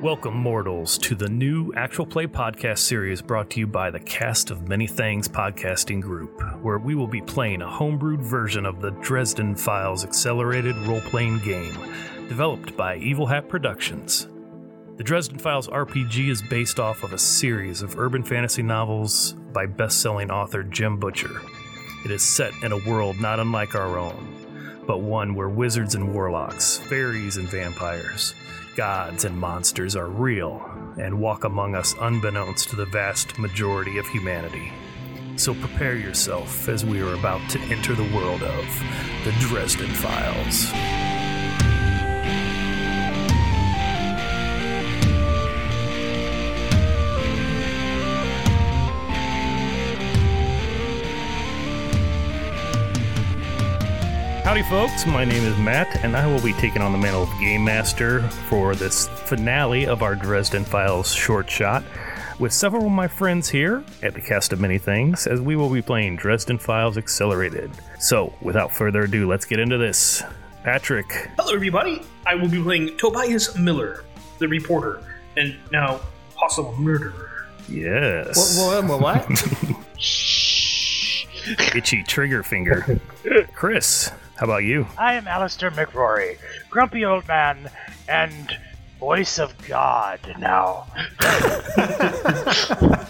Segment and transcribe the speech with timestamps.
[0.00, 4.50] Welcome, mortals, to the new actual play podcast series brought to you by the Cast
[4.50, 8.92] of Many Things podcasting group, where we will be playing a homebrewed version of the
[8.92, 11.74] Dresden Files accelerated role playing game,
[12.28, 14.26] developed by Evil Hat Productions.
[14.96, 19.66] The Dresden Files RPG is based off of a series of urban fantasy novels by
[19.66, 21.42] best selling author Jim Butcher.
[22.06, 26.14] It is set in a world not unlike our own, but one where wizards and
[26.14, 28.34] warlocks, fairies and vampires,
[28.76, 30.64] gods and monsters are real
[30.98, 34.72] and walk among us unbeknownst to the vast majority of humanity.
[35.36, 38.82] So prepare yourself as we are about to enter the world of
[39.24, 41.09] the Dresden Files.
[54.50, 55.06] Howdy, folks.
[55.06, 58.20] My name is Matt, and I will be taking on the mantle of Game Master
[58.48, 61.84] for this finale of our Dresden Files short shot
[62.40, 65.70] with several of my friends here at the Cast of Many Things as we will
[65.70, 67.70] be playing Dresden Files Accelerated.
[68.00, 70.24] So, without further ado, let's get into this.
[70.64, 72.02] Patrick, Hello, everybody.
[72.26, 74.04] I will be playing Tobias Miller,
[74.40, 75.00] the reporter,
[75.36, 76.00] and now
[76.34, 77.46] possible murderer.
[77.68, 78.58] yes.
[78.58, 78.82] What?
[78.82, 79.00] What?
[79.00, 79.30] what?
[79.30, 79.46] what?
[81.76, 83.00] Itchy trigger finger.
[83.54, 84.86] Chris, how about you?
[84.96, 86.38] I am Alistair McRory,
[86.70, 87.70] grumpy old man
[88.08, 88.56] and
[88.98, 90.86] voice of God now.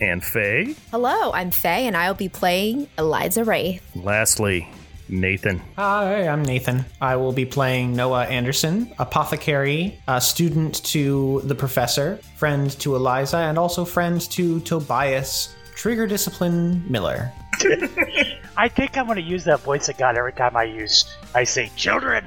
[0.00, 0.74] And Faye.
[0.90, 3.84] Hello, I'm Faye, and I'll be playing Eliza Raith.
[3.94, 4.68] Lastly,
[5.08, 5.62] Nathan.
[5.76, 6.84] Hi, I'm Nathan.
[7.00, 13.36] I will be playing Noah Anderson, apothecary, a student to the professor, friend to Eliza,
[13.36, 17.30] and also friend to Tobias, trigger discipline Miller.
[18.56, 21.44] I think I'm going to use that voice of God every time I use I
[21.44, 22.26] say children.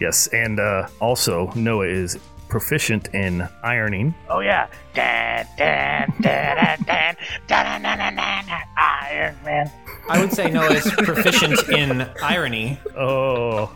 [0.00, 2.18] Yes, and uh, also Noah is
[2.48, 4.14] proficient in ironing.
[4.28, 7.16] Oh yeah, dan dan dan dan dan
[7.46, 8.62] dan dan dan dan dan
[9.10, 9.70] Iron Man.
[10.10, 12.78] I would say Noah is proficient in irony.
[12.96, 13.70] Oh,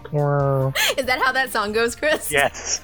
[0.97, 2.31] Is that how that song goes, Chris?
[2.33, 2.81] Yes.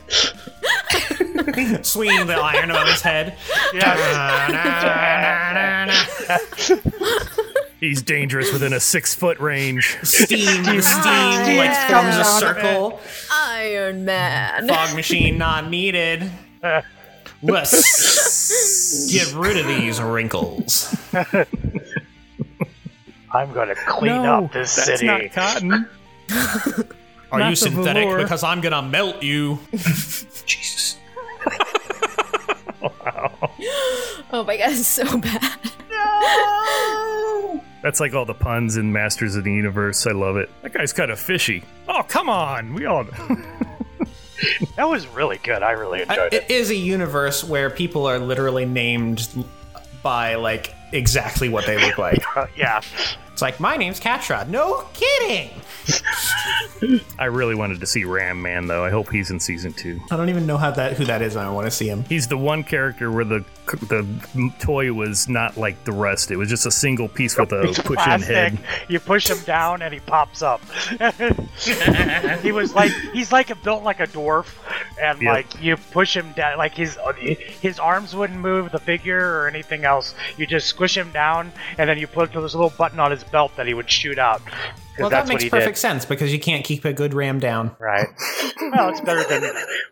[1.83, 3.39] Swinging the iron above his head.
[7.81, 9.99] He's dangerous within a six foot range.
[10.03, 12.03] Steam, the steam like Yeah.
[12.03, 13.01] forms a circle.
[13.33, 14.69] Iron Man.
[14.69, 16.31] Fog machine not needed.
[17.43, 20.95] Let's get rid of these wrinkles.
[23.33, 25.07] I'm going to clean no, up this that's city.
[25.07, 25.89] not cotton.
[27.31, 28.05] Are Not you synthetic?
[28.05, 28.23] velour.
[28.23, 29.59] Because I'm gonna melt you.
[30.47, 30.97] Jesus.
[34.31, 35.59] Oh my god, it's so bad.
[37.83, 40.07] That's like all the puns in Masters of the Universe.
[40.07, 40.51] I love it.
[40.63, 41.63] That guy's kind of fishy.
[41.89, 42.75] Oh, come on.
[42.75, 43.05] We all.
[44.77, 45.65] That was really good.
[45.65, 46.45] I really I- enjoyed it.
[46.45, 49.29] it is a universe where people are literally named
[50.01, 52.23] by like exactly what they look like.
[52.37, 52.81] Uh, yeah.
[53.33, 54.47] it's like my name's Catra.
[54.49, 55.51] No kidding.
[57.19, 58.85] I really wanted to see Ram Man though.
[58.85, 59.99] I hope he's in season two.
[60.13, 61.35] I don't even know how that who that is.
[61.35, 62.05] and I want to see him.
[62.05, 66.31] He's the one character where the the toy was not like the rest.
[66.31, 68.29] It was just a single piece with a He's push-in plastic.
[68.35, 68.59] head.
[68.89, 70.61] You push him down and he pops up.
[72.43, 74.47] he was like he's like a, built like a dwarf,
[75.01, 75.33] and Yep.
[75.35, 76.99] like you push him down, like his
[77.61, 80.15] his arms wouldn't move the figure or anything else.
[80.37, 83.53] You just squish him down, and then you put this little button on his belt
[83.57, 84.43] that he would shoot out.
[84.99, 87.71] Well, that makes what he perfect sense because you can't keep a good ram down.
[87.79, 88.09] Right.
[88.75, 89.49] well, it's better than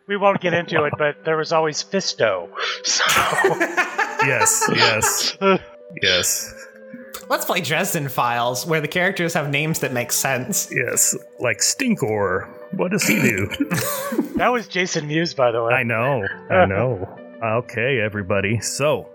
[0.09, 2.49] we won't get into it, but there was always Fisto.
[2.85, 3.05] So
[4.27, 5.37] Yes, yes,
[6.03, 6.67] yes,
[7.29, 10.69] Let's play Dresden Files, where the characters have names that make sense.
[10.73, 11.17] yes.
[11.41, 12.49] Like Stinkor.
[12.73, 13.47] What does he do?
[14.37, 15.73] that was Jason Mewes, by the way.
[15.73, 16.27] I know.
[16.51, 17.17] I know.
[17.43, 18.61] Okay, everybody.
[18.61, 19.09] So,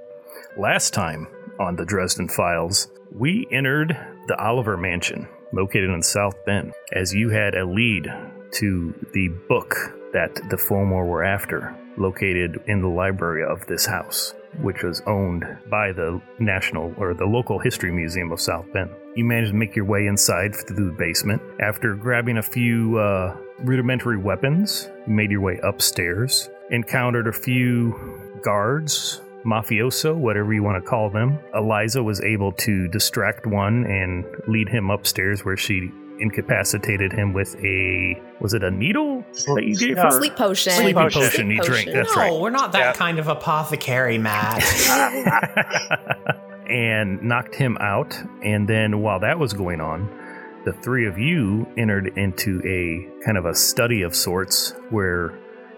[0.57, 1.27] last time
[1.59, 3.97] on the Dresden Files, we entered
[4.27, 8.07] the Oliver Mansion, located in South Bend, as you had a lead
[8.53, 9.73] to the book
[10.13, 15.45] that the Fomor were after, located in the library of this house, which was owned
[15.69, 18.89] by the National or the local History Museum of South Bend.
[19.15, 21.41] You managed to make your way inside through the basement.
[21.59, 28.39] After grabbing a few uh, rudimentary weapons, you made your way upstairs, encountered a few
[28.41, 31.39] guards, mafioso, whatever you want to call them.
[31.53, 37.55] Eliza was able to distract one and lead him upstairs where she incapacitated him with
[37.63, 39.25] a was it a needle
[39.55, 40.03] that you gave No.
[40.03, 40.11] her?
[40.11, 40.73] Sleep potion.
[40.73, 41.21] Sleeping potion.
[41.21, 41.89] potion you drink.
[41.91, 42.39] That's no, right.
[42.41, 42.93] we're not that Yeah.
[42.93, 44.63] kind of apothecary, Matt.
[46.69, 48.15] and knocked him out.
[48.43, 50.09] And then while that was going on,
[50.65, 55.37] the three of you entered into a kind of a study of sorts where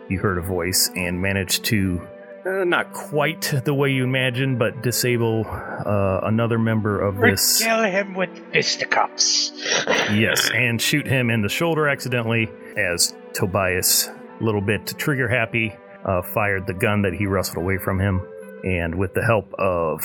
[0.09, 2.01] you heard a voice and managed to,
[2.45, 7.61] uh, not quite the way you imagine, but disable uh, another member of this.
[7.61, 9.51] Kill him with fisticuffs.
[10.13, 15.73] Yes, and shoot him in the shoulder accidentally as Tobias, a little bit trigger happy,
[16.05, 18.21] uh, fired the gun that he wrestled away from him.
[18.63, 20.01] And with the help of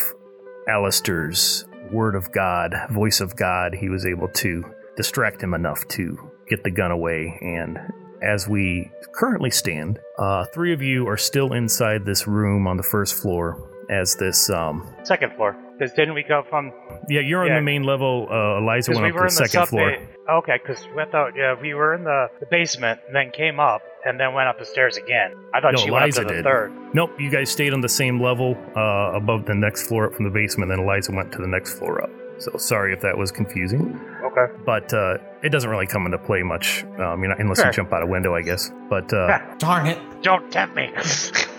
[0.68, 4.64] Alistair's word of God, voice of God, he was able to
[4.96, 6.18] distract him enough to
[6.48, 7.38] get the gun away.
[7.40, 7.78] And
[8.22, 12.82] as we currently stand, uh, three of you are still inside this room on the
[12.82, 13.64] first floor.
[13.90, 15.56] As this, um, Second floor.
[15.78, 16.72] Because didn't we go from?
[17.08, 17.54] yeah, you're on Yeah.
[17.54, 18.28] the main level.
[18.30, 19.96] Uh, Eliza went we up to the the second floor.
[20.28, 23.80] Okay, because we thought yeah we were in the, the basement, and then came up,
[24.04, 25.32] and then went up the stairs again.
[25.54, 26.44] I thought No, she Eliza went up to the did.
[26.44, 26.72] third.
[26.92, 30.26] Nope, you guys stayed on the same level uh, above the next floor up from
[30.26, 30.68] the basement.
[30.70, 32.10] Then Eliza went to the next floor up.
[32.40, 34.52] So sorry if that was confusing, Okay.
[34.64, 36.84] but uh, it doesn't really come into play much.
[36.98, 37.66] Um, you know, unless Sure.
[37.66, 38.70] you jump out a window, I guess.
[38.88, 39.98] But uh, Darn it.
[40.22, 40.90] Don't tempt me.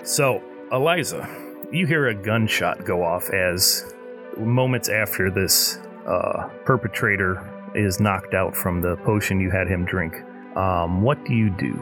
[0.04, 1.28] so Eliza,
[1.72, 3.94] you hear a gunshot go off as
[4.38, 7.46] moments after this uh, perpetrator
[7.76, 10.16] is knocked out from the potion you had him drink.
[10.56, 11.80] Um, what do you do?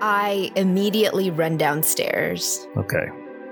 [0.00, 2.66] I immediately run downstairs.
[2.76, 3.06] Okay.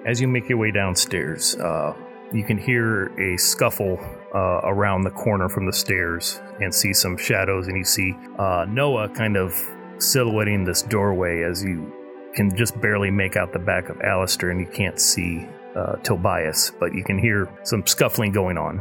[0.06, 1.94] As you make your way downstairs, uh,
[2.32, 3.98] you can hear a scuffle
[4.34, 8.66] uh, around the corner from the stairs and see some shadows, and you see uh,
[8.68, 9.54] Noah kind of
[9.98, 11.92] silhouetting this doorway as you
[12.34, 15.46] can just barely make out the back of Alistair, and you can't see
[15.76, 18.78] uh, Tobias, but you can hear some scuffling going on.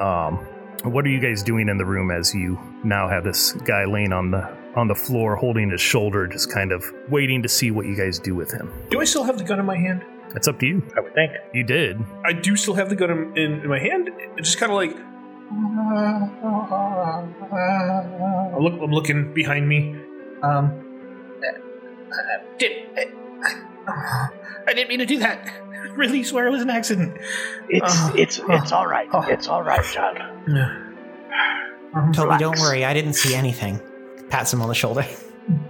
[0.00, 0.46] Um,
[0.92, 4.12] what are you guys doing in the room as you now have this guy laying
[4.12, 7.86] on the on the floor, holding his shoulder, just kind of waiting to see what
[7.86, 8.72] you guys do with him?
[8.90, 10.04] Do I still have the gun in my hand?
[10.32, 10.82] That's up to you.
[10.96, 11.32] I would think.
[11.54, 12.04] You did.
[12.24, 14.10] I do still have the gun in, in, in my hand.
[14.36, 14.94] It's just kind of like.
[17.50, 19.96] I look, I'm looking behind me.
[20.42, 20.84] Um.
[22.58, 22.72] Did,
[23.86, 25.46] I didn't mean to do that.
[25.46, 27.16] I really swear it was an accident.
[27.68, 29.08] It's Oh, it's oh, it's all right.
[29.12, 29.22] oh.
[29.28, 30.18] It's all right, child.
[31.94, 32.84] Um, Toby, don't worry.
[32.84, 33.80] I didn't see anything.
[34.28, 35.06] Pats him on the shoulder.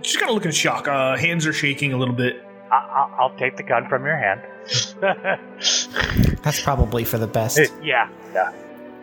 [0.01, 0.89] Just kind of looking shocked.
[0.89, 2.43] Uh, hands are shaking a little bit.
[2.71, 4.43] I, I, I'll take the gun from your hand.
[6.43, 7.59] That's probably for the best.
[7.83, 8.53] yeah, yeah.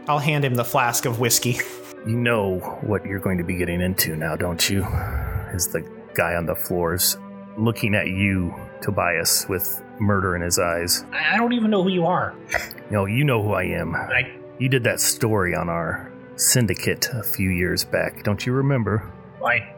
[0.07, 1.57] I'll hand him the flask of whiskey.
[2.05, 4.83] You know what you're going to be getting into now, don't you?
[4.83, 5.81] As the
[6.13, 7.17] guy on the floors
[7.57, 11.03] looking at you, Tobias, with murder in his eyes.
[11.11, 12.35] I I don't even know who you are.
[12.51, 13.95] You know, you know who I am.
[13.95, 19.11] I, You did that story on our syndicate a few years back, don't you remember?
[19.43, 19.75] I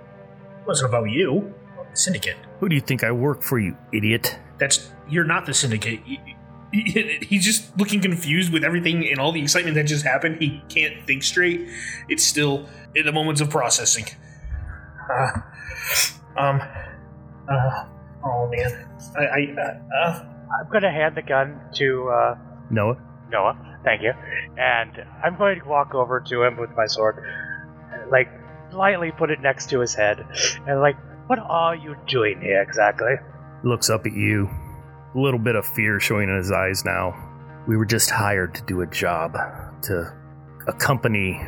[0.65, 1.53] wasn't about you.
[1.97, 2.37] Syndicate.
[2.59, 4.37] Who do you think I work for, you idiot?
[4.59, 6.01] That's you're not the syndicate.
[6.07, 10.41] Y- y- He's just looking confused with everything and all the excitement that just happened.
[10.41, 11.67] He can't think straight.
[12.09, 14.05] It's still in the moments of processing.
[15.11, 15.31] Uh,
[16.37, 16.61] um.
[17.49, 17.85] Uh,
[18.25, 18.87] oh man.
[19.17, 19.23] I.
[19.23, 22.37] I uh, uh, I'm going to hand the gun to uh,
[22.69, 22.97] Noah?
[23.29, 23.79] Noah.
[23.83, 24.13] Thank you.
[24.57, 24.91] And
[25.23, 27.23] I'm going to walk over to him with my sword,
[28.09, 28.29] like
[28.71, 30.25] lightly put it next to his head,
[30.67, 30.95] and like,
[31.27, 33.15] what are you doing here exactly?
[33.63, 34.49] looks up at you.
[35.15, 37.15] A little bit of fear showing in his eyes now.
[37.67, 39.33] We were just hired to do a job
[39.83, 40.13] to
[40.67, 41.41] accompany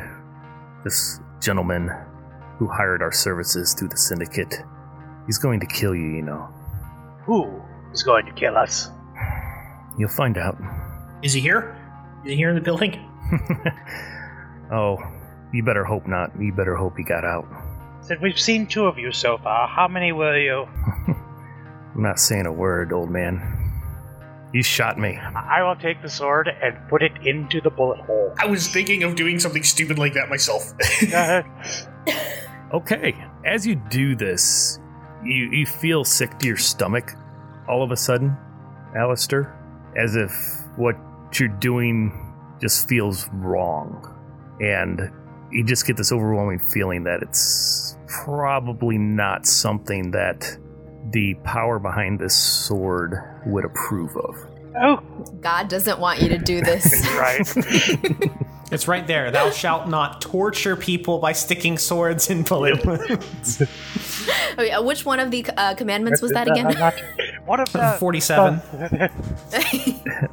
[0.84, 1.90] this gentleman
[2.58, 4.54] who hired our services through the syndicate.
[5.26, 6.48] He's going to kill you, you know.
[7.24, 7.62] Who
[7.92, 8.90] is going to kill us?
[9.96, 10.58] You'll find out.
[11.22, 11.76] is he here?
[12.24, 12.92] Is he here in the building?
[14.72, 14.98] oh,
[15.52, 16.32] you better hope not.
[16.38, 17.46] You better hope he got out.
[18.02, 19.68] Said we've seen two of you so far.
[19.68, 20.66] How many will you?
[21.94, 23.56] I'm not saying a word, old man.
[24.52, 25.16] You shot me.
[25.16, 28.34] I will take the sword and put it into the bullet hole.
[28.38, 30.72] I was thinking of doing something stupid like that myself.
[32.72, 34.78] Okay, as you do this,
[35.24, 37.16] you, you feel sick to your stomach
[37.68, 38.36] all of a sudden,
[38.96, 39.58] Alistair,
[39.96, 40.30] as if
[40.76, 40.94] what
[41.34, 44.16] you're doing just feels wrong.
[44.60, 45.10] And
[45.50, 50.56] you just get this overwhelming feeling that it's probably not something that
[51.10, 53.14] the power behind this sword
[53.46, 54.36] would approve of.
[54.80, 54.96] oh,
[55.40, 57.06] God doesn't want you to do this.
[57.16, 57.46] right.
[58.72, 59.32] It's right there.
[59.32, 63.62] Thou shalt not torture people by sticking swords in bullet wounds.
[64.52, 66.66] Okay, uh, which one of the uh, commandments was that again?
[67.46, 68.60] What of the 47.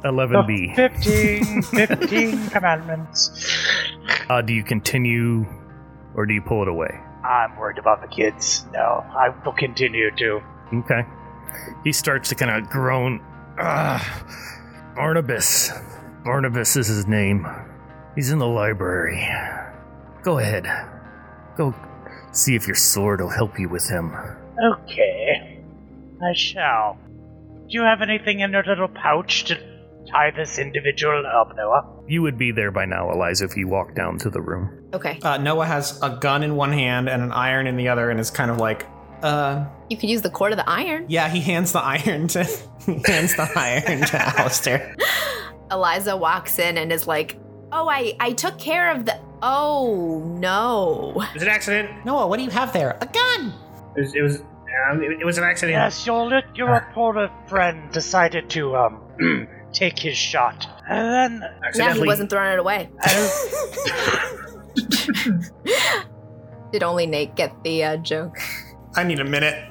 [0.04, 0.76] 11b.
[0.76, 3.30] 15, 15 commandments.
[4.30, 5.46] Uh, do you continue
[6.14, 7.00] or do you pull it away?
[7.24, 8.66] I'm worried about the kids.
[8.72, 10.40] No, I will continue to.
[10.74, 11.02] Okay.
[11.84, 13.20] He starts to kind of groan.
[13.58, 14.24] Ah,
[14.94, 15.70] Barnabas.
[16.24, 17.46] Barnabas is his name.
[18.14, 19.28] He's in the library.
[20.22, 20.66] Go ahead.
[21.56, 21.74] Go
[22.32, 24.12] see if your sword will help you with him.
[24.74, 25.62] Okay.
[26.22, 26.98] I shall.
[27.68, 29.56] Do you have anything in your little pouch to
[30.10, 31.86] tie this individual up, Noah?
[32.06, 34.84] You would be there by now, Eliza, if you walked down to the room.
[34.94, 35.18] Okay.
[35.22, 38.18] Uh, Noah has a gun in one hand and an iron in the other, and
[38.18, 38.86] is kind of like,
[39.22, 41.04] uh, You could use the cord of the iron.
[41.08, 41.28] yeah.
[41.28, 42.44] He hands the iron to
[42.86, 44.94] he hands the iron to Alistair.
[45.70, 47.36] Eliza walks in and is like,
[47.72, 49.18] "Oh, I I took care of the.
[49.42, 52.04] Oh no." It was an accident.
[52.06, 52.96] Noah, what do you have there?
[53.00, 53.52] A gun.
[53.96, 54.14] It was.
[54.14, 54.36] It was,
[54.90, 55.74] um, it, it was an accident.
[55.74, 59.00] Yes, your lit- your reporter friend decided to um
[59.72, 62.88] take his shot, and then Yeah, he wasn't throwing it away.
[66.72, 68.36] Did only Nate get the uh, joke?
[68.94, 69.70] I need a minute.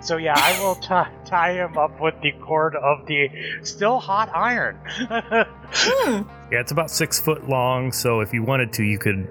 [0.00, 3.28] so yeah, I will tie tie him up with the cord of the
[3.62, 4.78] still hot iron.
[4.86, 6.22] Hmm.
[6.52, 9.28] Yeah, it's about six foot long, so if you wanted to, you could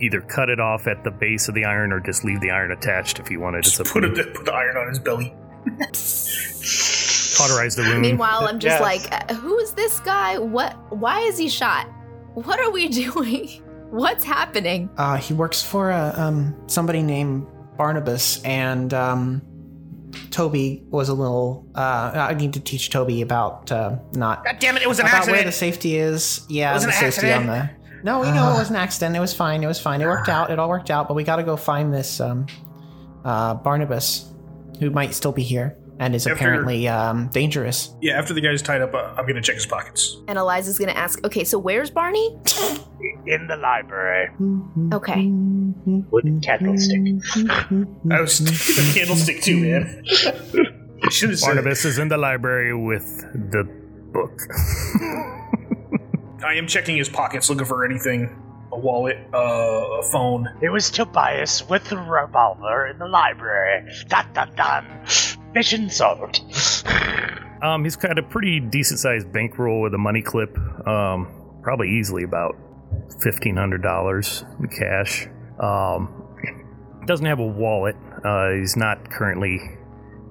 [0.00, 2.70] either cut it off at the base of the iron or just leave the iron
[2.70, 3.58] attached if you wanted.
[3.60, 4.24] It's Just up put, to it, you.
[4.34, 5.34] put the iron on his belly.
[7.36, 8.02] Cauterize the wound.
[8.02, 8.80] Meanwhile, I'm just Yes.
[8.80, 10.38] like, uh, "Who is this guy?
[10.38, 10.74] What?
[10.92, 11.86] Why is he shot?
[12.34, 13.48] What are we doing?
[13.90, 19.42] What's happening?" Uh, he works for uh, um somebody named Barnabas, and um,
[20.30, 21.66] Toby was a little.
[21.74, 24.82] Uh, I need to teach Toby about uh, not God damn it!
[24.82, 25.36] It was an about accident.
[25.38, 26.44] where the safety is.
[26.48, 27.50] Yeah, It was the an safety accident?
[27.50, 27.70] on the.
[28.04, 29.16] No, we know it was an accident.
[29.16, 29.62] It was fine.
[29.62, 30.00] It was fine.
[30.00, 30.50] It worked out.
[30.50, 31.08] It all worked out.
[31.08, 32.46] But we got to go find this um,
[33.24, 34.32] uh, Barnabas,
[34.78, 37.94] who might still be here and is After- apparently um, dangerous.
[38.02, 40.16] yeah, after the guy's tied up, uh, I'm gonna check his pockets.
[40.28, 42.36] And Eliza's gonna ask, "Okay, so where's Barney?"
[43.26, 44.28] in the library
[44.92, 45.26] Okay.
[46.10, 47.00] with a candlestick.
[48.10, 50.04] I was thinking the candlestick too, man.
[51.04, 51.46] I should have said.
[51.46, 53.64] Barnabas is in the library with the
[54.12, 54.40] book.
[56.44, 58.42] I am checking his pockets, looking for anything.
[58.72, 60.48] A wallet, uh, a phone.
[60.60, 63.84] It was Tobias with the revolver in the library.
[64.08, 64.84] Dun dun dun.
[65.56, 66.42] Mission solved.
[67.62, 70.54] Um, he's got a pretty decent sized bankroll with a money clip.
[70.86, 72.54] Um, probably easily about
[73.22, 75.26] fifteen hundred dollars in cash.
[75.58, 76.12] Um,
[77.06, 77.96] doesn't have a wallet.
[78.22, 79.58] Uh, he's not currently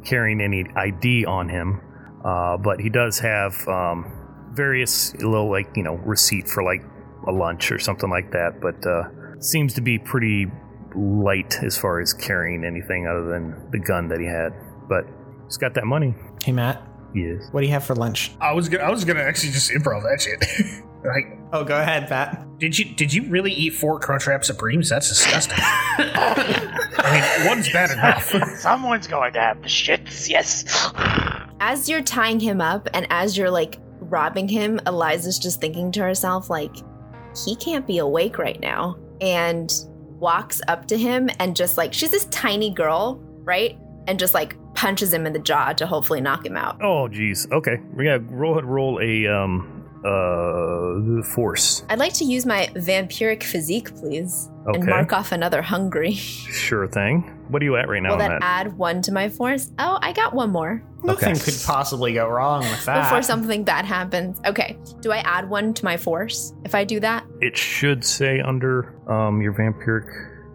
[0.06, 1.82] carrying any ID on him,
[2.24, 6.84] uh, but he does have um, various little like you know receipt for like
[7.28, 8.62] a lunch or something like that.
[8.62, 10.46] But uh, seems to be pretty
[10.96, 14.54] light as far as carrying anything other than the gun that he had.
[14.88, 15.08] But
[15.46, 16.14] he's got that money.
[16.44, 16.82] Hey Matt,
[17.14, 17.48] Yes.
[17.52, 18.32] what do you have for lunch?
[18.42, 20.84] I was gonna, I was gonna actually just improv that shit.
[21.06, 22.58] like, Oh, go ahead, Matt.
[22.60, 24.90] did you did you really eat four Crunchwrap Supremes?
[24.90, 25.58] That's disgusting.
[26.28, 28.34] I mean, one's bad enough.
[28.60, 30.66] Someone's going to have the shits, yes.
[31.60, 36.02] As you're tying him up and as you're like robbing him, Eliza's just thinking to
[36.02, 36.76] herself, like,
[37.46, 38.98] he can't be awake right now.
[39.22, 39.72] And
[40.20, 43.78] walks up to him and just like, she's this tiny girl, right?
[44.08, 46.78] And just like punches him in the jaw to hopefully knock him out.
[46.82, 47.48] Oh, geez.
[47.52, 47.78] Okay.
[47.96, 49.72] We got roll roll a um
[50.06, 51.84] uh force.
[51.90, 56.14] I'd like to use my vampiric physique, please, and mark off another hungry.
[56.14, 57.22] Sure thing.
[57.50, 58.44] What are you at right now Will on that that?
[58.68, 59.72] add one to my force?
[59.80, 61.40] Oh, I got one more Nothing Okay.
[61.40, 63.04] could possibly go wrong with that.
[63.04, 64.40] before something bad happens.
[64.46, 67.26] Okay, do I add one to my force if I do that?
[67.42, 70.08] It should say under um your vampiric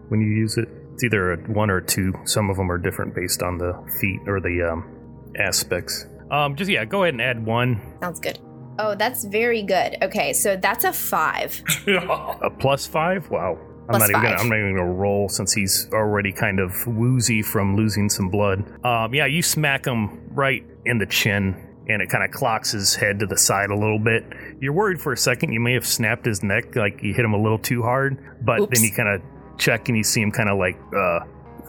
[0.09, 0.67] when you use it.
[1.01, 2.13] It's either a one or two.
[2.25, 6.05] Some of them are different based on the feet or the um aspects.
[6.29, 7.81] Um, just yeah, go ahead and add one.
[8.01, 8.37] Sounds good.
[8.77, 9.97] Oh, that's very good.
[10.03, 11.59] Okay, so that's a five.
[11.87, 13.27] A plus five?
[13.31, 13.57] Wow.
[13.89, 14.39] I'm Plus not even gonna, five.
[14.41, 18.63] I'm not even gonna roll since he's already kind of woozy from losing some blood.
[18.85, 21.55] Um, yeah, you smack him right in the chin,
[21.89, 24.23] and it kind of clocks his head to the side a little bit.
[24.59, 27.33] You're worried for a second you may have snapped his neck, like you hit him
[27.33, 28.23] a little too hard.
[28.45, 28.79] But Oops.
[28.79, 29.21] then you kind of
[29.61, 31.19] check and you see him kind of like uh,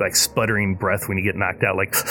[0.00, 1.94] like sputtering breath when you get knocked out, like.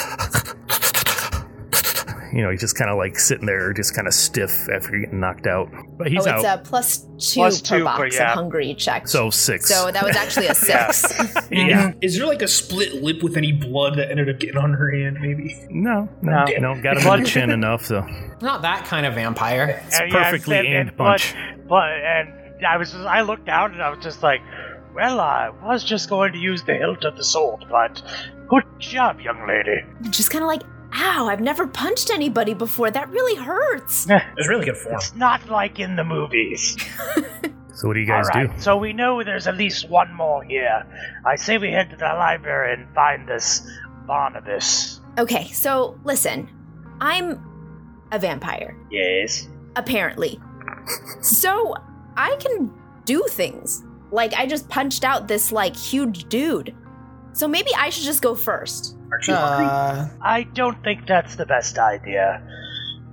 [2.33, 5.19] You know, he's just kind of like sitting there, just kind of stiff after getting
[5.19, 5.67] knocked out.
[5.97, 6.37] But he's oh, out.
[6.39, 8.29] it's a plus two Plus per two, box but yeah.
[8.31, 9.11] of hungry checks.
[9.11, 9.65] so six.
[9.67, 11.11] So that was actually a six.
[11.51, 11.91] yeah.
[12.01, 14.89] Is there like a split lip with any blood that ended up getting on her
[14.91, 15.17] hand?
[15.19, 15.67] Maybe.
[15.71, 16.73] No, no, No.
[16.73, 16.81] no.
[16.81, 17.99] Got him in the chin enough, so
[18.41, 19.83] Not that kind of vampire.
[19.85, 21.35] it's a And, yeah, perfectly and- aimed and- punch.
[21.57, 24.39] But, but and I was just, I looked down and I was just like,
[24.93, 28.01] well, I was just going to use the hilt of the sword, but
[28.47, 29.83] good job, young lady.
[30.09, 32.91] Just kind of like, ow, I've never punched anybody before.
[32.91, 34.07] That really hurts.
[34.37, 34.95] It's really good form.
[34.95, 36.77] It's not like in the movies.
[37.73, 38.61] So what do you guys All right, do?
[38.61, 40.85] so we know there's at least one more here.
[41.25, 43.65] I say we head to the library and find this
[44.05, 44.99] Barnabas.
[45.17, 46.47] Okay, so listen,
[46.99, 47.41] I'm
[48.11, 49.47] a vampire, Yes.
[49.75, 50.39] apparently.
[51.21, 51.73] so
[52.17, 52.71] I can
[53.05, 53.83] do things.
[54.11, 56.75] Like, I just punched out this, like, huge dude.
[57.33, 58.97] So maybe I should just go first.
[59.11, 59.33] Aren't you?
[59.33, 62.45] Uh, I don't think that's the best idea.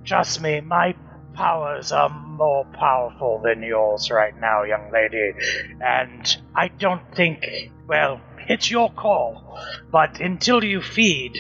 [0.05, 0.95] Trust me, my
[1.35, 5.33] powers are more powerful than yours right now, young lady.
[5.81, 7.45] And I don't think,
[7.87, 9.61] well, it's your call.
[9.93, 11.39] But until you feed,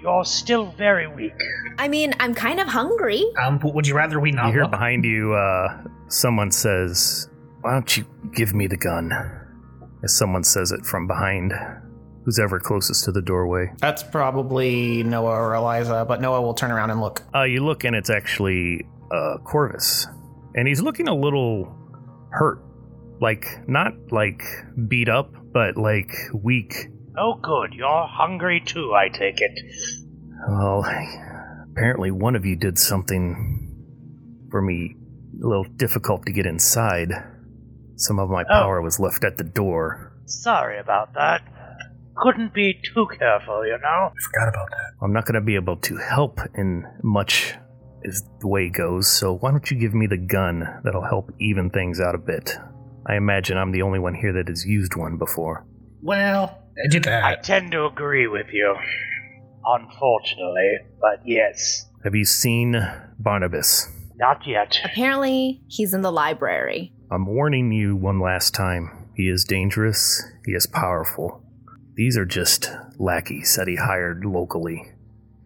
[0.00, 1.34] you're still very weak.
[1.78, 3.24] I mean, I'm kind of hungry.
[3.36, 4.38] Um, but would you rather we not?
[4.38, 4.70] You not hear look?
[4.70, 7.28] behind you, uh, someone says,
[7.60, 9.12] Why don't you give me the gun?
[10.04, 11.52] As someone says it from behind,
[12.24, 13.72] who's ever closest to the doorway.
[13.78, 17.22] that's probably Noah or Eliza, but Noah will turn around and look.
[17.34, 20.06] Uh, you look and it's actually uh, Corvus.
[20.54, 21.74] And he's looking a little
[22.30, 22.62] hurt.
[23.20, 24.42] Like, not like
[24.86, 26.88] beat up, but like weak.
[27.16, 27.74] Oh, good.
[27.74, 29.58] You're hungry too, I take it.
[30.48, 30.84] Well,
[31.72, 34.94] apparently one of you did something for me
[35.42, 37.10] a little difficult to get inside.
[37.98, 38.52] Some of my Oh.
[38.52, 40.12] power was left at the door.
[40.24, 41.42] Sorry about that.
[42.16, 44.10] Couldn't be too careful, you know?
[44.10, 44.92] I forgot about that.
[45.02, 47.54] I'm not going to be able to help in much
[48.04, 50.80] as the way goes, so why don't you give me the gun?
[50.84, 52.56] That'll help even things out a bit.
[53.06, 55.64] I imagine I'm the only one here that has used one before.
[56.02, 57.24] Well, I did that.
[57.24, 58.76] I tend to agree with you.
[59.64, 61.86] Unfortunately, but yes.
[62.04, 62.76] Have you seen
[63.18, 63.88] Barnabas?
[64.16, 64.78] Not yet.
[64.84, 66.92] Apparently, he's in the library.
[67.10, 69.08] I'm warning you one last time.
[69.16, 71.42] He is dangerous, he is powerful.
[71.94, 74.92] These are just lackeys that he hired locally.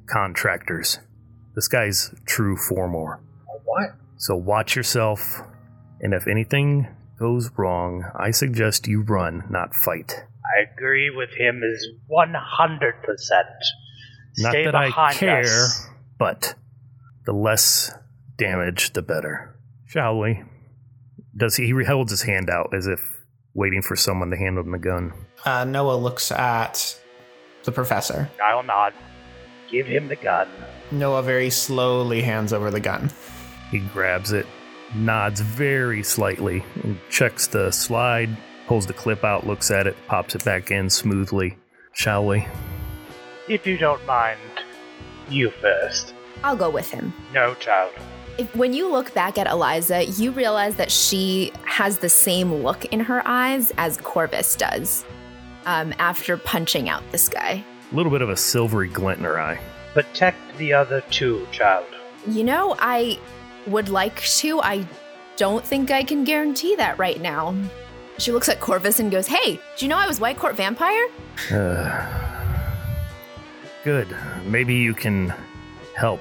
[0.07, 0.99] Contractors.
[1.55, 3.21] This guy's true Fomor.
[3.65, 3.91] What?
[4.17, 5.41] So watch yourself,
[6.01, 6.89] and if anything
[7.19, 10.25] goes wrong, I suggest you run, not fight.
[10.45, 12.35] I agree with him is 100%.
[14.39, 15.87] Not Stay that I care, us.
[16.19, 16.55] but
[17.25, 17.93] the less
[18.37, 19.57] damage, the better.
[19.87, 20.43] Shall we?
[21.37, 23.01] Does he, he holds his hand out as if
[23.55, 25.13] waiting for someone to hand him the gun?
[25.45, 26.99] Uh, Noah looks at
[27.65, 28.31] the professor.
[28.43, 28.93] I'll nod.
[29.71, 30.49] Give him the gun.
[30.91, 33.11] Noah very slowly hands over the gun.
[33.71, 34.47] He grabs it,
[34.95, 40.35] nods very slightly, and checks the slide, pulls the clip out, looks at it, pops
[40.35, 41.57] it back in smoothly.
[41.95, 42.47] Shall we?
[43.49, 44.39] If you don't mind,
[45.31, 46.13] you first.
[46.45, 47.15] I'll go with him.
[47.33, 47.93] No, child.
[48.39, 52.87] If, when you look back at Eliza, you realize that she has the same look
[52.87, 55.05] in her eyes as Corvus does
[55.67, 57.63] um, after punching out this guy.
[57.91, 59.61] A little bit of a silvery glint in her eye.
[59.93, 61.87] Protect the other two, child.
[62.27, 63.19] You know, I
[63.67, 64.61] would like to.
[64.63, 64.87] I
[65.37, 67.55] don't think I can guarantee that right now.
[68.19, 71.07] She looks at Corvus and goes, Hey, do you know I was White Court Vampire?
[71.51, 72.23] Uh,
[73.85, 74.17] good.
[74.47, 75.35] Maybe you can
[75.95, 76.21] help,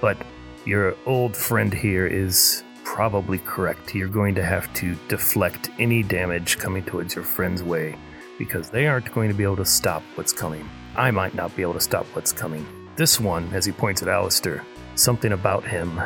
[0.00, 0.16] but
[0.64, 3.94] your old friend here is probably correct.
[3.94, 7.96] You're going to have to deflect any damage coming towards your friend's way
[8.38, 10.68] because they aren't going to be able to stop what's coming.
[10.96, 12.66] I might not be able to stop what's coming.
[12.96, 16.00] This one, as he points at Alistair, something about him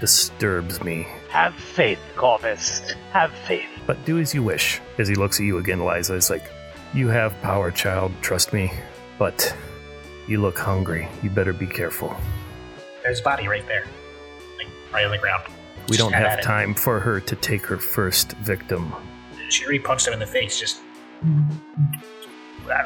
[0.00, 1.06] disturbs me.
[1.28, 2.80] Have faith, Corvus.
[3.12, 3.68] Have faith.
[3.86, 4.80] But do as you wish.
[4.98, 6.50] As he looks at you again, Liza, it's like,
[6.94, 8.72] You have power, child, trust me.
[9.18, 9.54] But
[10.26, 11.08] you look hungry.
[11.22, 12.16] You better be careful.
[13.02, 13.84] There's a body right there.
[14.58, 15.44] Like, right on the ground.
[15.88, 16.42] We Just don't have at it.
[16.42, 18.92] time for her to take her first victim.
[19.48, 20.58] She already punched him in the face.
[20.58, 20.80] Just.
[21.22, 22.82] I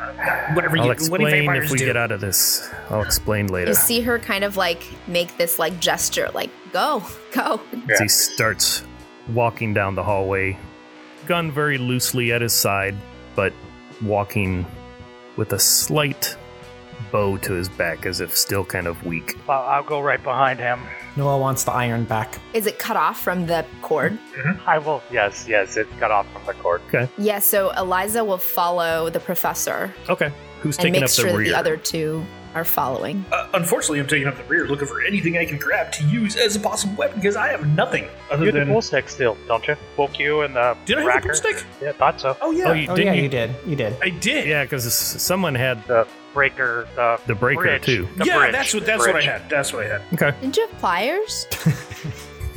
[0.49, 0.91] don't Whatever I'll you.
[0.93, 1.85] explain what do if we do?
[1.85, 2.69] get out of this.
[2.91, 3.69] I'll explain later.
[3.71, 7.03] You see her kind of like make this like gesture, like, Go,
[7.33, 7.61] go.
[7.91, 8.83] As he starts
[9.33, 10.59] walking down the hallway,
[11.27, 12.95] gun very loosely at his side,
[13.35, 13.53] but
[14.03, 14.65] walking
[15.37, 16.37] with a slight
[17.11, 19.37] bow to his back as if still kind of weak.
[19.47, 20.81] Well, I'll go right behind him.
[21.17, 22.39] Noah wants the iron back.
[22.53, 24.19] Is it cut off from the cord?
[24.37, 24.69] Mm-hmm.
[24.69, 25.03] I will.
[25.11, 26.83] Yes, yes, it's cut off from the cord.
[26.89, 27.09] Okay.
[27.19, 30.33] Yeah, so Eliza will follow the professor Okay.
[30.61, 31.49] Who's and taking make up sure the that rear?
[31.51, 32.25] the other two
[32.57, 33.23] are following.
[33.31, 36.37] Uh, unfortunately, I'm taking up the rear, looking for anything I can grab to use
[36.37, 38.69] as a possible weapon because I have nothing other You have the than.
[38.69, 39.77] pool stick still, don't you?
[39.95, 41.63] Pool cue and the Did I have a stick?
[41.83, 42.35] Yeah, I thought so.
[42.41, 43.23] Oh yeah, Oh, you, Oh didn't yeah, you?
[43.25, 43.51] you did.
[43.67, 43.97] You did.
[44.03, 44.49] I did.
[44.49, 47.85] Yeah, because someone had The breaker, the the breaker bridge.
[47.85, 48.09] too.
[48.17, 49.49] The yeah, bridge, that's what that's what I had.
[49.51, 50.03] That's what I had.
[50.15, 50.33] Okay.
[50.41, 51.47] Didn't you have pliers?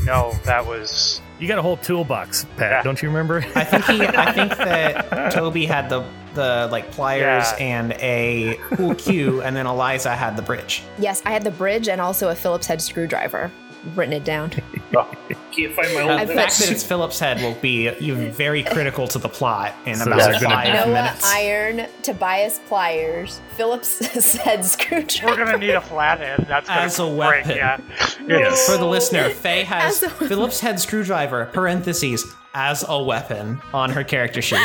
[0.05, 2.71] No, that was You got a whole toolbox, Pat.
[2.71, 2.83] Yeah.
[2.83, 3.37] Don't you remember?
[3.55, 4.01] I think he.
[4.05, 7.65] I think that Toby had the the like pliers Yeah.
[7.65, 10.83] and a pool cue, and then Eliza had the bridge.
[10.99, 13.51] yes, I had the bridge and also a Phillips head screwdriver.
[13.95, 14.49] Written it down.
[14.49, 19.07] Can't find my Uh, the fact that it's Phillips head will be you very critical
[19.07, 21.25] to the plot in So about they're gonna- five Noah minutes.
[21.25, 25.27] iron, Tobias pliers, Phillips head screwdriver.
[25.31, 26.45] We're gonna need a flathead.
[26.47, 27.55] That's As a break, weapon.
[27.57, 27.77] Yeah.
[28.27, 28.69] Yes.
[28.69, 33.89] For the listener, Faye has As a- Phillips head screwdriver, parentheses, as a weapon on
[33.91, 34.59] her character sheet.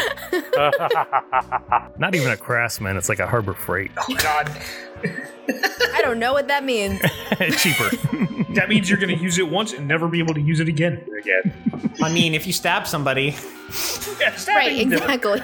[1.98, 3.90] Not even a craftsman, it's like a harbor freight.
[3.96, 4.50] Oh God,
[5.94, 7.00] I don't know what that means.
[7.58, 7.90] Cheaper.
[8.54, 10.68] that means you're going to use it once and never be able to use it
[10.68, 11.04] again.
[11.20, 11.92] Again.
[12.02, 13.34] I mean, if you stab somebody,
[14.20, 14.92] Yeah, right, stabbing.
[14.92, 15.40] exactly.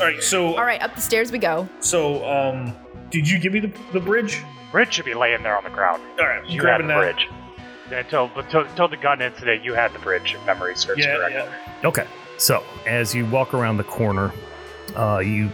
[0.00, 1.68] All right, so All right, up the stairs we go.
[1.80, 2.74] so um,
[3.10, 4.42] did you give me the the bridge?
[4.72, 6.02] Bridge should be laying there on the ground.
[6.18, 7.16] All right, You had grabbing the that.
[7.16, 7.28] bridge.
[7.90, 11.42] Until, until, until the gun incident, you had the bridge, if memory serves Yeah, correctly.
[11.82, 11.88] yeah.
[11.88, 12.06] Okay,
[12.38, 14.32] so as you walk around the corner,
[14.96, 15.50] uh, you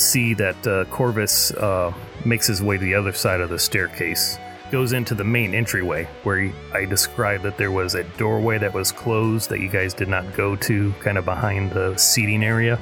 [0.00, 1.92] see that uh, Corvus uh,
[2.24, 4.38] makes his way to the other side of the staircase,
[4.70, 8.72] goes into the main entryway where he, I described that there was a doorway that
[8.72, 12.78] was closed that you guys did not go to, kind of behind the seating area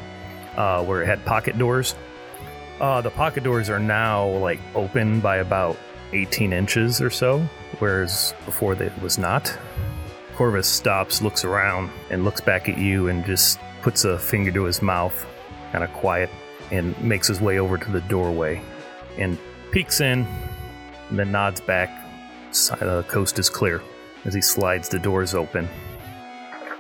[0.57, 1.95] uh, where it had pocket doors.
[2.81, 5.77] Uh, the pocket doors are now like open by about
[6.13, 7.41] 18 inches or so,
[7.79, 9.57] whereas before it was not.
[10.35, 14.65] Corvus stops, looks around, and looks back at you and just puts a finger to
[14.65, 15.27] his mouth,
[15.73, 16.31] kind of quiet,
[16.71, 18.61] and makes his way over to the doorway
[19.17, 19.39] and
[19.71, 20.27] peeks in
[21.09, 21.91] and then nods back.
[22.81, 23.83] The coast is clear
[24.25, 25.69] as he slides the doors open.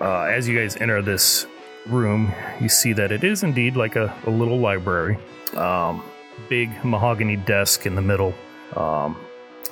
[0.01, 1.46] Uh, as you guys enter this
[1.87, 5.18] room, you see that it is indeed like a, a little library.
[5.55, 6.03] Um,
[6.48, 8.35] big mahogany desk in the middle.
[8.77, 9.16] Um,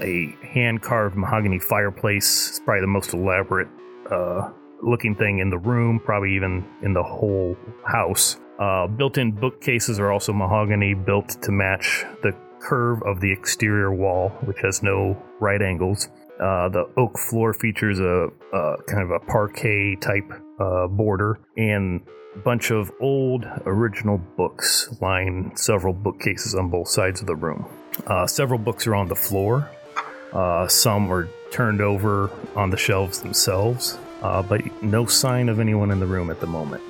[0.01, 2.51] a hand carved mahogany fireplace.
[2.51, 3.69] It's probably the most elaborate
[4.11, 4.51] uh,
[4.83, 8.37] looking thing in the room, probably even in the whole house.
[8.59, 13.93] Uh, built in bookcases are also mahogany, built to match the curve of the exterior
[13.93, 16.09] wall, which has no right angles.
[16.41, 22.01] Uh, the oak floor features a, a kind of a parquet type uh, border and
[22.35, 27.67] a bunch of old original books line several bookcases on both sides of the room.
[28.07, 29.71] Uh, several books are on the floor.
[30.33, 35.91] Uh, some are turned over on the shelves themselves, uh, but no sign of anyone
[35.91, 36.83] in the room at the moment.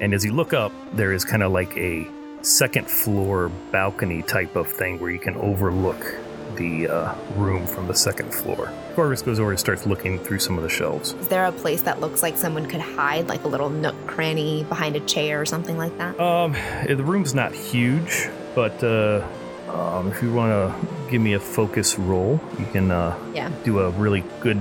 [0.00, 2.06] And as you look up, there is kind of like a
[2.42, 6.16] second floor balcony type of thing where you can overlook
[6.56, 8.72] the uh, room from the second floor.
[8.94, 11.12] Corvus goes over and starts looking through some of the shelves.
[11.14, 14.62] Is there a place that looks like someone could hide, like a little nook cranny
[14.64, 16.18] behind a chair or something like that?
[16.20, 16.52] Um,
[16.86, 19.26] the room's not huge, but uh,
[19.68, 23.50] um, if you want to give me a focus roll, you can uh, Yeah.
[23.64, 24.60] do a really good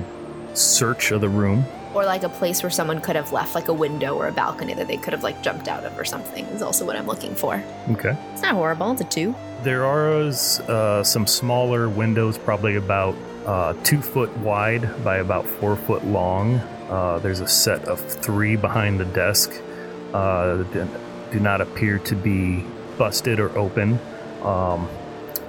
[0.56, 1.64] search of the room.
[1.94, 4.74] Or like a place where someone could have left like a window or a balcony
[4.74, 7.36] that they could have like jumped out of or something is also what I'm looking
[7.36, 7.64] for.
[7.90, 8.18] Okay.
[8.34, 8.92] It's not horrible.
[8.92, 9.36] It's a two.
[9.62, 15.76] There are uh, some smaller windows, probably about uh, two foot wide by about four
[15.76, 16.56] foot long.
[16.90, 19.52] Uh, there's a set of three behind the desk.
[20.14, 21.00] Uh, that do-
[21.32, 22.64] do not appear to be
[22.98, 24.00] busted or open.
[24.44, 24.88] Um,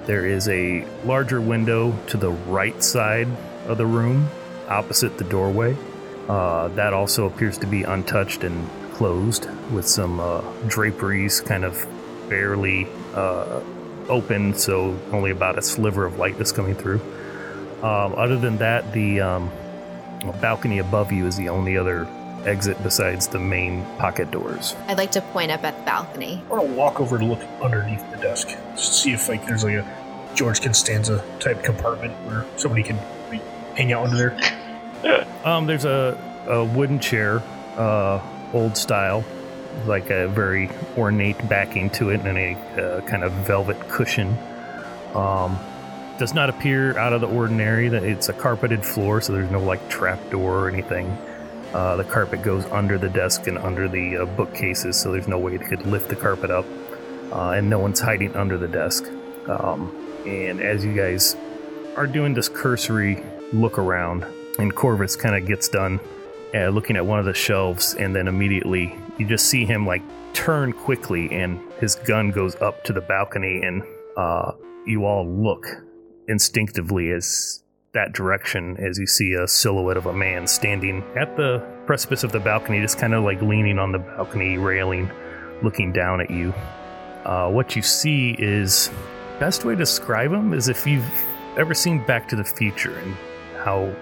[0.07, 3.28] there is a larger window to the right side
[3.66, 4.28] of the room,
[4.68, 5.76] opposite the doorway.
[6.28, 11.87] Uh, that also appears to be untouched and closed, with some uh, draperies kind of
[12.28, 13.60] barely uh,
[14.08, 17.00] open, so only about a sliver of light is coming through.
[17.82, 19.50] Um, other than that, the um,
[20.40, 22.06] balcony above you is the only other
[22.46, 24.74] exit besides the main pocket doors.
[24.87, 26.42] I'd like to point up at the balcony.
[26.46, 29.64] I want to walk over to look underneath the desk, just see if like there's
[29.64, 32.96] like a George Costanza type compartment where somebody can
[33.28, 33.42] like,
[33.76, 34.60] hang out under there.
[35.44, 36.16] Um, there's a,
[36.48, 37.42] a wooden chair,
[37.76, 38.18] uh,
[38.54, 39.22] old style,
[39.84, 44.34] like a very ornate backing to it, and a uh, kind of velvet cushion.
[45.14, 45.58] Um,
[46.18, 47.88] does not appear out of the ordinary.
[47.88, 51.10] That it's a carpeted floor, so there's no like trap door or anything.
[51.74, 55.38] Uh, the carpet goes under the desk and under the uh, bookcases, so there's no
[55.38, 56.64] way it could lift the carpet up,
[57.32, 59.04] uh, and no one's hiding under the desk.
[59.48, 61.36] Um, and as you guys
[61.96, 64.24] are doing this cursory look around,
[64.58, 66.00] and Corvus kind of gets done
[66.54, 70.02] uh, looking at one of the shelves, and then immediately you just see him like
[70.32, 73.82] turn quickly, and his gun goes up to the balcony, and
[74.16, 74.52] uh,
[74.86, 75.66] you all look
[76.28, 77.62] instinctively as
[77.92, 82.32] that direction as you see a silhouette of a man standing at the precipice of
[82.32, 85.10] the balcony, just kind of like leaning on the balcony railing,
[85.62, 86.52] looking down at you.
[87.24, 88.90] Uh, what you see is
[89.38, 91.08] best way to describe him is if you've
[91.56, 93.16] ever seen Back to the Future and
[93.64, 93.94] how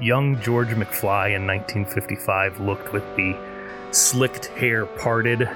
[0.00, 3.36] young George McFly in 1955 looked with the
[3.92, 5.48] slicked hair parted,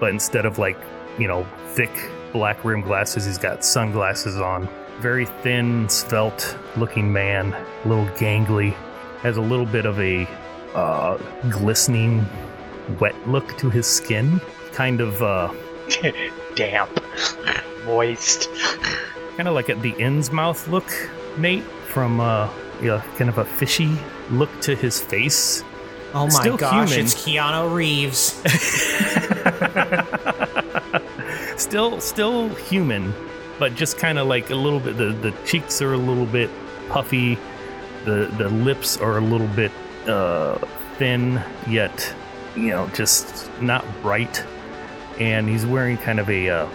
[0.00, 0.76] but instead of like,
[1.18, 1.90] you know, thick
[2.32, 4.68] black rim glasses, he's got sunglasses on.
[5.00, 8.74] Very thin, svelte looking man, a little gangly.
[9.22, 10.28] has a little bit of a
[10.74, 11.16] uh,
[11.50, 12.26] glistening,
[13.00, 14.40] wet look to his skin.
[14.72, 15.52] Kind of, uh,
[16.56, 16.90] Damp.
[17.84, 18.48] Moist.
[19.36, 20.86] kind of like at the end's Innsmouth look,
[21.38, 22.48] Nate, from uh,
[22.84, 23.96] yeah, kind of a fishy
[24.30, 25.64] look to his face.
[26.12, 27.04] Oh my Still gosh, human.
[27.06, 28.40] it's Keanu Reeves.
[31.60, 33.12] still, still human,
[33.58, 34.96] but just kind of like a little bit.
[34.96, 36.50] The the cheeks are a little bit
[36.88, 37.38] puffy.
[38.04, 39.72] The the lips are a little bit
[40.06, 40.58] uh,
[40.98, 42.14] thin, yet
[42.56, 44.44] you know, just not bright.
[45.18, 46.68] And he's wearing kind of a uh,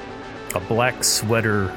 [0.56, 1.74] a black sweater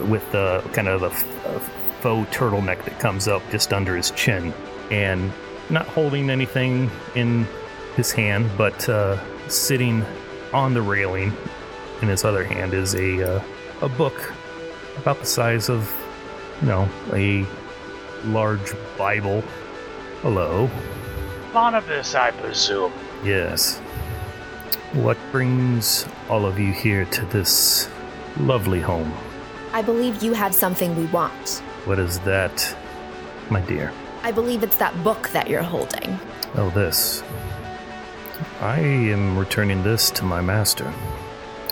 [0.00, 1.10] with the kind of the
[1.48, 1.58] uh,
[2.04, 4.52] faux turtleneck that comes up just under his chin,
[4.90, 5.32] and
[5.70, 7.46] not holding anything in
[7.96, 10.04] his hand, but uh, sitting
[10.52, 11.32] on the railing
[12.02, 13.42] in his other hand is a uh,
[13.80, 14.34] a book
[14.98, 15.90] about the size of
[16.60, 17.46] you know a
[18.26, 19.40] large Bible.
[20.20, 20.68] Hello.
[21.54, 22.92] Barnabas, I presume.
[23.24, 23.78] Yes.
[24.92, 27.88] What brings all of you here to this
[28.36, 29.10] lovely home?
[29.72, 31.62] I believe you have something we want.
[31.84, 32.76] What is that,
[33.50, 33.92] my dear?
[34.22, 36.18] I believe it's that book that you're holding.
[36.54, 37.22] Oh, this.
[38.60, 40.90] I am returning this to my master.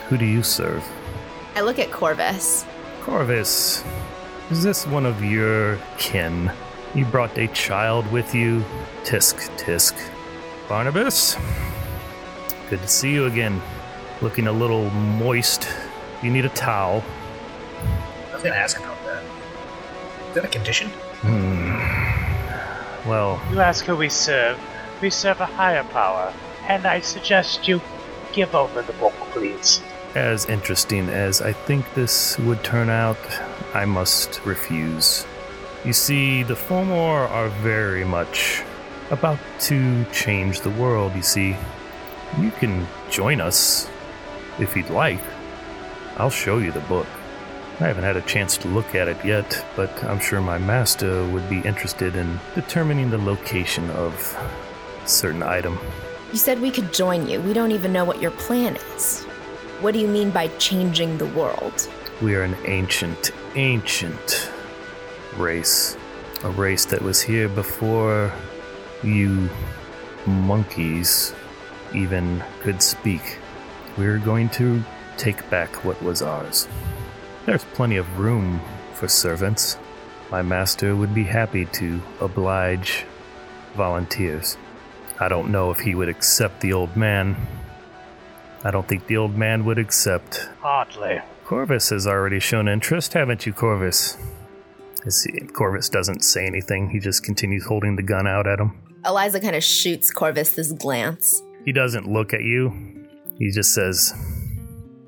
[0.08, 0.84] Who do you serve?
[1.54, 2.66] I look at Corvus.
[3.00, 3.82] Corvus,
[4.50, 6.52] is this one of your kin?
[6.94, 8.62] You brought a child with you?
[9.04, 9.94] Tisk, tisk.
[10.68, 11.36] Barnabas?
[12.68, 13.62] Good to see you again.
[14.20, 15.66] Looking a little moist.
[16.22, 17.02] You need a towel.
[18.30, 19.01] I was gonna ask about that.
[20.32, 20.88] Is that a condition?
[21.22, 21.76] Hmm.
[23.08, 24.58] Well, You ask who we serve.
[25.02, 26.32] We serve a higher power.
[26.68, 27.82] And I suggest you
[28.32, 29.82] give over the book, please.
[30.14, 33.18] as interesting as I think this would turn out,
[33.74, 35.26] I must refuse.
[35.84, 38.62] You see, the Fomor are very much
[39.10, 41.56] about to change the world, you see.
[42.40, 43.90] You can join us
[44.58, 45.20] if you'd like.
[46.16, 47.06] I'll show you the book.
[47.82, 51.26] I haven't had a chance to look at it yet, but I'm sure my master
[51.30, 54.14] would be interested in determining the location of
[55.04, 55.80] a certain item.
[56.30, 57.40] You said we could join you.
[57.40, 59.24] We don't even know what your plan is.
[59.80, 61.88] What do you mean by changing the world?
[62.22, 64.52] We are an ancient, ancient
[65.36, 65.96] race.
[66.44, 68.32] A race that was here before
[69.02, 69.50] you
[70.24, 71.34] monkeys
[71.92, 73.38] even could speak.
[73.98, 74.84] We're going to
[75.16, 76.68] take back what was ours.
[77.46, 78.60] There's plenty of room
[78.94, 79.76] for servants.
[80.30, 83.04] My master would be happy to oblige
[83.74, 84.56] volunteers.
[85.20, 87.36] I don't know if he would accept the old man.
[88.64, 91.20] I don't think the old man would accept Hardly.
[91.44, 94.16] Corvus has already shown interest, haven't you, Corvus?
[95.24, 96.88] He- Corvus doesn't say anything.
[96.90, 98.78] He just continues holding the gun out at him.
[99.04, 101.42] Eliza kind of shoots Corvus this glance.
[101.64, 102.72] He doesn't look at you.
[103.38, 104.14] He just says,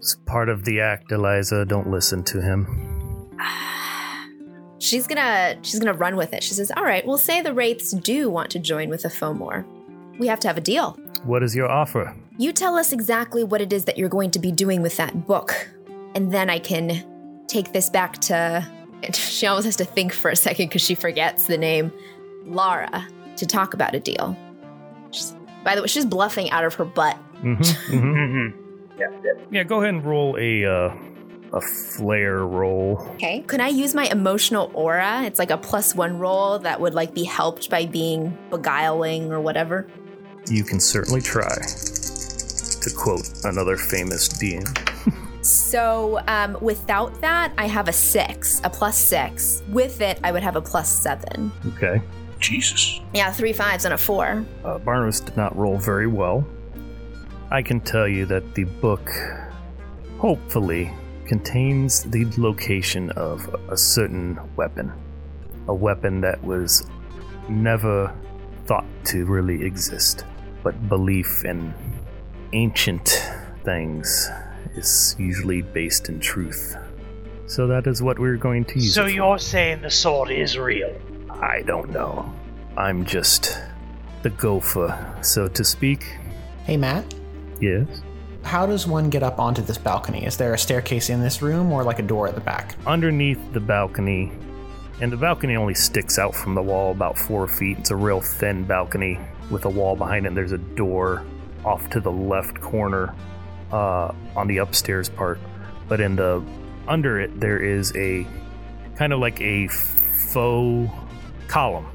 [0.05, 1.65] It's part of the act, Eliza.
[1.65, 3.31] Don't listen to him.
[4.79, 6.43] She's gonna she's gonna run with it.
[6.43, 9.65] She says, "All right, we'll say the Raiths do want to join with the Fomor.
[10.19, 10.99] We have to have a deal.
[11.23, 12.15] What is your offer?
[12.37, 15.27] You tell us exactly what it is that you're going to be doing with that
[15.27, 15.71] book,
[16.15, 18.71] and then I can take this back to."
[19.13, 21.93] She almost has to think for a second because she forgets the name,
[22.47, 24.35] Lara, to talk about a deal.
[25.11, 27.19] She's, by the way, she's bluffing out of her butt.
[27.43, 28.61] Mm-hmm, hmm Mm-hmm.
[28.99, 29.07] Yeah,
[29.51, 29.63] Yeah.
[29.65, 30.95] go ahead and roll a uh,
[31.53, 32.99] a flair roll.
[33.15, 33.45] Okay.
[33.47, 35.23] Can I use my emotional aura?
[35.25, 39.41] It's like a plus one roll that would like be helped by being beguiling or
[39.41, 39.87] whatever.
[40.49, 41.55] You can certainly try.
[42.83, 44.67] To quote another famous DM.
[45.45, 49.63] So um, without that, I have a six, a plus six.
[49.69, 51.51] With it, I would have a plus seven.
[51.77, 52.03] Okay.
[52.41, 53.01] Jesus.
[53.15, 54.45] Yeah, three fives and a four.
[54.65, 56.47] Uh, Barnabas did not roll very well.
[57.51, 59.11] I can tell you that the book,
[60.19, 60.91] hopefully,
[61.27, 64.93] contains the location of a certain weapon.
[65.69, 66.87] A weapon that was
[67.49, 68.15] never
[68.67, 70.25] thought to really exist.
[70.63, 71.75] But belief in
[72.53, 73.23] ancient
[73.65, 74.31] things
[74.75, 76.77] is usually based in truth.
[77.47, 78.95] So that is what we're going to use.
[78.95, 80.95] So you're saying the sword is real?
[81.31, 82.33] I don't know.
[82.77, 83.61] I'm just
[84.23, 86.05] the gopher, so to speak.
[86.65, 87.05] Hey, Matt,
[87.65, 88.03] Yes.
[88.43, 90.25] how does one get up onto this balcony?
[90.27, 92.77] Is there a staircase in this room or like a door at the back?
[92.87, 94.33] Underneath the balcony,
[95.01, 97.79] and the balcony only sticks out from the wall about four feet.
[97.79, 99.19] It's a real thin balcony
[99.51, 100.29] with a wall behind it.
[100.29, 101.25] And There's a door
[101.65, 103.15] off to the left corner
[103.73, 105.41] uh, on the upstairs part,
[105.89, 106.45] but in the
[106.87, 108.27] under it there is a
[108.97, 110.93] kind of like a faux
[111.49, 111.87] column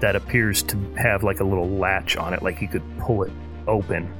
[0.00, 3.32] that appears to have like a little latch on it, like you could pull it
[3.68, 4.10] open,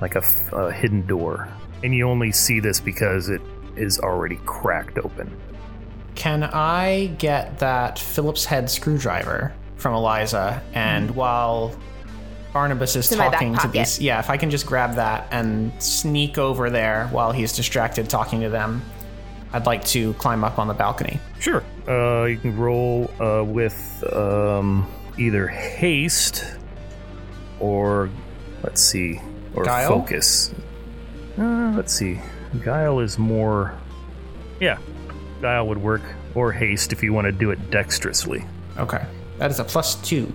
[0.00, 1.48] like a hidden door.
[1.82, 3.40] And you only see this because it
[3.76, 5.36] is already cracked open.
[6.14, 10.60] Can I get that Phillips head screwdriver from Eliza?
[10.72, 11.76] And while
[12.52, 13.72] Barnabas is It's in my back talking to pocket.
[13.72, 18.10] these, yeah, if I can just grab that and sneak over there while he's distracted
[18.10, 18.82] talking to them,
[19.52, 21.20] I'd like to climb up on the balcony.
[21.38, 21.62] Sure.
[21.86, 26.44] Uh, you can roll uh, with um, either haste
[27.60, 28.10] or,
[28.64, 29.20] let's see,
[29.58, 29.88] or Guile?
[29.88, 30.54] focus.
[31.38, 32.20] Uh, let's see.
[32.64, 33.78] Guile is more.
[34.60, 34.78] Yeah,
[35.40, 36.02] Guile would work.
[36.34, 38.44] Or haste if you want to do it dexterously.
[38.76, 39.04] Okay,
[39.38, 40.32] that is a plus two.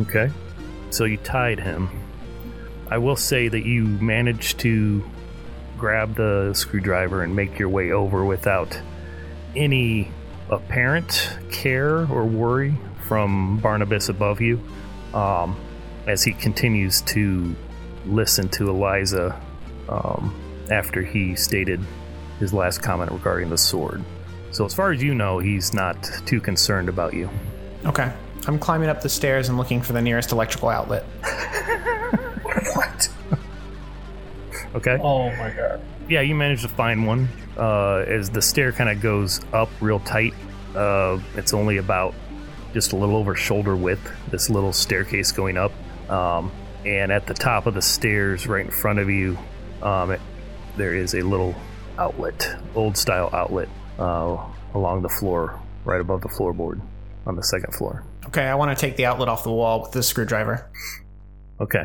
[0.00, 0.30] Okay.
[0.90, 1.88] So you tied him.
[2.90, 5.02] I will say that you managed to
[5.78, 8.78] grab the screwdriver and make your way over without
[9.56, 10.10] any
[10.50, 12.74] apparent care or worry
[13.08, 14.60] from Barnabas above you
[15.14, 15.58] um,
[16.06, 17.56] as he continues to
[18.06, 19.40] listen to Eliza
[19.88, 20.34] um,
[20.70, 21.80] after he stated
[22.38, 24.02] his last comment regarding the sword.
[24.50, 27.30] So, as far as you know, he's not too concerned about you.
[27.86, 28.12] Okay,
[28.46, 31.04] I'm climbing up the stairs and looking for the nearest electrical outlet.
[32.74, 33.08] What?
[34.74, 34.98] Okay?
[35.02, 35.80] Oh my god.
[36.08, 37.28] yeah, you managed to find one.
[37.56, 40.34] Uh, as the stair kind of goes up real tight,
[40.74, 42.14] uh, it's only about
[42.72, 44.10] just a little over shoulder width.
[44.30, 45.72] This little staircase going up,
[46.10, 46.50] um,
[46.84, 49.38] and at the top of the stairs, right in front of you,
[49.82, 50.20] um, it,
[50.76, 51.54] there is a little
[51.98, 53.68] outlet, old style outlet,
[53.98, 54.38] uh,
[54.74, 56.80] along the floor, right above the floorboard
[57.26, 58.04] on the second floor.
[58.26, 60.70] Okay, I want to take the outlet off the wall with the screwdriver.
[61.60, 61.84] Okay.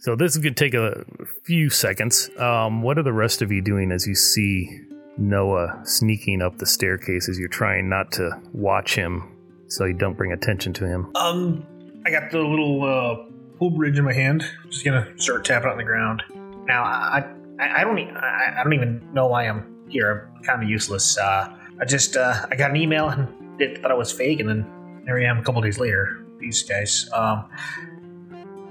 [0.00, 1.04] So this is going to take a
[1.44, 2.28] few seconds.
[2.38, 4.68] Um, what are the rest of you doing as you see
[5.16, 9.36] Noah sneaking up the staircase as you're trying not to watch him
[9.68, 11.10] so you don't bring attention to him?
[11.16, 11.64] Um,
[12.04, 14.44] I got the little uh, pool bridge in my hand.
[14.68, 16.22] Just gonna start tapping on the ground.
[16.66, 17.24] Now, I,
[17.58, 20.30] I, I don't, e- I, I don't even know why I'm here.
[20.36, 21.18] I'm kind of useless.
[21.18, 24.48] Uh, I just, uh, I got an email and did, thought it was fake, and
[24.48, 26.24] then there I am a couple days later.
[26.38, 27.08] These guys.
[27.12, 27.48] Um,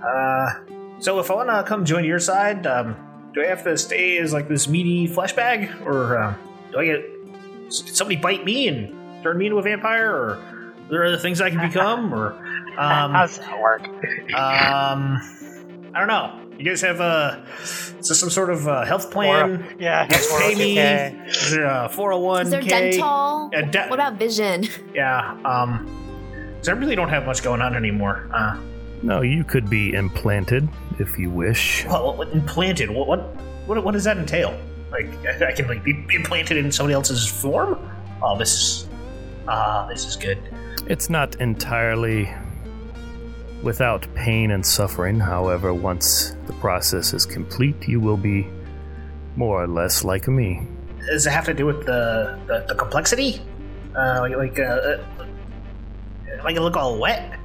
[0.06, 0.54] uh,
[1.00, 2.96] so if I want to come join your side, um,
[3.34, 6.36] do I have to stay as like this meaty flesh bag, or uh,
[6.72, 7.04] do I get
[7.70, 11.42] did somebody bite me and turn me into a vampire, or are there other things
[11.42, 12.34] I can become, or
[12.78, 13.84] um, How's that work?
[14.34, 15.20] um,
[15.94, 16.40] I don't know.
[16.58, 19.52] You guys have a is this some sort of uh, health plan?
[19.52, 20.76] Or- yeah, Yes, pay me.
[20.76, 21.28] 401k.
[21.30, 22.46] Is there a four hundred one?
[22.46, 23.50] Is there dental?
[23.52, 24.66] Yeah, de- what about vision?
[24.94, 25.32] Yeah.
[25.46, 25.90] Um,
[26.58, 28.30] 'cause I really don't have much going on anymore.
[28.34, 28.58] Uh,
[29.02, 31.86] No, you could be implanted if you wish.
[31.86, 32.90] what, what, what implanted?
[32.92, 33.20] What, what
[33.66, 34.56] what what does that entail?
[34.92, 37.78] Like I, I can like be implanted in somebody else's form?
[38.22, 38.88] Oh, this is
[39.48, 40.38] ah, this is good.
[40.88, 42.30] It's not entirely
[43.64, 45.20] without pain and suffering.
[45.20, 48.48] However, once the process is complete, you will be
[49.36, 50.68] more or less like me.
[51.08, 53.42] Does it have to do with the the, the complexity?
[53.96, 55.04] Uh, like like uh, uh,
[56.44, 57.40] like it look all wet.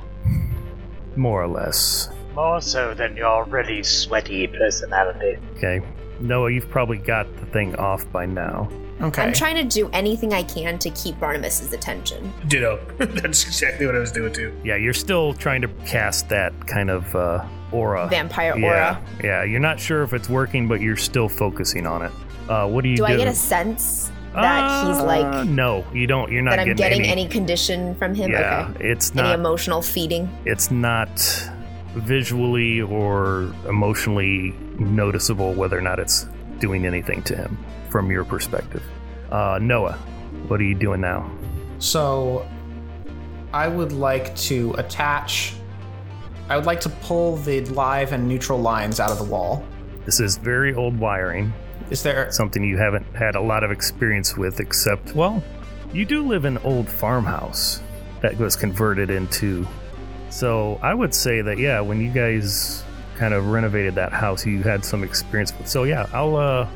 [1.17, 2.11] More or less.
[2.35, 5.39] More so than your really sweaty personality.
[5.57, 5.81] Okay.
[6.21, 8.69] Noah, you've probably got the thing off by now.
[9.01, 9.23] Okay.
[9.23, 12.33] I'm trying to do anything I can to keep Barnabas's attention.
[12.49, 12.81] Ditto.
[12.99, 14.53] That's exactly what I was doing too.
[14.65, 18.09] Yeah, you're still trying to cast that kind of uh, aura.
[18.09, 19.01] Vampire aura.
[19.23, 22.11] Yeah, you're not sure if it's working, but you're still focusing on it.
[22.49, 23.13] Uh, what do you Do do?
[23.13, 26.33] I get a sense that he's Uh, like no, you don't.
[26.33, 28.33] You're not that I'm getting, getting any, condition from him?
[28.33, 28.89] Yeah, Okay.
[28.91, 30.29] it's not Any emotional feeding?
[30.45, 31.09] it's not
[32.01, 36.27] visually or emotionally noticeable whether or not it's
[36.59, 37.59] doing anything to him
[37.91, 38.83] from your perspective.
[39.31, 39.95] Uh, Noah,
[40.49, 41.31] what are you doing now?
[41.79, 42.49] So,
[43.53, 45.55] I would like to attach.
[46.49, 49.65] I would like to pull the live and neutral lines out of the wall.
[50.05, 51.53] This is very old wiring,
[51.91, 52.31] Is there?
[52.33, 55.43] something you haven't had a lot of experience with, except, well,
[55.93, 57.83] you do live in an old farmhouse
[58.23, 59.67] that was converted into.
[60.31, 62.85] So I would say that, yeah, when you guys
[63.17, 65.69] kind of renovated that house, you had some experience with.
[65.69, 66.69] So, yeah, I'll uh,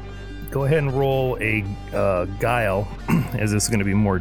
[0.50, 2.88] go ahead and roll a uh, guile,
[3.34, 4.20] as this is going to be more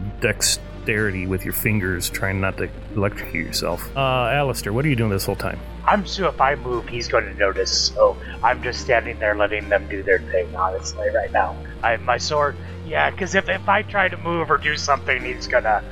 [0.81, 3.89] dexterity with your fingers, trying not to electrocute yourself.
[3.95, 5.59] Uh, Alistair, what are you doing this whole time?
[5.85, 7.87] I'm sure if I move, he's going to notice.
[7.87, 11.55] So I'm just standing there letting them do their thing, honestly, right now.
[11.83, 12.55] I have my sword.
[12.85, 15.83] Yeah, because if, if I try to move or do something, he's gonna,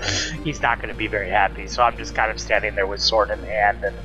[0.43, 1.67] he's not gonna be very happy.
[1.67, 3.95] So I'm just kind of standing there with sword in hand and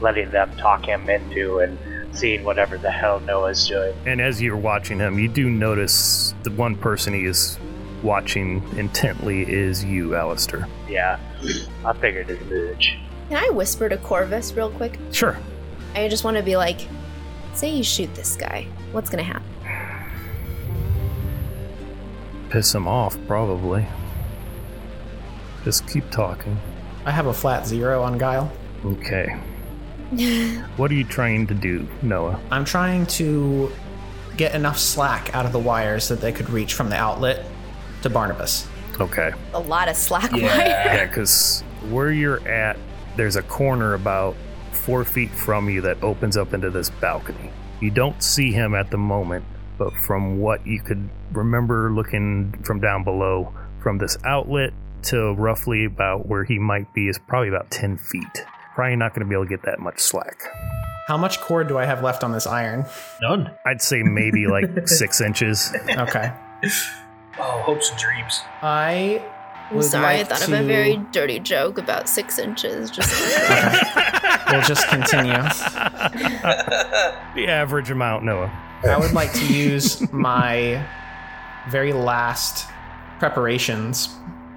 [0.00, 1.78] letting them talk him into and
[2.14, 3.94] seeing whatever the hell Noah's doing.
[4.04, 7.58] And as you're watching him, you do notice the one person he is
[8.02, 10.68] watching intently is you, Alistair.
[10.88, 11.18] Yeah,
[11.84, 12.96] I figured as much.
[13.28, 14.98] Can I whisper to Corvus real quick?
[15.12, 15.36] Sure.
[15.94, 16.88] I just want to be like,
[17.54, 18.66] say you shoot this guy.
[18.92, 19.44] What's gonna happen?
[22.50, 23.86] Piss him off, probably.
[25.64, 26.58] Just keep talking.
[27.04, 28.50] I have a flat zero on Guile.
[28.84, 29.36] Okay.
[30.76, 32.40] what are you trying to do, Noah?
[32.50, 33.70] I'm trying to
[34.36, 37.44] get enough slack out of the wires that they could reach from the outlet
[38.02, 38.66] to Barnabas.
[39.00, 39.32] Okay.
[39.54, 40.42] A lot of slack wire.
[40.42, 42.78] Yeah, because where you're at,
[43.16, 44.36] there's a corner about
[44.72, 47.50] four feet from you that opens up into this balcony.
[47.80, 49.44] You don't see him at the moment,
[49.76, 54.72] but from what you could remember looking from down below, from this outlet
[55.02, 58.44] to roughly about where he might be is probably about 10 feet.
[58.74, 60.42] Probably not going to be able to get that much slack.
[61.06, 62.84] How much cord do I have left on this iron?
[63.22, 63.50] None.
[63.64, 65.72] I'd say maybe like six inches.
[65.88, 66.32] Okay.
[67.38, 68.40] Oh, hopes and dreams.
[68.62, 69.22] I
[69.70, 70.54] I'm would sorry, I thought to...
[70.54, 72.90] of a very dirty joke about six inches.
[72.90, 73.10] Just
[74.50, 75.32] We'll just continue.
[77.34, 78.50] the average amount, Noah.
[78.84, 80.84] I would like to use my
[81.68, 82.66] very last
[83.18, 84.08] preparations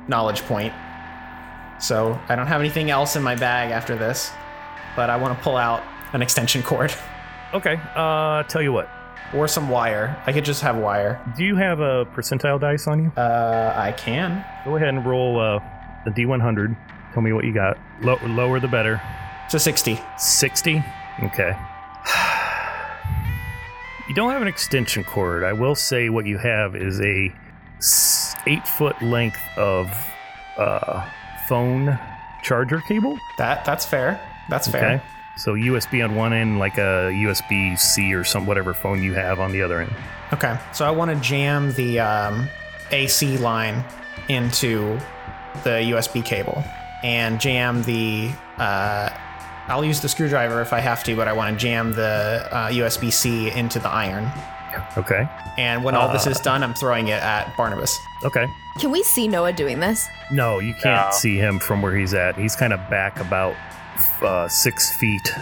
[0.08, 0.74] knowledge point.
[1.80, 4.32] So I don't have anything else in my bag after this,
[4.96, 6.94] but I want to pull out an extension cord
[7.54, 8.90] Okay, uh, tell you what.
[9.34, 10.22] Or some wire.
[10.26, 11.22] I could just have wire.
[11.38, 13.12] Do you have a percentile dice on you?
[13.16, 14.44] Uh, I can.
[14.66, 15.60] Go ahead and roll uh,
[16.06, 16.76] the D100.
[17.14, 17.78] Tell me what you got.
[18.02, 19.02] Low, lower the better.
[19.54, 20.00] A 60.
[20.18, 20.84] 60?
[21.24, 21.58] Okay.
[24.10, 25.46] You don't have an extension cord.
[25.46, 27.34] I will say what you have is a
[28.46, 29.90] eight foot length of
[30.58, 31.08] uh,
[31.48, 31.98] phone
[32.44, 33.18] charger cable.
[33.38, 34.20] That that's fair.
[34.50, 34.96] That's fair.
[34.96, 35.04] Okay.
[35.44, 39.40] So USB on one end, like a USB C or some whatever phone you have
[39.40, 39.92] on the other end.
[40.34, 40.56] Okay.
[40.72, 42.48] So I want to jam the um,
[42.92, 43.84] AC line
[44.30, 45.00] into
[45.64, 46.64] the USB cable
[47.04, 48.32] and jam the.
[48.58, 49.10] Uh,
[49.68, 52.70] I'll use the screwdriver if I have to, but I want to jam the uh,
[52.70, 54.30] USB C into the iron.
[54.96, 55.28] Okay.
[55.58, 57.98] And when all this is done, I'm throwing it at Barnabas.
[58.24, 58.46] Okay.
[58.80, 60.08] Can we see Noah doing this?
[60.32, 61.12] No, you can't No.
[61.12, 62.38] see him from where he's at.
[62.38, 63.56] He's kind of back about
[64.22, 65.34] uh, six feet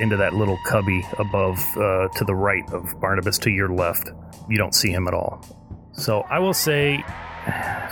[0.00, 4.10] into that little cubby above uh, to the right of Barnabas to your left.
[4.48, 5.44] You don't see him at all.
[5.92, 7.04] So I will say,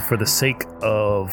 [0.09, 1.31] for the sake of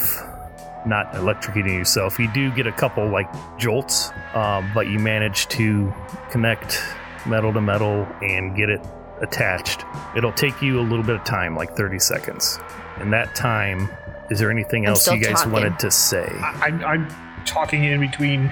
[0.85, 5.93] not electrocuting yourself, you do get a couple like jolts, um, but you manage to
[6.29, 6.81] connect
[7.25, 8.85] metal to metal and get it
[9.21, 9.83] attached.
[10.15, 12.59] It'll take you a little bit of time, like 30 seconds.
[13.01, 13.89] In that time,
[14.29, 15.51] is there anything I'm else you guys talking.
[15.51, 16.27] wanted to say?
[16.27, 18.49] I, I'm, I'm talking in between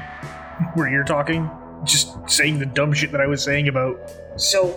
[0.73, 1.49] where you're talking,
[1.83, 3.99] just saying the dumb shit that I was saying about.
[4.37, 4.69] So,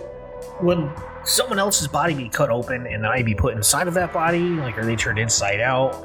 [0.59, 0.91] when
[1.23, 4.77] someone else's body be cut open and I be put inside of that body, like
[4.77, 6.03] are they turned inside out?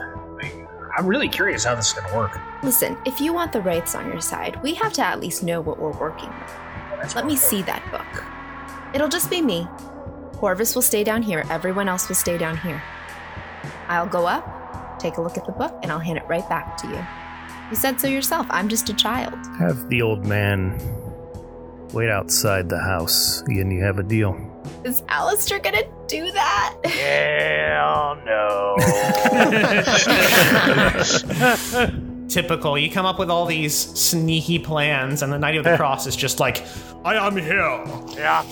[0.96, 2.38] I'm really curious how this is gonna work.
[2.62, 5.60] Listen, if you want the Raiths on your side, we have to at least know
[5.60, 6.54] what we're working with.
[6.98, 8.24] That's Let me see that book.
[8.94, 9.66] It'll just be me.
[10.34, 12.82] Corvus will stay down here, everyone else will stay down here.
[13.88, 16.76] I'll go up, take a look at the book, and I'll hand it right back
[16.78, 17.23] to you.
[17.74, 19.34] You said so yourself, I'm just a child.
[19.58, 20.78] Have the old man
[21.92, 24.38] wait outside the house, and you have a deal.
[24.84, 26.76] Is Alistair gonna do that?
[26.84, 28.76] Hell no.
[32.28, 32.78] Typical.
[32.78, 36.14] You come up with all these sneaky plans, and the Knight of the Cross is
[36.14, 36.64] just like,
[37.04, 37.82] I am here.
[38.16, 38.42] yeah.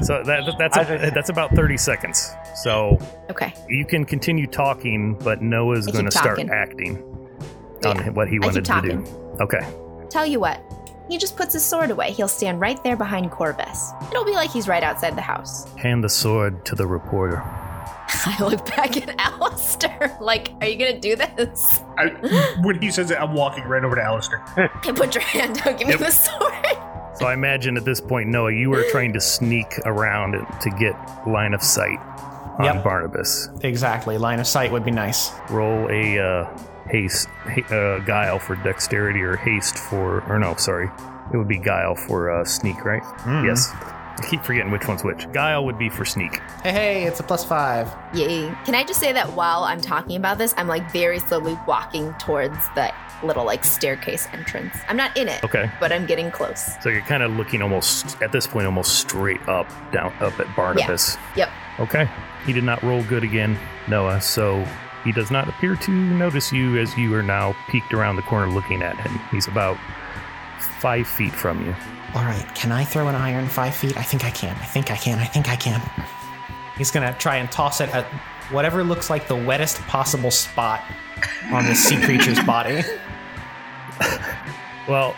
[0.00, 2.30] So that, that's I a, think- that's about 30 seconds.
[2.62, 3.52] So Okay.
[3.68, 7.04] you can continue talking, but Noah's I going to start acting
[7.82, 8.88] Yeah, on what he I wanted keep to do.
[9.04, 9.40] talking.
[9.40, 10.06] Okay.
[10.10, 10.60] Tell you what,
[11.08, 12.12] he just puts his sword away.
[12.12, 13.92] He'll stand right there behind Corvus.
[14.10, 15.64] It'll be like he's right outside the house.
[15.74, 17.38] Hand the sword to the reporter.
[18.24, 21.80] I look back at Alistair, like, are you gonna do this?
[21.98, 22.06] I,
[22.62, 24.42] when he says it, I'm walking right over to Alistair.
[24.86, 26.00] And put your hand down, give Yep.
[26.00, 26.54] me the sword.
[27.18, 30.94] So I imagine at this point, Noah, you were trying to sneak around to get
[31.26, 31.98] line of sight
[32.58, 32.84] on Yep.
[32.84, 33.48] Barnabas.
[33.62, 34.18] Exactly.
[34.18, 35.30] Line of sight would be nice.
[35.50, 36.58] Roll a uh,
[36.90, 40.90] haste, ha- uh, guile for dexterity or haste for, or no, sorry.
[41.32, 43.02] It would be guile for uh, sneak, right?
[43.02, 43.44] Mm.
[43.46, 43.70] Yes.
[43.72, 45.30] I keep forgetting which one's which.
[45.32, 46.40] Guile would be for sneak.
[46.64, 47.88] Hey, hey, it's a plus five.
[48.14, 48.52] Yay.
[48.64, 52.12] Can I just say that while I'm talking about this, I'm like very slowly walking
[52.14, 52.92] towards the
[53.24, 54.74] little like staircase entrance.
[54.88, 55.70] I'm not in it, Okay.
[55.80, 56.72] but I'm getting close.
[56.82, 60.54] So you're kind of looking almost, at this point, almost straight up, down, up at
[60.56, 61.16] Barnabas.
[61.36, 61.50] Yep.
[61.80, 62.08] Okay.
[62.46, 63.58] He did not roll good again,
[63.88, 64.66] Noah, so
[65.04, 68.50] he does not appear to notice you as you are now peeked around the corner
[68.50, 69.18] looking at him.
[69.30, 69.76] He's about
[70.80, 71.74] five feet from you.
[72.14, 73.96] All right, can I throw an iron five feet?
[73.96, 74.56] I think I can.
[74.56, 75.18] I think I can.
[75.18, 75.80] I think I can.
[76.76, 78.04] He's gonna try and toss it at
[78.50, 80.82] whatever looks like the wettest possible spot
[81.52, 82.82] on this sea creature's body.
[84.88, 85.14] Well,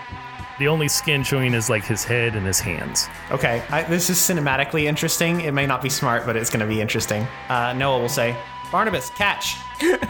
[0.59, 3.09] the only skin showing is like his head and his hands.
[3.31, 5.43] Okay, I, this is cinematically interesting.
[5.43, 7.26] It may not be smart, but it's going to be interesting.
[7.49, 8.37] Uh, Noah will say,
[8.72, 9.57] Barnabas, catch.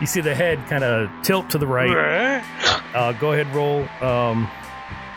[0.00, 2.44] You see the head kind of tilt to the right.
[2.94, 3.86] Uh, go ahead, roll.
[4.00, 4.50] Um,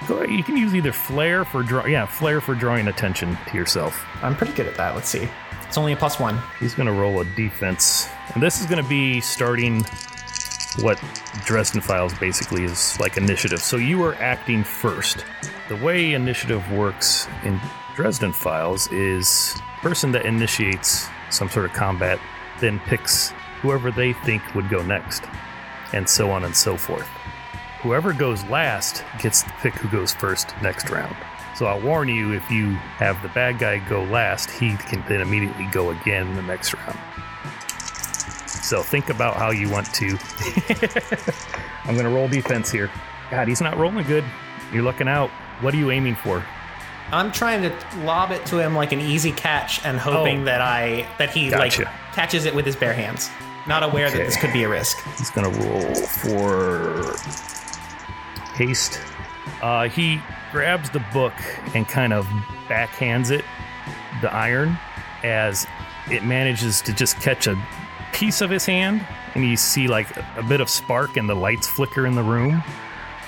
[0.05, 1.85] go, you can use either flair for draw.
[1.85, 4.05] Yeah, flair for drawing attention to yourself.
[4.21, 4.93] I'm pretty good at that.
[4.93, 5.27] Let's see.
[5.65, 6.37] It's only a plus one.
[6.59, 9.85] He's going to roll a defense, and this is going to be starting
[10.79, 11.01] what
[11.45, 13.59] Dresden Files basically is like initiative.
[13.59, 15.25] So you are acting first.
[15.69, 17.59] The way initiative works in
[17.95, 22.19] Dresden Files is person that initiates some sort of combat
[22.59, 25.23] then picks whoever they think would go next,
[25.93, 27.07] and so on and so forth.
[27.81, 31.15] Whoever goes last gets to pick who goes first next round.
[31.55, 35.21] So I'll warn you if you have the bad guy go last, he can then
[35.21, 36.99] immediately go again the next round.
[38.51, 40.17] So think about how you want to.
[41.85, 42.89] I'm going to roll defense here.
[43.29, 44.23] God, he's not rolling good.
[44.73, 45.29] You're looking out.
[45.61, 46.43] What are you aiming for?
[47.11, 47.73] I'm trying to
[48.03, 50.45] lob it to him like an easy catch and hoping Oh.
[50.45, 51.83] that I that he Gotcha.
[51.83, 53.29] like catches it with his bare hands.
[53.67, 54.97] Not aware that this could be a risk.
[55.17, 57.13] He's going to roll for
[58.55, 58.99] haste.
[59.61, 60.21] Uh, he
[60.51, 61.33] grabs the book
[61.75, 62.25] and kind of
[62.67, 63.43] backhands it,
[64.21, 64.77] the iron,
[65.23, 65.67] as
[66.09, 67.55] it manages to just catch a
[68.13, 69.05] piece of his hand.
[69.35, 72.63] And you see like a bit of spark and the lights flicker in the room,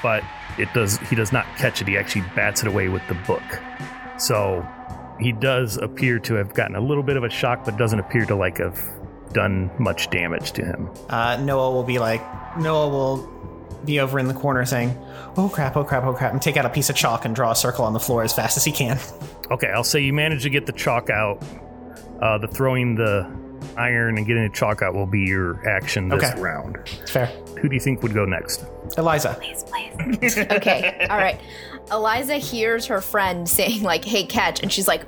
[0.01, 0.23] but
[0.57, 0.97] it does.
[0.97, 1.87] He does not catch it.
[1.87, 3.43] He actually bats it away with the book.
[4.17, 4.67] So
[5.19, 8.25] he does appear to have gotten a little bit of a shock, but doesn't appear
[8.25, 8.79] to like have
[9.33, 10.89] done much damage to him.
[11.09, 12.21] Uh, Noah will be like
[12.57, 13.29] Noah will
[13.85, 14.97] be over in the corner saying,
[15.37, 15.75] "Oh crap!
[15.75, 16.03] Oh crap!
[16.03, 17.99] Oh crap!" and take out a piece of chalk and draw a circle on the
[17.99, 18.99] floor as fast as he can.
[19.51, 21.43] Okay, I'll say you managed to get the chalk out.
[22.21, 23.29] Uh, the throwing the
[23.77, 26.39] iron and getting the chalk out will be your action this Okay.
[26.41, 26.77] round.
[27.07, 27.27] Fair.
[27.61, 28.65] Who do you think would go next?
[28.97, 29.37] Eliza.
[29.39, 30.37] Please, please.
[30.51, 31.39] okay, all right.
[31.91, 34.61] Eliza hears her friend saying, like, hey, catch.
[34.61, 35.03] And she's like,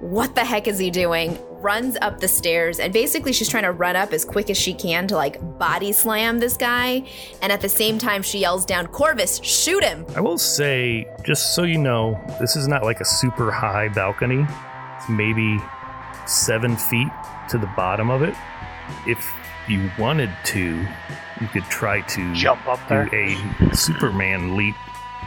[0.00, 1.38] what the heck is he doing?
[1.60, 2.78] Runs up the stairs.
[2.78, 5.90] And basically, she's trying to run up as quick as she can to, like, body
[5.92, 7.04] slam this guy.
[7.42, 10.06] And at the same time, she yells down, Corvus, shoot him.
[10.14, 14.46] I will say, just so you know, this is not like a super high balcony.
[14.98, 15.58] It's maybe
[16.26, 17.08] seven feet
[17.48, 18.34] to the bottom of it.
[19.06, 19.34] If
[19.68, 20.86] you wanted to,
[21.40, 23.14] you could try to Jump up do there.
[23.14, 24.76] a Superman leap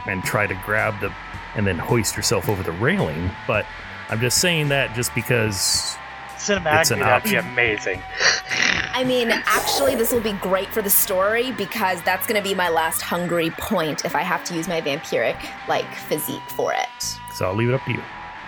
[0.06, 1.12] and try to grab the
[1.54, 3.30] and then hoist yourself over the railing.
[3.46, 3.66] But
[4.08, 5.96] I'm just saying that just because
[6.36, 8.02] Cinematically, an that'd be amazing.
[8.94, 12.54] I mean, actually, this will be great for the story because that's going to be
[12.54, 16.88] my last hungry point if I have to use my vampiric, like, physique for it.
[17.32, 18.02] So I'll leave it up to you.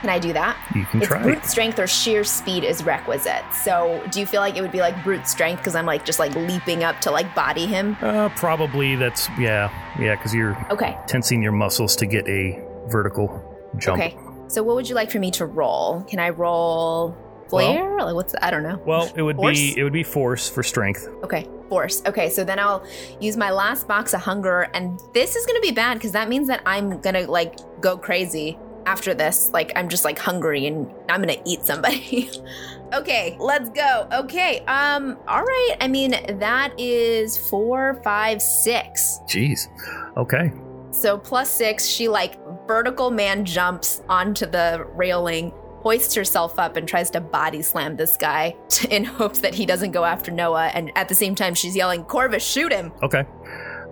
[0.05, 0.59] Can I do that?
[0.75, 1.23] You can it's try.
[1.23, 3.43] brute strength or sheer speed is requisite.
[3.55, 6.19] So, do you feel like it would be like brute strength because I'm like just
[6.19, 7.97] like leaping up to like body him?
[8.03, 10.95] Uh, probably that's yeah, yeah, because you're Okay.
[11.07, 13.43] tensing your muscles to get a vertical
[13.79, 13.99] jump.
[14.03, 14.15] Okay.
[14.49, 16.03] So, what would you like for me to roll?
[16.03, 17.17] Can I roll
[17.49, 17.97] flair?
[17.99, 18.79] like what's I don't know.
[18.85, 19.57] Well, it would Force?
[19.59, 21.09] be it would be force for strength.
[21.23, 22.03] Okay, force.
[22.05, 22.85] Okay, so then I'll
[23.21, 26.47] use my last box of hunger, and this is gonna be bad because that means
[26.49, 29.51] that I'm gonna like go crazy after this.
[29.53, 32.30] Like I'm just like hungry and I'm gonna eat somebody.
[32.95, 34.09] okay, let's go.
[34.12, 35.76] Okay, um, all right.
[35.80, 39.20] I mean that is four, five, six.
[39.26, 39.68] Jeez.
[40.16, 40.53] Okay.
[40.91, 46.87] So plus six, she like vertical man jumps onto the railing, hoists herself up, and
[46.87, 48.57] tries to body slam this guy
[48.91, 50.66] in hopes that he doesn't go after Noah.
[50.68, 52.93] And at the same time, she's yelling, Corvus, shoot him!
[53.03, 53.24] Okay.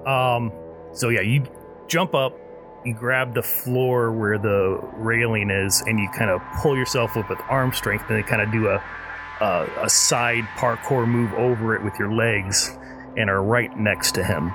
[0.07, 0.53] Um.
[0.93, 1.45] So yeah, you
[1.88, 2.36] jump up,
[2.85, 7.28] you grab the floor where the railing is, and you kind of pull yourself up
[7.28, 8.83] with arm strength, and then kind of do a,
[9.41, 12.76] a a side parkour move over it with your legs,
[13.16, 14.53] and are right next to him.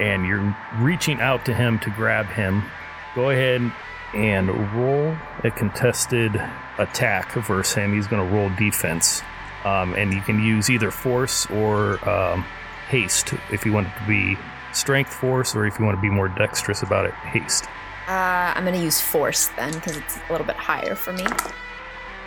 [0.00, 2.64] And you're reaching out to him to grab him.
[3.14, 3.72] Go ahead
[4.12, 6.34] and roll a contested
[6.78, 7.94] attack versus him.
[7.94, 9.22] He's going to roll defense.
[9.64, 12.44] Um, and you can use either force or um,
[12.88, 14.36] haste if you want it to be
[14.74, 17.64] strength force or if you want to be more dexterous about it haste
[18.08, 21.24] Uh, I'm gonna use force then because it's a little bit higher for me.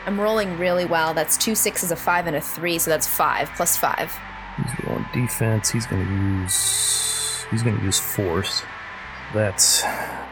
[0.08, 1.14] I'm rolling really well.
[1.14, 4.12] That's two sixes, a five, and a three, so that's five plus five.
[4.58, 8.64] he's rolling defense he's going to use he's going to use force
[9.34, 9.84] that's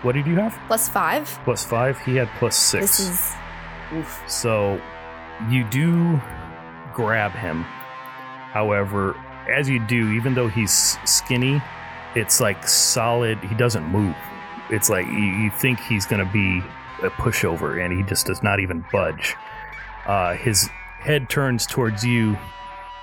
[0.01, 1.27] what did you have Plus five.
[1.43, 3.33] plus five he had plus six This is.
[3.93, 4.23] Oof.
[4.27, 4.81] so
[5.49, 6.19] you do
[6.93, 7.63] grab him
[8.53, 9.15] however
[9.49, 11.61] as you do even though he's skinny
[12.15, 14.15] it's like solid he doesn't move.
[14.69, 16.59] It's like you, you think he's going to be
[17.05, 19.35] a pushover and he just does not even budge.
[20.07, 22.37] Uh, his head turns towards you.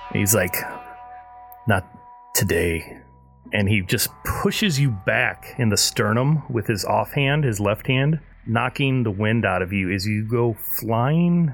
[0.09, 0.55] And he's like
[1.67, 1.87] not
[2.35, 2.99] today.
[3.53, 8.19] And he just pushes you back in the sternum with his offhand, his left hand,
[8.47, 11.53] knocking the wind out of you as you go flying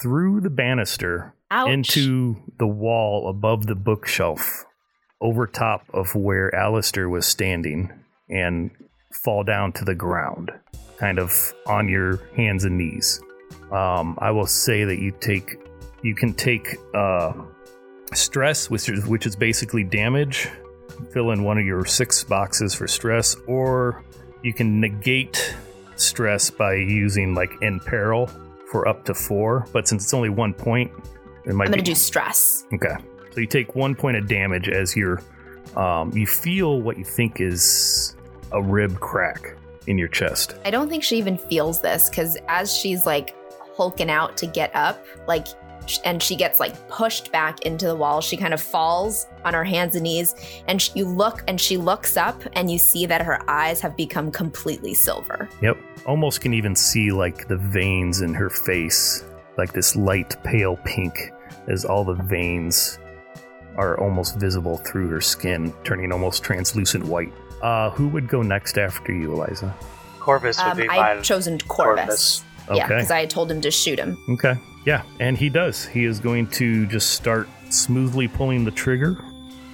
[0.00, 1.68] through the banister Ouch.
[1.68, 4.66] into the wall above the bookshelf
[5.20, 7.92] over top of where Alistair was standing
[8.28, 8.70] and
[9.10, 10.50] fall down to the ground,
[10.98, 11.32] kind of
[11.66, 13.20] on your hands and knees.
[13.72, 15.56] Um, I will say that you take
[16.02, 17.32] you can take uh,
[18.14, 20.48] stress, which is which is basically damage.
[21.12, 24.04] Fill in one of your six boxes for stress, or
[24.42, 25.56] you can negate
[25.96, 28.30] stress by using like in peril
[28.70, 29.66] for up to four.
[29.72, 30.90] But since it's only one point,
[31.44, 32.64] it might I'm gonna do stress.
[32.72, 32.96] Okay.
[33.38, 35.22] So you take one point of damage as you're,
[35.76, 38.16] um, you feel what you think is
[38.50, 39.54] a rib crack
[39.86, 40.56] in your chest.
[40.64, 43.36] I don't think she even feels this because as she's like
[43.76, 45.46] hulking out to get up, like,
[46.04, 49.62] and she gets like pushed back into the wall, she kind of falls on her
[49.62, 50.34] hands and knees.
[50.66, 53.96] And sh- you look and she looks up and you see that her eyes have
[53.96, 55.48] become completely silver.
[55.62, 55.78] Yep.
[56.06, 59.24] Almost can even see like the veins in her face,
[59.56, 61.30] like this light pale pink,
[61.68, 62.98] as all the veins
[63.78, 67.32] are almost visible through her skin, turning almost translucent white.
[67.62, 69.74] Uh, who would go next after you, Eliza?
[70.20, 72.04] Corvus would Um, be I've chosen Corvus.
[72.06, 72.44] Corvus.
[72.74, 74.18] Yeah, because I had told him to shoot him.
[74.28, 74.54] Okay.
[74.84, 75.86] Yeah, and he does.
[75.86, 79.16] He is going to just start smoothly pulling the trigger.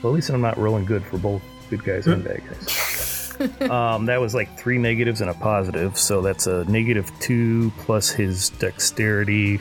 [0.02, 3.36] Well, at least I'm not rolling good for both good guys and bad guys.
[3.70, 8.10] um, that was like three negatives and a positive, so that's a negative two plus
[8.10, 9.58] his dexterity.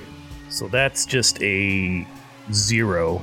[0.49, 2.05] So that's just a
[2.51, 3.19] zero.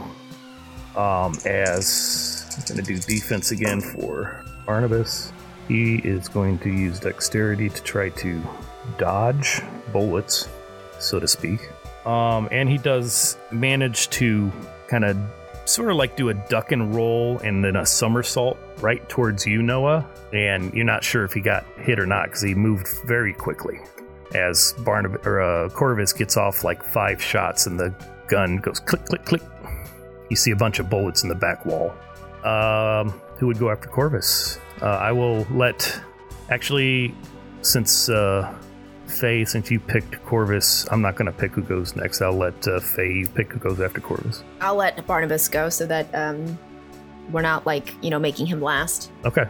[0.96, 5.32] Um, as I'm going to do defense again for Barnabas.
[5.68, 8.42] He is going to use dexterity to try to
[8.98, 9.62] dodge
[9.92, 10.48] bullets,
[10.98, 11.60] so to speak.
[12.06, 14.50] Um, and he does manage to
[14.88, 15.16] kind of
[15.64, 19.62] sort of like do a duck and roll and then a somersault right towards you,
[19.62, 20.06] Noah.
[20.32, 23.78] And you're not sure if he got hit or not because he moved very quickly.
[24.34, 27.94] As Barnab- or uh, Corvus gets off like five shots and the
[28.28, 29.42] gun goes click, click, click.
[30.30, 31.92] You see a bunch of bullets in the back wall.
[32.44, 34.58] Um, who would go after Corvus?
[34.80, 36.00] Uh, I will let.
[36.48, 37.14] Actually,
[37.62, 38.52] since uh,
[39.06, 42.22] Faye, since you picked Corvus, I'm not going to pick who goes next.
[42.22, 44.42] I'll let uh, Faye pick who goes after Corvus.
[44.60, 46.58] I'll let Barnabas go so that um,
[47.30, 49.10] we're not like, you know, making him last.
[49.24, 49.46] Okay.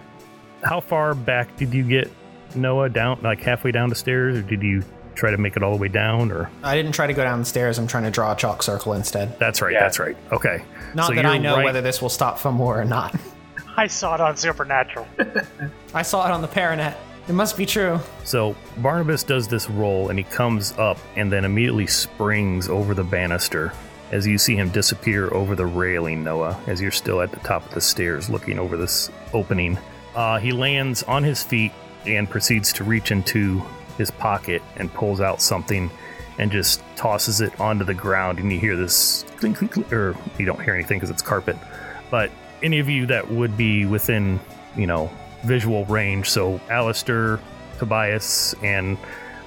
[0.63, 2.11] How far back did you get
[2.55, 3.21] Noah down?
[3.23, 4.83] Like halfway down the stairs, or did you
[5.21, 6.33] try to make it all the way down?
[6.33, 7.79] Or I didn't try to go down the stairs.
[7.79, 9.39] I'm trying to draw a chalk circle instead.
[9.39, 9.73] that's right.
[9.73, 9.81] Yeah.
[9.81, 10.17] That's right.
[10.33, 10.65] Okay.
[10.95, 13.15] Not So that I you're know right- whether this will stop Fomor or not.
[13.77, 15.07] I saw it on Supernatural.
[15.95, 16.97] I saw it on the Paranet.
[17.29, 18.01] It must be true.
[18.25, 23.05] So Barnabas does this roll and he comes up and then immediately springs over the
[23.05, 23.73] banister
[24.11, 27.65] as you see him disappear over the railing, Noah, as you're still at the top
[27.67, 29.79] of the stairs looking over this opening.
[30.17, 31.71] Uh, he lands on his feet
[32.07, 33.63] and proceeds to reach into
[34.01, 35.91] his pocket and pulls out something
[36.39, 40.17] and just tosses it onto the ground and you hear this clink, clink, clink, or
[40.39, 41.57] you don't hear anything because it's carpet
[42.11, 42.31] but
[42.63, 44.41] any of you that would be within,
[44.77, 45.11] you know,
[45.45, 47.41] visual range, so Alistair,
[47.79, 48.99] Tobias, and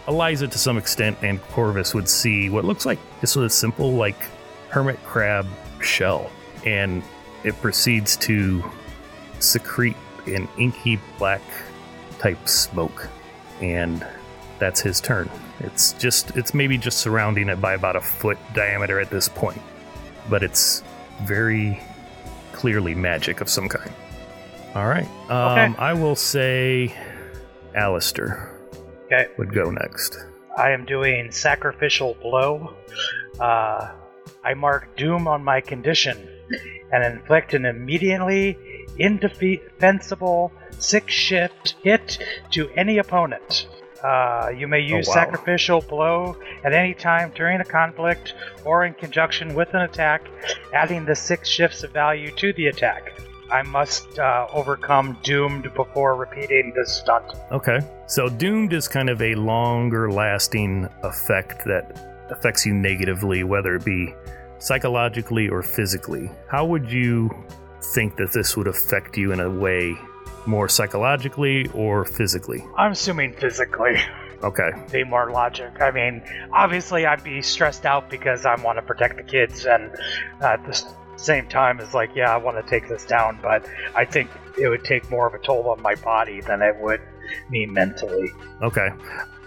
[0.08, 4.30] Eliza to some extent, and Corvus would see what looks like just a simple, like,
[4.70, 5.46] hermit crab
[5.82, 6.32] shell.
[6.66, 7.04] And
[7.44, 8.64] it proceeds to
[9.40, 11.42] secrete an inky black
[12.20, 13.08] type smoke.
[13.62, 14.06] And
[14.64, 15.30] that's his turn.
[15.60, 19.62] It's just, it's maybe just surrounding it by about a foot diameter at this point.
[20.30, 20.82] But it's
[21.24, 21.82] very
[22.54, 23.92] clearly magic of some kind.
[24.74, 25.08] All right.
[25.30, 25.76] Um, Okay.
[25.80, 26.96] I will say
[27.76, 28.58] Alistair
[29.08, 29.28] Okay.
[29.38, 30.18] would go next.
[30.58, 32.74] I am doing sacrificial blow.
[33.42, 33.92] Uh,
[34.46, 36.18] I mark doom on my condition
[36.94, 38.58] and inflict an immediately
[38.98, 42.18] indefensible six shift hit
[42.52, 43.68] to any opponent.
[44.04, 45.16] Uh, you may use Oh, wow.
[45.16, 48.34] sacrificial blow at any time during a conflict
[48.66, 50.28] or in conjunction with an attack,
[50.74, 53.14] adding the six shifts of value to the attack.
[53.52, 57.24] I must uh, overcome doomed before repeating this stunt.
[57.52, 57.80] Okay.
[58.08, 63.86] So doomed is kind of a longer lasting effect that affects you negatively, whether it
[63.86, 64.14] be
[64.60, 66.30] psychologically or physically.
[66.50, 67.30] How would you
[67.94, 69.96] think that this would affect you in a way
[70.46, 72.64] more psychologically or physically?
[72.78, 73.98] I'm assuming physically.
[74.44, 74.72] Okay.
[74.92, 75.80] be more logic.
[75.80, 76.22] I mean,
[76.52, 79.90] obviously, I'd be stressed out because I want to protect the kids, and
[80.42, 80.86] at the
[81.16, 83.66] same time, it's like, yeah, I want to take this down, but
[83.96, 84.30] I think
[84.60, 87.00] it would take more of a toll on my body than it would
[87.50, 88.30] me mentally.
[88.62, 88.90] Okay.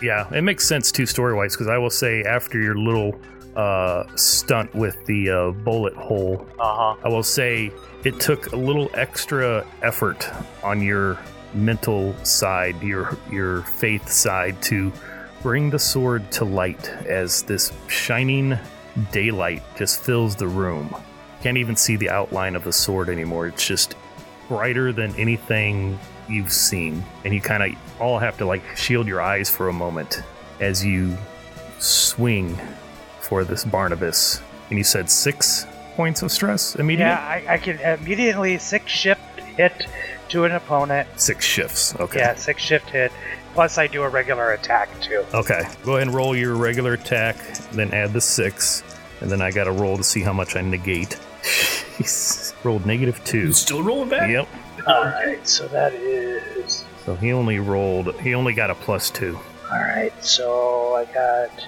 [0.00, 3.20] Yeah, it makes sense too story wise because I will say after your little
[3.56, 6.46] uh, stunt with the uh, bullet hole.
[6.60, 7.00] Uh huh.
[7.04, 7.72] I will say
[8.04, 10.28] it took a little extra effort
[10.62, 11.18] on your
[11.54, 14.92] mental side, your your faith side, to
[15.42, 18.58] bring the sword to light as this shining
[19.10, 20.94] daylight just fills the room.
[21.42, 23.46] Can't even see the outline of the sword anymore.
[23.46, 23.96] It's just
[24.48, 25.98] brighter than anything
[26.28, 29.72] you've seen, and you kind of all have to like shield your eyes for a
[29.72, 30.22] moment
[30.60, 31.16] as you
[31.78, 32.58] swing
[33.26, 34.40] for this Barnabas.
[34.70, 37.10] And you said six points of stress immediately.
[37.12, 39.20] Yeah, I, I can immediately six shift
[39.56, 39.86] hit
[40.30, 41.08] to an opponent.
[41.16, 41.94] Six shifts.
[41.96, 42.18] Okay.
[42.18, 43.12] Yeah, six shift hit.
[43.54, 45.24] Plus, I do a regular attack too.
[45.32, 45.62] Okay.
[45.84, 47.36] Go ahead and roll your regular attack,
[47.72, 48.82] then add the six,
[49.20, 51.14] and then I got to roll to see how much I negate.
[51.96, 53.52] He's rolled negative two.
[53.52, 54.30] Still rolling back?
[54.30, 54.48] Yep.
[54.86, 58.14] All right, so that is So he only rolled.
[58.20, 59.38] He only got a plus two.
[59.72, 60.12] all right.
[60.22, 61.66] So I got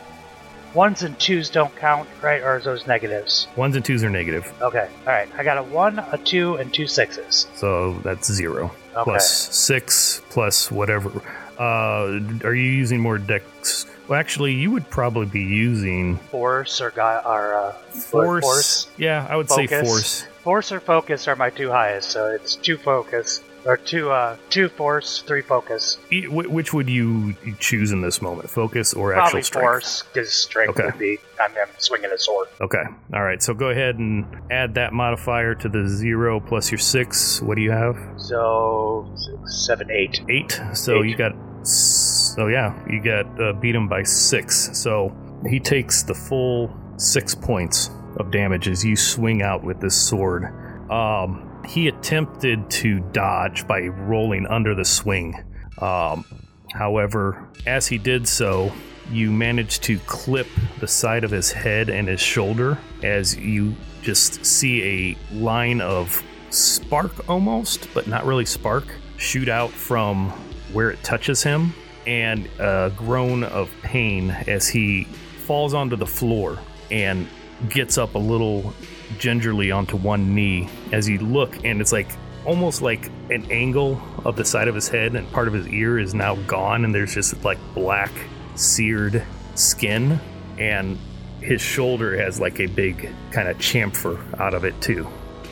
[0.74, 2.42] ones and twos don't count, right?
[2.42, 3.48] Or is those negatives?
[3.56, 4.88] Ones and twos are negative, Okay.
[5.06, 5.28] All right.
[5.36, 7.46] I got a one, a two, and two sixes.
[7.54, 8.66] so that's zero.
[8.94, 9.04] Okay.
[9.04, 11.22] Plus six plus whatever.
[11.58, 13.86] Uh, are you using more decks?
[14.06, 18.44] Well, actually, you would probably be using Force or got or uh, force.
[18.44, 18.88] Force.
[18.96, 20.22] Yeah, I would say force.
[20.42, 22.10] Force or focus are my two highest.
[22.10, 25.98] So it's two focus or two uh two force, three focus.
[26.10, 28.48] E- wh- Which would you choose in this moment?
[28.50, 29.64] Focus or Probably actual strength?
[29.64, 30.84] force because strength Okay.
[30.86, 31.18] would be.
[31.40, 32.48] I'm, I'm swinging a sword.
[32.60, 32.82] Okay.
[33.14, 33.42] All right.
[33.42, 37.40] So go ahead and add that modifier to the zero plus your six.
[37.42, 37.96] What do you have?
[38.16, 40.20] So six, seven, eight.
[40.28, 40.60] Eight.
[40.74, 41.10] So Eight.
[41.10, 41.32] you got.
[41.62, 44.70] So yeah, you got uh, beat him by six.
[44.78, 45.14] So
[45.48, 50.44] he takes the full six points of damage as you swing out with this sword.
[50.90, 55.44] Um, he attempted to dodge by rolling under the swing.
[55.78, 56.24] Um,
[56.72, 58.72] however, as he did so,
[59.10, 60.46] you managed to clip
[60.80, 66.22] the side of his head and his shoulder as you just see a line of
[66.50, 68.86] spark almost, but not really spark,
[69.16, 70.30] shoot out from
[70.72, 71.72] where it touches him,
[72.06, 75.04] and a groan of pain as he
[75.46, 76.58] falls onto the floor
[76.90, 77.26] and
[77.68, 78.72] gets up a little
[79.18, 82.08] gingerly onto one knee as you look, and it's like
[82.44, 85.98] almost like an angle of the side of his head, and part of his ear
[85.98, 88.10] is now gone, and there's just like black,
[88.54, 89.22] seared
[89.54, 90.20] skin,
[90.58, 90.98] and
[91.40, 95.06] his shoulder has like a big kind of chamfer out of it too.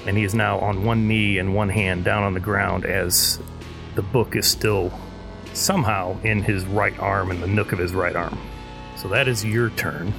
[0.07, 3.41] And he is now on one knee and one hand down on the ground as
[3.95, 4.93] the book is still
[5.53, 8.39] somehow in his right arm, in the nook of his right arm.
[8.97, 10.13] So that is your turn.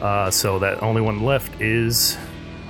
[0.00, 2.18] Uh, so that only one left is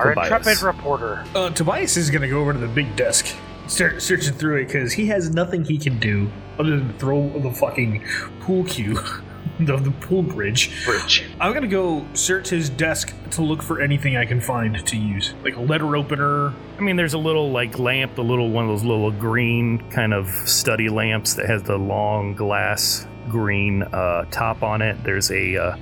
[0.03, 0.32] Our Tobias.
[0.32, 1.24] intrepid reporter.
[1.34, 3.26] Uh, Tobias is going to go over to the big desk,
[3.66, 7.50] start searching through it because he has nothing he can do other than throw the
[7.53, 8.05] fucking
[8.40, 8.94] pool cue,
[9.61, 10.84] the, the pool bridge.
[10.84, 11.24] Bridge.
[11.40, 14.96] I'm going to go search his desk to look for anything I can find to
[14.96, 16.53] use, like a letter opener.
[16.76, 20.12] I mean, there's a little like lamp, the little one of those little green kind
[20.12, 25.03] of study lamps that has the long glass green uh, top on it.
[25.05, 25.76] There's a uh,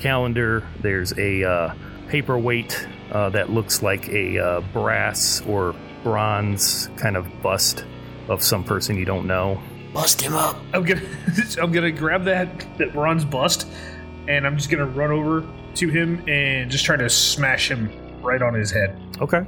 [0.00, 0.66] calendar.
[0.80, 1.74] There's a uh,
[2.08, 7.84] paperweight uh, that looks like a uh, brass or bronze kind of bust
[8.28, 9.60] of some person you don't know.
[9.92, 10.56] Bust him up.
[10.72, 11.02] I'm gonna
[11.62, 13.66] I'm gonna grab that that bronze bust,
[14.28, 15.46] and I'm just gonna run over
[15.76, 17.90] to him and just try to smash him
[18.20, 19.00] right on his head.
[19.20, 19.44] Okay.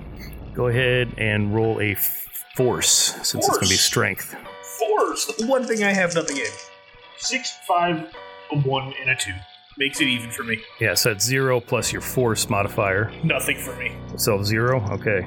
[0.55, 4.35] Go ahead and roll a f- force since it's going to be strength.
[4.79, 6.47] Force, one thing I have nothing in.
[7.19, 8.13] Six, five,
[8.51, 9.35] a one, and a two
[9.79, 10.59] makes it even for me.
[10.81, 13.13] Yeah, so it's zero plus your force modifier.
[13.25, 13.93] Nothing for me.
[14.17, 14.81] So zero?
[14.91, 15.27] Okay.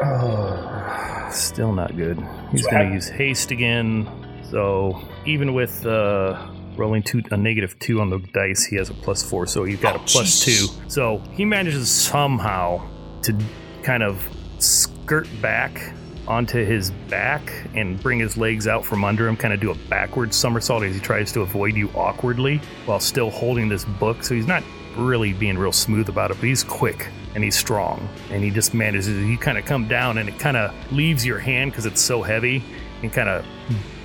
[0.00, 1.30] Uh-huh.
[1.30, 2.18] Still not good.
[2.50, 4.08] He's So going to use haste again.
[4.50, 8.94] So even with uh, rolling two, a negative two on the dice, he has a
[8.94, 9.46] plus four.
[9.46, 10.66] So you've got Oh, a plus two.
[10.88, 12.86] So he manages somehow
[13.22, 13.36] to
[13.82, 14.22] kind of
[14.58, 15.94] skirt back
[16.26, 19.74] onto his back and bring his legs out from under him, kind of do a
[19.88, 24.22] backward somersault as he tries to avoid you awkwardly while still holding this book.
[24.22, 24.62] So he's not
[24.96, 28.08] really being real smooth about it, but he's quick and he's strong.
[28.30, 31.38] And he just manages, you kind of come down and it kind of leaves your
[31.38, 32.62] hand because it's so heavy
[33.02, 33.44] and kind of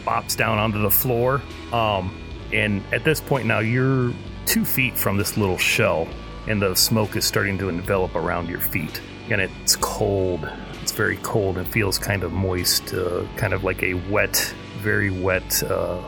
[0.03, 1.41] bops down onto the floor.
[1.71, 2.15] Um,
[2.53, 4.13] and at this point now, you're
[4.45, 6.07] two feet from this little shell,
[6.47, 9.01] and the smoke is starting to envelop around your feet.
[9.29, 10.49] And it's cold.
[10.97, 14.35] It's very cold and feels kind of moist, uh, kind of like a wet,
[14.79, 16.01] very wet, uh,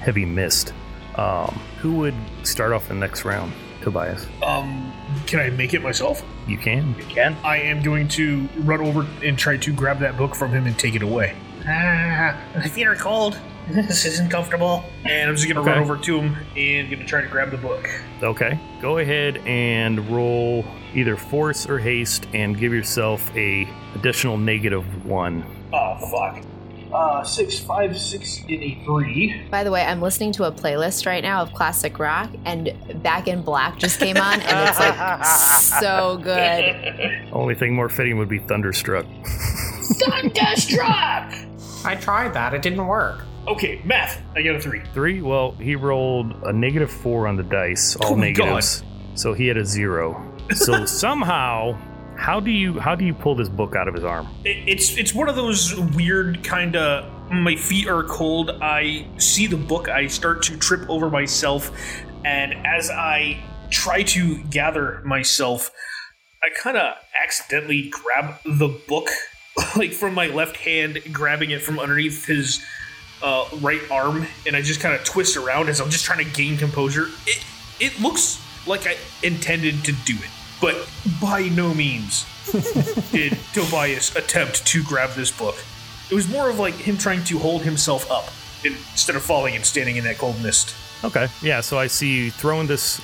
[0.00, 0.72] heavy mist.
[1.16, 3.52] Um, who would start off the next round?
[3.82, 4.26] Tobias.
[4.42, 4.90] Um,
[5.26, 6.24] can I make it myself?
[6.48, 6.94] You can.
[6.96, 7.36] You can.
[7.44, 10.78] I am going to run over and try to grab that book from him and
[10.78, 11.36] take it away.
[11.68, 13.38] Ah, my feet are cold.
[13.70, 14.84] this isn't comfortable.
[15.04, 15.70] And I'm just gonna Okay.
[15.70, 17.88] run over to him and gonna try to grab the book.
[18.22, 18.58] Okay.
[18.80, 25.44] Go ahead and roll either force or haste and give yourself a additional negative one.
[25.72, 26.44] Oh fuck.
[26.92, 29.46] Uh, six, five, six, and a three.
[29.50, 32.70] By the way, I'm listening to a playlist right now of classic rock, and
[33.02, 35.24] Back in Black just came on, and it's like
[35.80, 37.28] so good.
[37.32, 39.06] Only thing more fitting would be Thunderstruck.
[39.94, 41.32] Thunderstruck!
[41.84, 42.52] I tried that.
[42.52, 43.24] It didn't work.
[43.48, 44.22] Okay, math.
[44.36, 44.82] I got a three.
[44.94, 45.20] Three?
[45.20, 48.44] Well, he rolled a negative four on the dice, all Oh my God.
[48.44, 48.84] negatives.
[49.14, 50.24] So he had a zero.
[50.54, 51.76] So somehow,
[52.16, 54.28] how do you how do you pull this book out of his arm?
[54.44, 57.08] It, it's it's one of those weird kind of.
[57.32, 58.50] My feet are cold.
[58.60, 59.88] I see the book.
[59.88, 61.70] I start to trip over myself,
[62.24, 65.70] and as I try to gather myself,
[66.42, 69.08] I kind of accidentally grab the book,
[69.76, 72.62] like from my left hand, grabbing it from underneath his
[73.22, 76.30] uh, right arm, and I just kind of twist around as I'm just trying to
[76.30, 77.08] gain composure.
[77.26, 77.44] It
[77.80, 80.88] it looks like I intended to do it, but
[81.20, 82.26] by no means
[83.12, 85.56] did Tobias attempt to grab this book.
[86.10, 88.30] It was more of like him trying to hold himself up
[88.64, 90.74] instead of falling and standing in that cold mist.
[91.04, 91.28] Okay.
[91.40, 93.00] Yeah, so I see you throwing this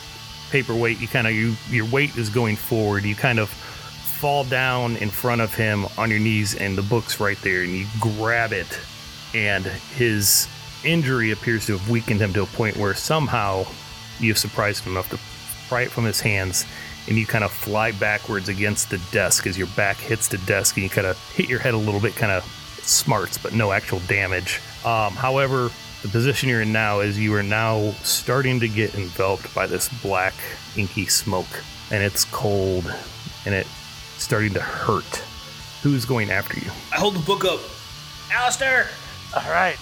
[0.51, 3.05] paperweight, you kind of you your weight is going forward.
[3.05, 7.21] You kind of fall down in front of him on your knees and the book's
[7.21, 8.67] right there and you grab it
[9.35, 10.49] and his
[10.85, 13.65] injury appears to have weakened him to a point where somehow
[14.21, 15.19] you've surprised him enough to
[15.69, 16.65] pry it from his hands
[17.09, 20.77] and you kind of fly backwards against the desk as your back hits the desk
[20.77, 22.45] and you kind of hit your head a little bit kind of
[22.83, 25.71] smarts but no actual damage um, however
[26.03, 29.89] the position you're in now is you are now starting to get enveloped by this
[30.01, 30.35] black
[30.77, 32.93] inky smoke and it's cold
[33.45, 33.69] and it's
[34.23, 35.23] starting to hurt
[35.83, 37.61] who's going after you I hold the book up.
[38.31, 38.89] Alistair!
[39.45, 39.77] All right.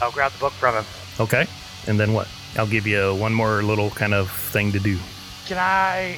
[0.00, 0.84] I'll grab the book from him.
[1.20, 1.46] okay
[1.86, 2.26] and then what
[2.56, 4.98] i'll give you one more little kind of thing to do
[5.46, 6.16] Can I?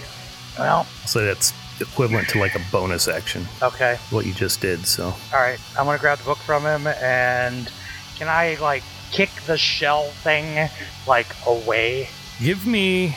[0.58, 3.96] Well, so that's equivalent to like a bonus action okay.
[4.10, 5.58] what you just did so All right.
[5.78, 7.70] I'm gonna grab the book from him, and
[8.16, 10.68] can I like kick the shell thing
[11.06, 12.08] like away?
[12.40, 13.16] Give me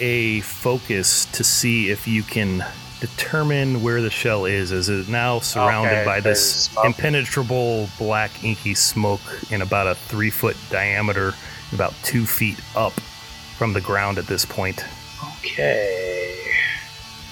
[0.00, 2.64] a focus to see if you can
[3.00, 6.84] determine where the shell is, as it is now surrounded Okay, by this smoke.
[6.86, 9.20] impenetrable black inky smoke
[9.50, 11.32] in about a three foot diameter,
[11.72, 12.92] about two feet up
[13.56, 14.84] from the ground at this point.
[15.38, 16.36] Okay.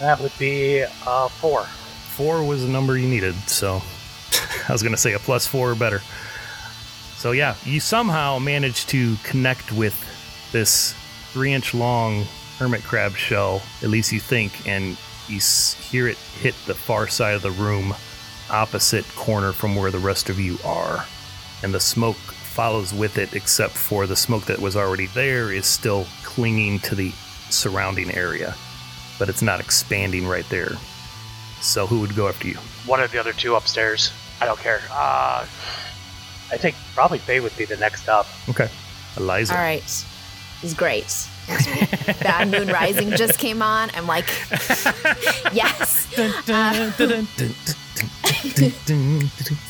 [0.00, 1.62] That would be uh four.
[1.64, 3.80] Four was the number you needed, so
[4.68, 6.00] I was going to say a plus four or better.
[7.16, 9.94] So, yeah, you somehow managed to connect with
[10.52, 10.94] this
[11.32, 12.24] three inch long
[12.58, 14.96] hermit crab shell, at least you think, and
[15.28, 15.40] you
[15.90, 17.94] hear it hit the far side of the room,
[18.50, 21.04] opposite corner from where the rest of you are.
[21.62, 25.66] And the smoke follows with it, except for the smoke that was already there is
[25.66, 27.12] still clinging to the
[27.50, 28.54] surrounding area,
[29.18, 30.72] but it's not expanding right there.
[31.60, 32.54] So, who would go after you?
[32.86, 34.12] One of the other two upstairs.
[34.40, 34.80] I don't care.
[34.90, 35.46] Uh,
[36.50, 38.26] I think probably Faye would be the next up.
[38.48, 38.68] Okay.
[39.16, 39.54] Eliza.
[39.54, 39.82] All right.
[39.82, 40.06] This
[40.62, 41.28] is great.
[42.22, 43.90] Bad Moon Rising just came on.
[43.94, 44.26] I'm like,
[45.52, 46.06] yes.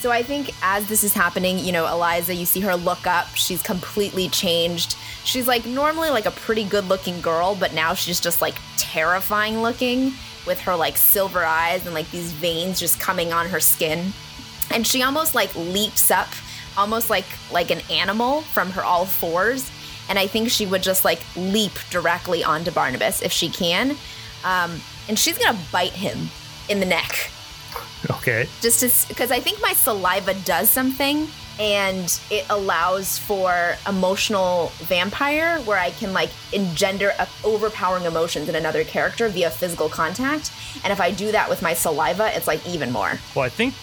[0.00, 3.28] So I think as this is happening, you know, Eliza, you see her look up.
[3.34, 4.96] She's completely changed.
[5.24, 9.62] She's like normally like a pretty good looking girl, but now she's just like terrifying
[9.62, 10.12] looking
[10.46, 14.12] with her like silver eyes and like these veins just coming on her skin.
[14.70, 16.28] And she almost like leaps up,
[16.76, 19.70] almost like like an animal from her all fours.
[20.08, 23.96] And I think she would just like leap directly onto Barnabas if she can.
[24.44, 26.28] Um, and she's gonna bite him
[26.68, 27.30] in the neck
[28.10, 28.46] Okay.
[28.60, 31.28] just because I think my saliva does something
[31.58, 38.54] and it allows for emotional vampire where I can like engender a- overpowering emotions in
[38.54, 40.52] another character via physical contact.
[40.84, 43.18] And if I do that with my saliva, it's like even more.
[43.34, 43.74] Well, I think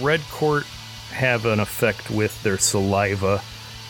[0.00, 0.64] Red Court
[1.10, 3.42] have an effect with their saliva.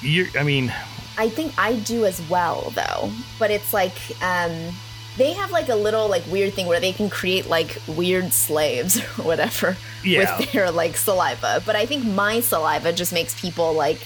[0.02, 0.74] you I mean,
[1.16, 4.52] I think I do as well though, but it's like um
[5.16, 8.98] they have like a little like weird thing where they can create like weird slaves
[9.18, 10.38] or whatever Yeah.
[10.38, 11.62] with their like saliva.
[11.64, 14.00] But I think my saliva just makes people like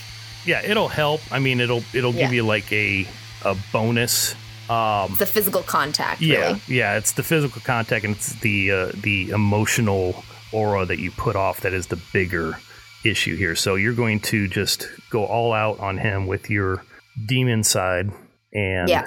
[0.44, 1.20] yeah, it'll help.
[1.32, 2.42] I mean, it'll it'll give Yeah.
[2.42, 3.06] you like a
[3.44, 4.34] a bonus.
[4.70, 6.20] Um, the physical contact.
[6.20, 6.61] yeah, really.
[6.68, 11.36] yeah, it's the physical contact and it's the uh, the emotional aura that you put
[11.36, 12.59] off that is the bigger
[13.04, 13.54] issue here.
[13.54, 16.84] So you're going to just go all out on him with your
[17.26, 18.10] demon side
[18.52, 19.06] and Yeah.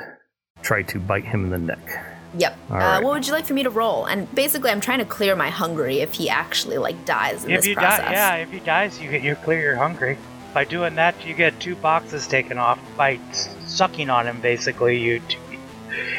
[0.62, 2.07] try to bite him in the neck.
[2.38, 2.57] Yep.
[2.70, 3.03] All uh, right.
[3.03, 4.05] What would you like for me to roll?
[4.05, 7.57] And basically, I'm trying to clear my hungry if he actually like dies in if
[7.59, 7.99] this you process.
[8.05, 10.18] die, yeah, if he dies, you get you clear your hungry.
[10.53, 12.80] By doing that, you get two boxes taken off.
[12.97, 13.20] By
[13.66, 15.22] sucking on him, basically, you.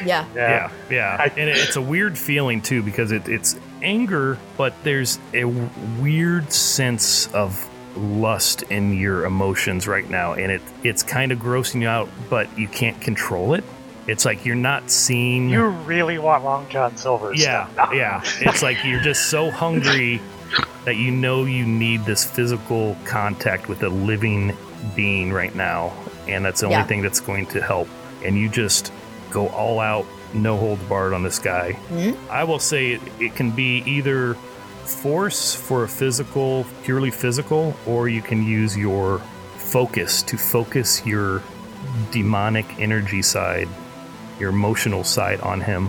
[0.05, 0.27] Yeah.
[0.35, 1.17] Yeah, yeah.
[1.19, 5.43] I- and it- it's a weird feeling too because it, it's anger, but there's a
[5.43, 11.39] w- weird sense of lust in your emotions right now, and it it's kind of
[11.39, 13.65] grossing you out, but you can't control it.
[14.09, 15.49] It's like you're not seeing.
[15.49, 17.91] You really want Long John Silver's yeah, stuff.
[17.95, 18.23] yeah.
[18.41, 20.21] It's like you're just so hungry
[20.85, 24.57] that you know you need this physical contact with a living
[24.97, 25.93] being right now,
[26.27, 26.85] and that's the only Yeah.
[26.87, 27.89] thing that's going to help.
[28.25, 28.93] And you just
[29.31, 31.77] go all out, no holds barred on this guy.
[31.91, 32.17] Mhm.
[32.29, 34.37] I will say it, it can be either
[34.85, 39.19] force for a physical, purely physical, or you can use your
[39.57, 41.43] focus to focus your
[42.11, 43.69] demonic energy side,
[44.39, 45.89] your emotional side on him,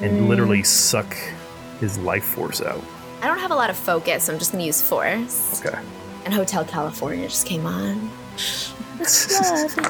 [0.00, 0.28] and Mm.
[0.28, 1.16] literally suck
[1.80, 2.82] his life force out.
[3.22, 5.60] I don't have a lot of focus, so I'm just gonna use force.
[5.64, 5.78] Okay.
[6.24, 8.10] And Hotel California just came on.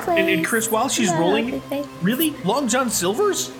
[0.09, 1.61] And, and Chris, while she's rolling,
[2.00, 2.30] really?
[2.44, 3.53] Long John Silver's?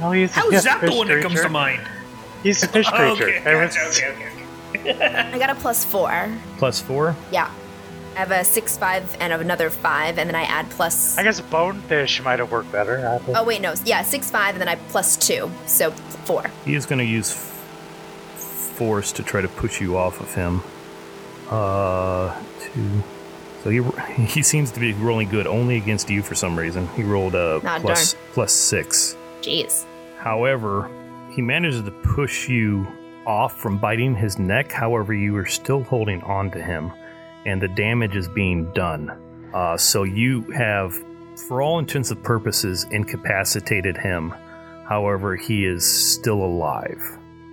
[0.00, 1.80] No, he's How a is that the one that comes to mind?
[2.44, 3.24] He's a fish creature.
[3.24, 4.28] Okay, It gotcha, okay,
[4.76, 5.30] okay.
[5.34, 6.30] I got a plus four.
[6.58, 7.16] Plus four.
[7.32, 7.50] Yeah.
[8.14, 11.18] I have a six, five, and another five, and then I add plus.
[11.18, 13.08] I guess bonefish might have worked better.
[13.08, 13.36] I think.
[13.36, 16.44] Oh wait, no, yeah, six, five, and then I plus two, so four.
[16.64, 18.38] He is going to use f-
[18.76, 20.62] force to try to push you off of him.
[21.50, 23.02] Uh, two.
[23.64, 26.86] So he he seems to be rolling good only against you for some reason.
[26.94, 29.16] He rolled a plus plus six.
[29.40, 29.86] Jeez.
[30.18, 30.88] However,
[31.34, 32.86] he manages to push you
[33.26, 34.70] off from biting his neck.
[34.70, 36.92] However, you are still holding on to him,
[37.44, 39.10] and the damage is being done.
[39.52, 40.94] Uh, so you have,
[41.48, 44.32] for all intents and purposes, incapacitated him.
[44.88, 47.02] However, he is still alive.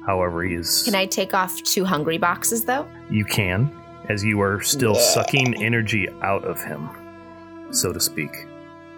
[0.05, 0.83] However, he is.
[0.83, 2.87] Can I take off two hungry boxes though?
[3.09, 3.71] You can,
[4.09, 6.89] as you are still sucking energy out of him,
[7.71, 8.31] so to speak.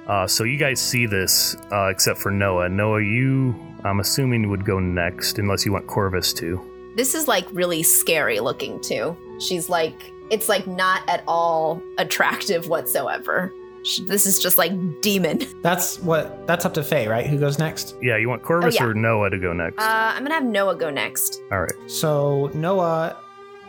[0.08, 2.68] Uh, so you guys see this, uh, except for Noah.
[2.70, 6.60] Noah, you, I'm assuming, would go next, unless you want Corvus to.
[6.96, 9.16] This is like really scary looking too.
[9.40, 13.52] She's like, it's like not at all attractive whatsoever.
[13.84, 15.42] She, this is just like demon.
[15.62, 16.48] That's what.
[16.48, 17.26] That's up to Faye, right?
[17.28, 17.96] Who goes next?
[18.02, 18.90] Yeah, you want Corvus Oh, yeah.
[18.90, 19.78] or Noah to go next?
[19.80, 21.42] Uh, I'm gonna have Noah go next.
[21.52, 21.74] All right.
[21.88, 23.18] So Noah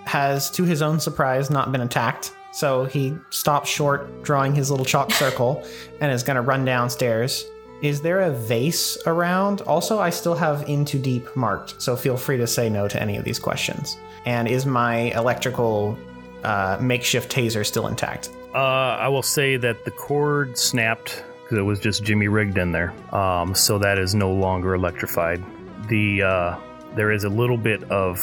[0.05, 2.32] has, to his own surprise, not been attacked.
[2.55, 5.66] So he stops short, drawing his little chalk circle,
[6.00, 7.44] and is going to run downstairs.
[7.82, 9.62] Is there a vase around?
[9.62, 13.02] Also, I still have In Too Deep marked, so feel free to say no to
[13.02, 13.98] any of these questions.
[14.24, 15.98] And is my electrical
[16.44, 18.30] uh, makeshift taser still intact?
[18.55, 22.70] Uh, I will say that the cord snapped because it was just Jimmy rigged in
[22.70, 22.94] there.
[23.12, 25.44] Um, so that is no longer electrified.
[25.88, 26.59] The uh,
[26.94, 28.18] there is a little bit of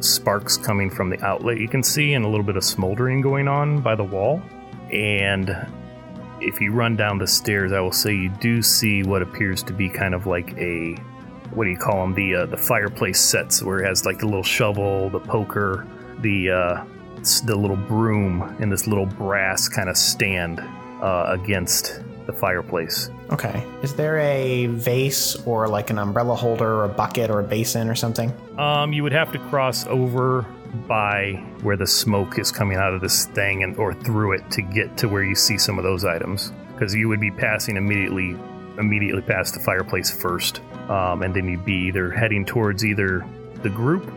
[0.00, 3.48] sparks coming from the outlet you can see, and a little bit of smoldering going
[3.48, 4.42] on by the wall.
[4.92, 5.50] And
[6.40, 9.72] if you run down the stairs, I will say you do see what appears to
[9.72, 10.96] be kind of like a
[11.52, 12.14] what do you call them?
[12.14, 15.86] The uh, the fireplace sets where it has like the little shovel, the poker,
[16.20, 16.84] the uh,
[17.44, 20.60] the little broom, and this little brass kind of stand
[21.00, 23.10] uh, against the fireplace.
[23.30, 23.66] Okay.
[23.82, 27.88] Is there a vase or like an umbrella holder or a bucket or a basin
[27.88, 28.32] or something?
[28.58, 30.46] Um, you would have to cross over
[30.88, 34.62] by where the smoke is coming out of this thing, and or through it to
[34.62, 38.36] get to where you see some of those items, because you would be passing immediately
[38.76, 43.24] immediately past the fireplace first, um, and then you'd be either heading towards either
[43.62, 44.12] the group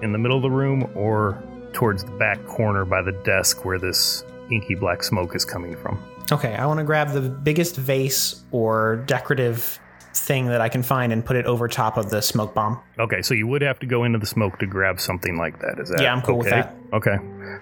[0.00, 1.42] in the middle of the room or
[1.72, 6.00] towards the back corner by the desk where this inky black smoke is coming from.
[6.32, 9.78] Okay, I want to grab the biggest vase or decorative
[10.14, 12.80] thing that I can find and put it over top of the smoke bomb.
[12.98, 15.78] Okay, so you would have to go into the smoke to grab something like that.
[15.78, 16.74] Is that Yeah, I'm cool with that.
[16.92, 17.16] Okay,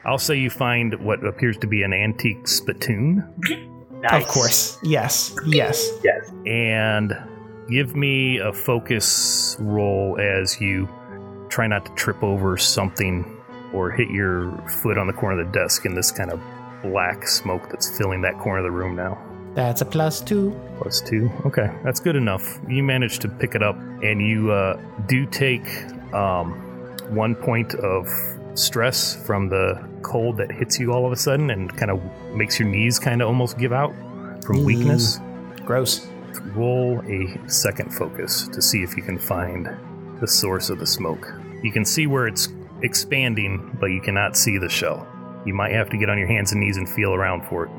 [0.05, 3.25] I'll say you find what appears to be an antique spittoon,
[4.05, 4.23] Nice.
[4.23, 4.79] Of course.
[4.83, 5.35] Yes.
[5.47, 5.91] Yes.
[6.03, 6.31] Yes.
[6.45, 7.17] and
[7.71, 10.87] give me a focus roll as you
[11.49, 13.25] try not to trip over something
[13.73, 14.53] or hit your
[14.83, 16.39] foot on the corner of the desk in this kind of
[16.85, 19.19] black smoke that's filling that corner of the room now.
[19.55, 20.59] That's a plus two.
[20.79, 21.31] Plus two.
[21.47, 22.59] Okay, that's good enough.
[22.69, 25.67] You managed to pick it up, and you uh, do take
[26.13, 26.53] um,
[27.09, 28.09] one point of
[28.55, 32.01] stress from the cold that hits you all of a sudden and kind of
[32.35, 33.93] makes your knees kind of almost give out
[34.45, 34.65] from Ooh.
[34.65, 35.21] weakness.
[35.65, 36.07] Gross.
[36.55, 39.69] Roll a second focus to see if you can find
[40.21, 41.33] the source of the smoke.
[41.63, 42.49] You can see where it's
[42.83, 45.07] expanding, but you cannot see the shell.
[45.45, 47.71] You might have to get on your hands and knees and feel around for it.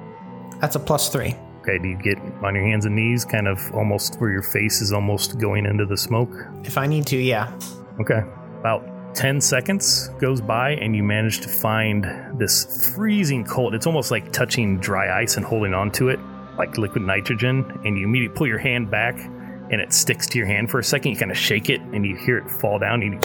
[0.60, 1.36] That's a plus three.
[1.62, 4.82] Okay, do you get on your hands and knees, kind of almost where your face
[4.82, 6.32] is almost going into the smoke?
[6.64, 7.52] If I need to, yeah.
[8.00, 8.22] Okay,
[8.60, 8.86] about
[9.16, 12.06] 10 seconds goes by and you manage to find
[12.38, 13.74] this freezing cold.
[13.74, 16.20] It's almost like touching dry ice and holding onto it
[16.58, 17.66] like liquid nitrogen.
[17.86, 20.84] And you immediately pull your hand back and it sticks to your hand for a
[20.84, 21.14] second.
[21.14, 23.02] You kind of shake it and you hear it fall down.
[23.02, 23.20] And you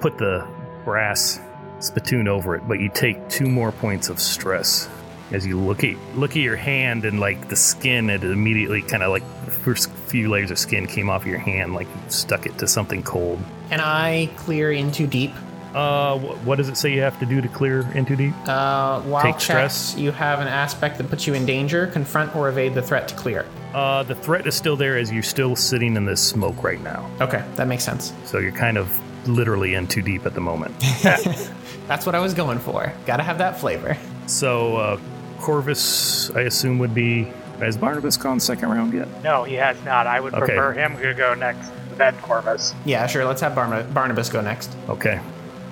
[0.00, 0.46] put the
[0.84, 1.40] brass
[1.82, 4.88] spittoon over it, but you take two more points of stress
[5.32, 8.10] as you look at look at your hand and like the skin.
[8.10, 11.74] It immediately kind of like the first few layers of skin came off your hand,
[11.74, 13.40] like you stuck it to something cold.
[13.70, 15.32] Can I clear in too deep?
[15.74, 18.34] Uh, wh- what does it say you have to do to clear in too deep?
[18.46, 19.96] Uh, while Take checks, stress.
[19.98, 21.86] you have an aspect that puts you in danger.
[21.86, 23.46] Confront or evade the threat to clear.
[23.72, 27.10] Uh, the threat is still there as you're still sitting in this smoke right now.
[27.22, 28.12] Okay, that makes sense.
[28.26, 30.74] So you're kind of literally in too deep at the moment.
[31.02, 32.92] That's what I was going for.
[33.06, 33.96] Gotta have that flavor.
[34.26, 35.00] so uh,
[35.40, 37.24] Corvus, I assume, would be.
[37.58, 39.06] Has Barnabas gone second round yet?
[39.22, 40.06] No, he has not.
[40.06, 40.46] I would Okay.
[40.46, 42.74] prefer him to go next, then Corvus.
[42.84, 43.24] Yeah, sure.
[43.24, 44.74] Let's have Barna- Barnabas go next.
[44.88, 45.20] Okay.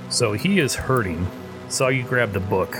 [0.08, 1.26] So he is hurting.
[1.68, 2.76] Saw you grab the book.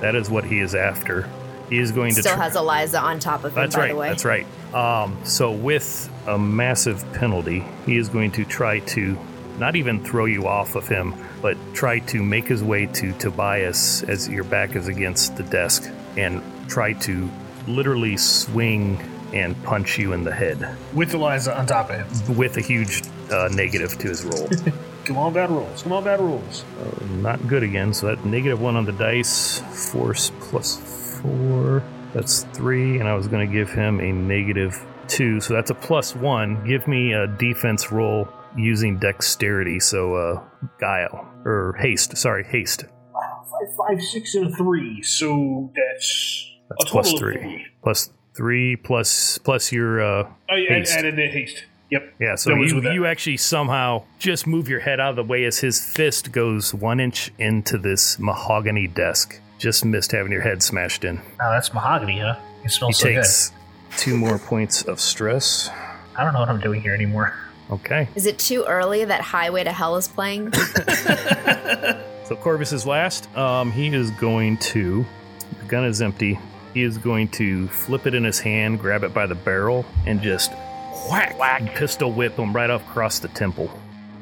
[0.00, 1.28] That is what he is after.
[1.70, 2.20] He is going to.
[2.20, 3.88] Still tr- has Eliza on top of him, That's by right.
[3.92, 4.08] the way.
[4.08, 4.46] That's right.
[4.74, 9.16] Um, so with a massive penalty, he is going to try to
[9.58, 14.02] not even throw you off of him, but try to make his way to Tobias
[14.04, 17.30] as your back is against the desk and try to
[17.66, 18.98] literally swing
[19.32, 22.36] and punch you in the head With Eliza on top of him.
[22.36, 24.48] with a huge uh, negative to his roll.
[25.04, 25.82] Come on, bad rolls.
[25.82, 26.64] Come on, bad rolls.
[27.10, 27.92] not good again.
[27.92, 29.58] So that negative one on the dice,
[29.90, 31.82] force plus four.
[32.14, 35.40] That's three, and I was going to give him a negative two.
[35.40, 36.64] So that's a plus one.
[36.66, 39.80] Give me a defense roll using dexterity.
[39.80, 40.42] So uh,
[40.80, 42.16] guile or haste.
[42.16, 42.84] Sorry, haste.
[43.12, 45.02] Five, five, six, and a three.
[45.02, 47.42] So that's, That's a plus total of three.
[47.42, 47.66] three.
[47.82, 50.96] Plus three plus plus your uh, I, I Haste.
[50.96, 51.64] added a haste.
[51.90, 52.14] Yep.
[52.18, 52.34] yeah.
[52.34, 55.78] So you you actually somehow just move your head out of the way as his
[55.94, 59.38] fist goes one inch into this mahogany desk.
[59.58, 61.18] Just missed having your head smashed in.
[61.40, 62.34] Oh, that's mahogany, huh?
[62.58, 63.52] It He smells so takes
[63.96, 65.70] two more points of stress.
[66.18, 67.34] I don't know what I'm doing here anymore.
[67.70, 68.08] Okay.
[68.14, 70.52] Is it too early that Highway to Hell is playing?
[72.24, 73.28] So Corvus is last.
[73.36, 75.04] Um, he is going to.
[75.60, 76.38] The gun is empty.
[76.72, 80.22] He is going to flip it in his hand, grab it by the barrel, and
[80.22, 80.50] just
[81.10, 81.74] whack, Whack.
[81.74, 83.70] pistol whip him right off across the temple.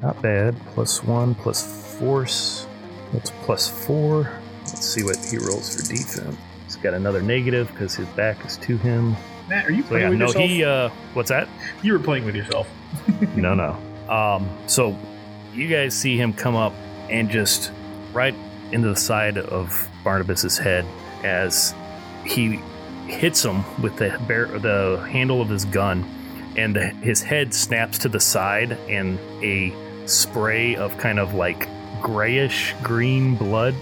[0.02, 0.56] Not bad.
[0.74, 2.66] Plus one, plus force.
[3.12, 4.32] That's plus four.
[4.64, 6.36] Let's see what he rolls for defense.
[6.64, 9.14] He's got another negative because his back is to him.
[9.48, 10.44] Matt, are you So playing yeah, with no, yourself?
[10.44, 10.64] he.
[10.64, 11.46] Uh, what's that?
[11.84, 12.68] you were playing with yourself.
[13.36, 13.78] No, no.
[14.08, 14.96] Um, so
[15.52, 16.72] you guys see him come up
[17.10, 17.72] and just
[18.12, 18.34] right
[18.72, 20.84] into the side of Barnabas's head
[21.22, 21.74] as
[22.24, 22.60] he
[23.06, 26.04] hits him with the bear, the handle of his gun,
[26.56, 29.72] and his head snaps to the side, and a
[30.06, 31.68] spray of kind of like
[32.00, 33.74] grayish green blood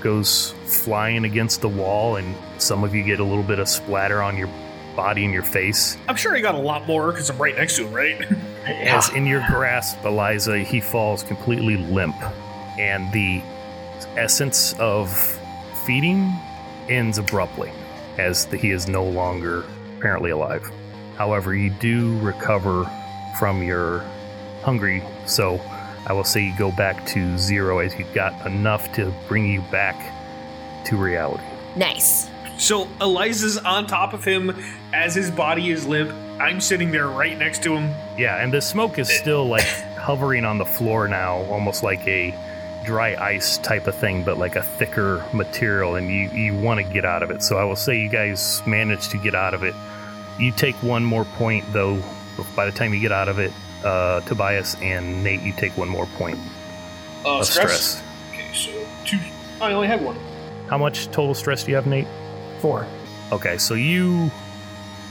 [0.00, 4.22] goes flying against the wall, and some of you get a little bit of splatter
[4.22, 4.48] on your
[4.96, 5.96] body and your face.
[6.08, 8.26] I'm sure I got a lot more because I'm right next to him, right?
[8.66, 9.16] As ah.
[9.16, 12.16] in your grasp, Eliza, he falls completely limp,
[12.78, 13.42] and the
[14.16, 15.12] essence of
[15.84, 16.32] feeding
[16.88, 17.72] ends abruptly
[18.18, 19.64] as the, he is no longer
[19.98, 20.70] apparently alive.
[21.16, 22.90] However, you do recover
[23.38, 24.00] from your
[24.62, 25.60] hungry, so
[26.06, 29.62] I will say you go back to zero as you've got enough to bring you
[29.70, 29.96] back
[30.86, 31.44] to reality.
[31.76, 32.28] nice.
[32.58, 34.50] so Eliza's on top of him
[34.92, 36.12] as his body is limp.
[36.40, 37.94] I'm sitting there right next to him.
[38.16, 42.34] Yeah, and the smoke is still like hovering on the floor now, almost like a
[42.84, 46.92] dry ice type of thing, but like a thicker material, and you, you want to
[46.92, 47.42] get out of it.
[47.42, 49.74] So I will say you guys managed to get out of it.
[50.38, 52.00] You take one more point, though,
[52.54, 53.52] by the time you get out of it,
[53.84, 56.38] uh, Tobias and Nate, you take one more point
[57.24, 58.02] Uh, of stress.
[58.32, 58.70] Okay, so
[59.04, 59.18] two.
[59.60, 60.16] I only had one.
[60.68, 62.06] How much total stress do you have, Nate?
[62.60, 62.86] Four.
[63.32, 64.30] Okay, so you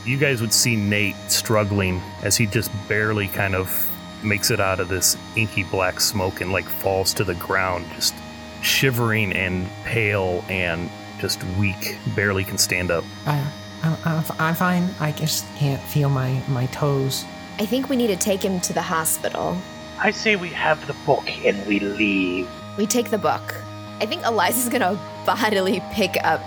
[0.06, 3.90] you guys would see Nate struggling as he just barely kind of
[4.24, 8.14] makes it out of this inky black smoke and like falls to the ground, just
[8.62, 10.90] shivering and pale and
[11.20, 13.04] just weak, barely can stand up.
[13.26, 13.46] I,
[13.84, 14.90] I'm, I'm, I'm fine.
[15.00, 17.26] I just can't feel my, my toes.
[17.60, 19.58] I think we need to take him to the hospital.
[20.00, 22.50] I say we have the book and we leave.
[22.78, 23.56] We take the book.
[24.02, 26.42] I think Eliza's gonna bodily pick up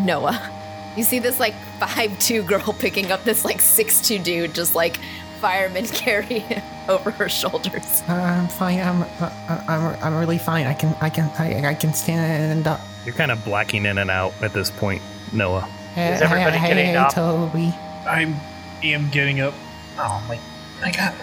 [0.00, 0.61] Noah.
[0.96, 4.74] You see this like five two girl picking up this like six two dude, just
[4.74, 4.98] like
[5.40, 8.02] fireman carry him over her shoulders.
[8.08, 8.80] Uh, I'm fine.
[8.80, 10.66] I'm, uh, I'm, I'm really fine.
[10.66, 12.80] I can, I can, I, I can stand up.
[13.04, 15.02] You're kind of blacking in and out at this point,
[15.32, 15.68] Noah.
[15.92, 17.12] Is everybody hey, getting hey, up?
[17.12, 17.74] Toby.
[18.06, 18.34] I
[18.82, 19.52] am getting up.
[19.98, 20.38] Oh my!
[20.82, 21.14] I got.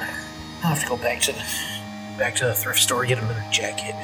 [0.64, 1.44] I have to go back to the
[2.18, 3.96] back to the thrift store get another jacket.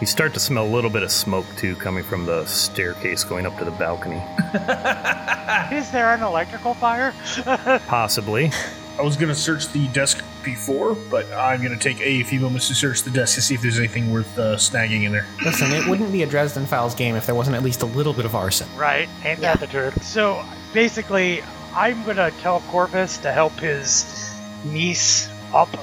[0.00, 3.46] You start to smell a little bit of smoke too coming from the staircase going
[3.46, 4.16] up to the balcony.
[5.76, 7.14] Is there an electrical fire?
[7.86, 8.50] Possibly.
[8.98, 12.74] I was gonna search the desk before, but I'm gonna take a few moments to
[12.74, 15.26] search the desk to see if there's anything worth uh, snagging in there.
[15.44, 18.12] Listen, it wouldn't be a Dresden Files game if there wasn't at least a little
[18.12, 18.68] bit of arson.
[18.76, 19.54] right, ain't Yeah.
[19.56, 20.02] that the truth?
[20.04, 21.42] So basically,
[21.74, 24.32] I'm gonna tell Corvus to help his
[24.64, 25.74] niece up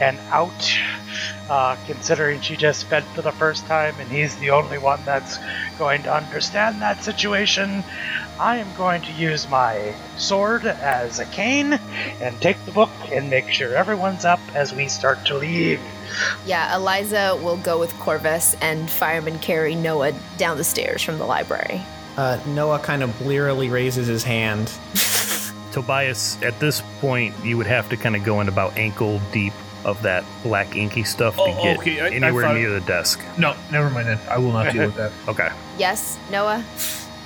[0.00, 0.78] and out.
[1.48, 5.38] Uh, considering she just fed for the first time and he's the only one that's
[5.78, 7.84] going to understand that situation,
[8.38, 11.74] I am going to use my sword as a cane
[12.20, 15.80] and take the book and make sure everyone's up as we start to leave.
[16.46, 21.26] Yeah, Eliza will go with Corvus and Fireman carry Noah down the stairs from the
[21.26, 21.82] library.
[22.16, 24.72] Uh, Noah kind of blearily raises his hand.
[25.72, 29.52] Tobias, at this point, you would have to kind of go in about ankle deep
[29.84, 32.80] of that black inky stuff to Oh, get okay, I- I anywhere thought- near the
[32.82, 33.20] desk.
[33.38, 34.18] No, never mind then.
[34.30, 35.10] I will not deal with that.
[35.26, 35.48] Okay.
[35.78, 36.62] Yes, Noah?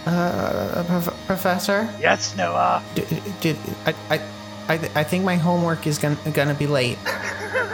[0.06, 1.88] Uh, prof- Professor?
[2.00, 2.82] Yes, Noah.
[2.94, 3.04] D-
[3.40, 4.20] did I, I,
[4.68, 6.96] I, I think my homework is gonna, gonna be late.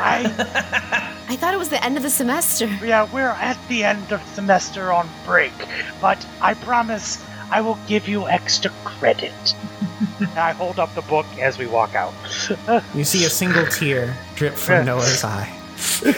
[0.04, 0.24] I
[1.28, 2.66] I thought it was the end of the semester.
[2.82, 5.52] Yeah, we're at the end of semester on break,
[6.00, 9.32] but I promise I will give you extra credit.
[10.20, 12.14] And I hold up the book as we walk out.
[12.94, 15.58] You see a single tear drip from Noah's eye.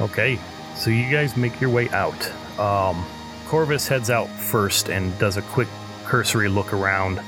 [0.00, 0.38] Okay.
[0.74, 2.30] So you guys make your way out.
[2.58, 3.06] Um,
[3.46, 5.68] Corvus heads out first and does a quick
[6.04, 7.20] cursory look around,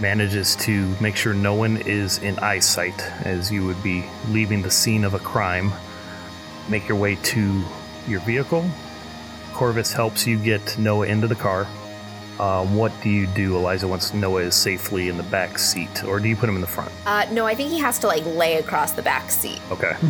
[0.00, 4.70] manages to make sure no one is in eyesight as you would be leaving the
[4.70, 5.72] scene of a crime.
[6.68, 7.62] Make your way to
[8.06, 8.70] your vehicle.
[9.52, 11.66] Corvus helps you get Noah into the car.
[12.42, 16.02] Um, what do you do, Eliza, once Noah is safely in the back seat?
[16.02, 16.90] Or do you put him in the front?
[17.06, 19.92] Uh, no, I think he has to like lay across the back seat, Okay.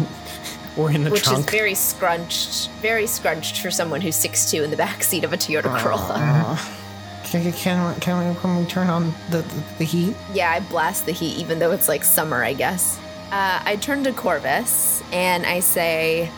[0.75, 1.41] Or in the which trunk.
[1.41, 5.37] is very scrunched, very scrunched for someone who's 6'2 in the back seat of a
[5.37, 6.15] Toyota Corolla.
[6.17, 6.57] Uh,
[7.25, 10.17] can, can, can, we, can we turn on the, the, the heat?
[10.33, 12.99] Yeah, I blast the heat even though it's like summer, I guess.
[13.31, 16.31] Uh, I turn to Corvus and I say,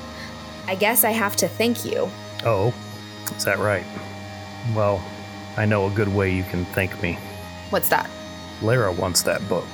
[0.66, 2.10] I guess I have to thank you.
[2.44, 2.74] Oh,
[3.36, 3.86] is that right?
[4.74, 5.00] Well,
[5.56, 7.18] I know a good way you can thank me.
[7.70, 8.08] What's that?
[8.62, 9.64] Lara wants that book.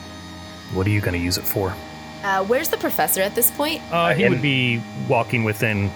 [0.72, 1.74] What are you going to use it for?
[2.22, 3.82] Uh, where's the professor at this point?
[3.90, 5.90] Uh, he in- would be walking within.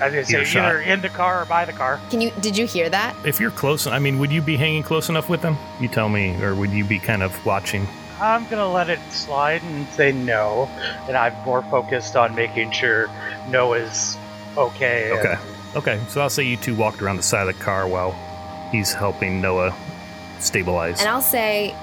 [0.00, 0.64] I was gonna say Earshot.
[0.64, 1.98] either in the car or by the car.
[2.10, 2.30] Can you?
[2.40, 3.16] Did you hear that?
[3.26, 5.56] If you're close, I mean, would you be hanging close enough with them?
[5.80, 7.84] You tell me, or would you be kind of watching?
[8.20, 10.68] I'm gonna let it slide and say no,
[11.08, 13.08] and I'm more focused on making sure
[13.48, 14.16] Noah's
[14.56, 15.10] okay.
[15.10, 15.36] and- Okay.
[15.76, 18.12] Okay, so I'll say you two walked around the side of the car while
[18.70, 19.74] he's helping Noah
[20.40, 21.00] stabilize.
[21.00, 21.74] And I'll say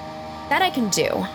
[0.48, 1.26] that I can do.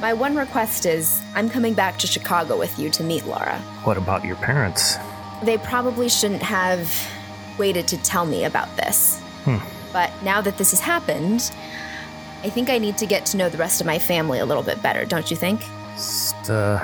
[0.00, 3.58] My one request is I'm coming back to Chicago with you to meet Laura.
[3.84, 4.96] What about your parents?
[5.42, 6.92] They probably shouldn't have
[7.58, 9.18] waited to tell me about this.
[9.44, 9.56] Hmm.
[9.92, 11.50] But now that this has happened,
[12.44, 14.62] I think I need to get to know the rest of my family a little
[14.62, 15.62] bit better, don't you think?
[15.94, 16.78] Just, uh,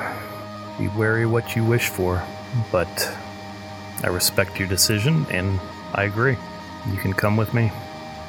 [0.79, 2.23] be wary what you wish for,
[2.71, 3.15] but
[4.03, 5.61] I respect your decision and
[5.95, 6.37] I agree.
[6.91, 7.71] You can come with me,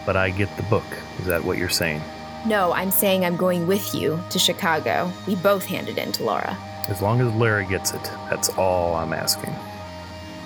[0.06, 0.84] but I get the book.
[1.20, 2.02] Is that what you're saying?
[2.46, 5.12] No, I'm saying I'm going with you to Chicago.
[5.26, 6.58] We both hand it in to Laura.
[6.90, 9.56] As long as Lara gets it, that's all I'm asking.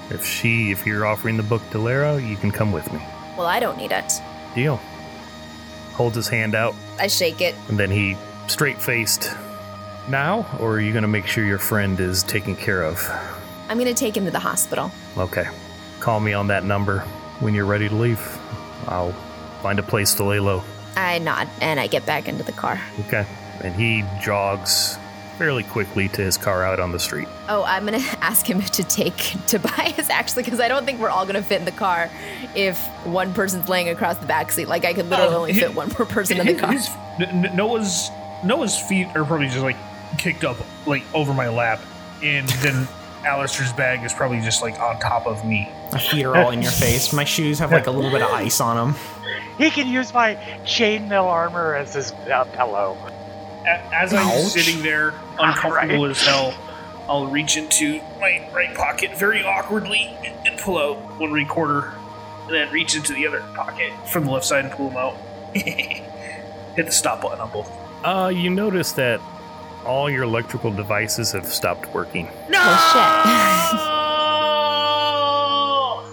[0.09, 2.99] If she, if you're offering the book to Lara, you can come with me.
[3.38, 4.13] Well, I don't need it.
[4.55, 4.77] Deal.
[5.93, 7.55] Holds his hand out, I shake it.
[7.69, 8.15] and then he
[8.47, 9.35] straight faced.
[10.07, 13.03] Now, or are you going to make sure your friend is taken care of?
[13.67, 14.91] I'm going to take him to the hospital.
[15.17, 15.47] Okay.
[15.99, 17.03] Call me on that number
[17.39, 18.19] when you're ready to leave.
[18.88, 19.14] I'll
[19.61, 20.64] find a place to lay low.
[20.95, 22.80] I nod and I get back into the car.
[23.07, 23.26] Okay.
[23.64, 24.97] And he jogs
[25.38, 27.27] fairly quickly to his car out on the street.
[27.47, 29.15] Oh, I'm gonna ask him to take
[29.47, 32.09] Tobias actually, because I don't think we're all gonna fit in the car
[32.55, 34.68] if one person's laying across the back seat.
[34.68, 36.72] Like I could literally Oh, only he- fit one more person in the car.
[36.72, 36.89] His-
[37.19, 38.09] N- N- Noah's
[38.43, 39.77] Noah's feet are probably just like
[40.18, 40.57] kicked up
[40.88, 41.80] like over my lap,
[42.23, 42.88] and then
[43.26, 45.69] Alistair's bag is probably just like on top of me.
[45.91, 47.14] My feet are all in your face.
[47.14, 48.95] My shoes have like a little bit of ice on them.
[49.57, 50.35] He can use my
[50.65, 52.97] chainmail armor as his uh, pillow.
[53.65, 54.45] As I'm Ouch.
[54.51, 56.53] sitting there, uncomfortable as hell,
[57.09, 60.15] I'll reach into my right pocket very awkwardly
[60.45, 61.93] and pull out one recorder,
[62.45, 65.15] and then reach into the other pocket from the left side and pull them out.
[65.55, 67.72] Hit the stop button on both.
[68.05, 69.19] Uh, you notice that
[69.85, 72.30] all your electrical devices have stopped working.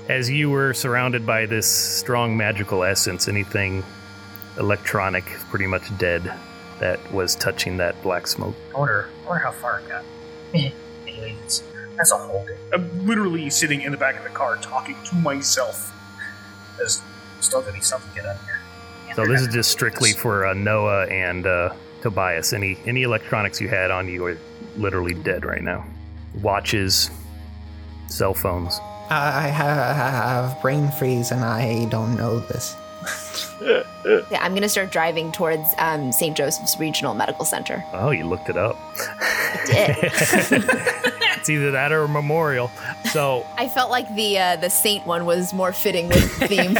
[0.08, 3.82] As you were surrounded by this strong magical essence, anything
[4.58, 6.30] electronic is pretty much dead
[6.78, 8.54] that was touching that black smoke.
[8.74, 10.04] I wonder, I wonder how far it got.
[10.54, 11.62] Anyways, it's
[11.98, 12.56] as a whole day.
[12.74, 15.90] I'm literally sitting in the back of the car talking to myself.
[16.82, 17.00] As
[17.40, 18.60] still gonna need something to get out of here.
[19.14, 22.52] So this is just strictly for uh, Noah and uh, Tobias.
[22.52, 24.38] Any any electronics you had on you are
[24.76, 25.86] literally dead right now.
[26.42, 27.10] Watches,
[28.08, 28.78] cell phones.
[29.10, 32.76] I have brain freeze and I don't know this.
[34.30, 36.36] Yeah, I'm gonna start driving towards um, St.
[36.36, 37.82] Joseph's Regional Medical Center.
[37.94, 38.76] Oh, you looked it up.
[39.66, 39.96] did.
[40.02, 42.70] it's either that or a memorial.
[43.12, 46.76] So I felt like the uh, the saint one was more fitting with the theme.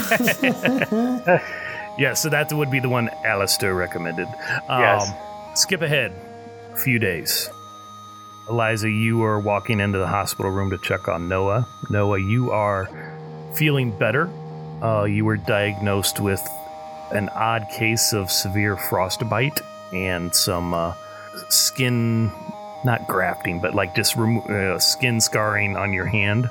[1.98, 4.28] yeah, so that would be the one Alistair recommended.
[4.68, 5.12] Um, Yes.
[5.54, 6.12] Skip ahead
[6.72, 7.48] a few days.
[8.48, 11.66] Eliza, you are walking into the hospital room to check on Noah.
[11.88, 12.88] Noah, you are
[13.54, 14.28] feeling better.
[14.82, 16.46] Uh, you were diagnosed with
[17.12, 19.60] an odd case of severe frostbite
[19.92, 20.92] and some uh,
[21.48, 22.30] skin,
[22.84, 24.42] not grafting, but like just remo-
[24.74, 26.50] uh, skin scarring on your hand.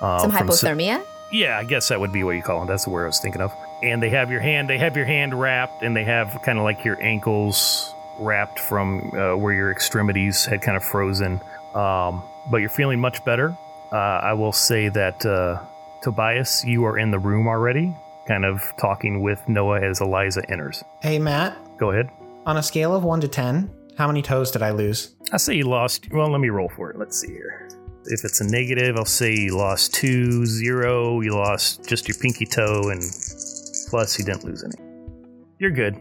[0.00, 1.04] Uh, Some from se- hypothermia.
[1.30, 2.66] yeah, I guess that would be what you call it.
[2.66, 3.52] That's the word I was thinking of.
[3.82, 4.68] And they have your hand.
[4.68, 9.10] They have your hand wrapped, and they have kind of like your ankles wrapped from
[9.14, 11.40] uh, where your extremities had kind of frozen.
[11.74, 13.56] Um, but you're feeling much better.
[13.92, 15.62] Uh, I will say that uh,
[16.02, 17.94] Tobias, you are in the room already,
[18.26, 20.82] kind of talking with Noah as Eliza enters.
[21.02, 22.10] Hey, Matt, Go ahead.
[22.46, 25.14] on a scale of 1 to 10, how many toes did I lose?
[25.32, 26.10] I say you lost.
[26.10, 26.98] Well, let me roll for it.
[26.98, 27.68] Let's see here.
[28.06, 31.20] If it's a negative, I'll say you lost two, zero.
[31.20, 33.00] You lost just your pinky toe, and
[33.88, 34.74] plus you didn't lose any.
[35.58, 35.96] You're good.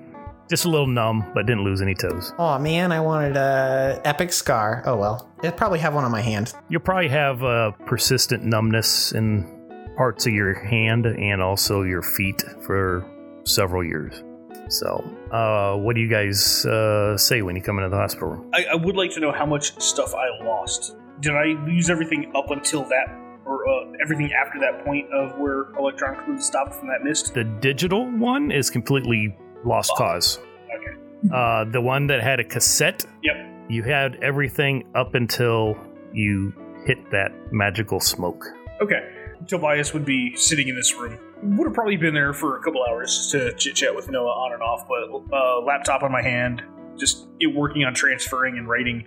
[0.52, 2.34] Just a little numb, but didn't lose any toes.
[2.38, 4.84] Oh man, I wanted a epic scar.
[4.86, 5.32] Oh well.
[5.42, 6.54] I probably have one on my hand.
[6.68, 9.48] You'll probably have uh, persistent numbness in
[9.96, 13.10] parts of your hand and also your feet for
[13.46, 14.26] several years.
[14.68, 15.02] So,
[15.32, 18.52] uh, what do you guys uh, say when you come into the hospital room?
[18.54, 20.98] I, I would like to know how much stuff I lost.
[21.22, 23.08] Did I lose everything up until that,
[23.46, 27.34] or uh, everything after that point of where electronic was stopped from that mist?
[27.34, 29.34] The digital one is completely
[29.66, 30.40] lost cause.
[30.76, 31.30] Okay.
[31.34, 33.36] Uh, the one that had a cassette, Yep.
[33.70, 35.76] you had everything up until
[36.14, 36.54] you
[36.86, 38.44] hit that magical smoke.
[38.82, 39.08] Okay.
[39.48, 41.18] Tobias would be sitting in this room.
[41.44, 44.30] Would have probably been there for a couple hours just to chit chat with Noah
[44.30, 46.62] on and off, but uh, laptop on my hand,
[47.00, 49.06] just it working on transferring and writing,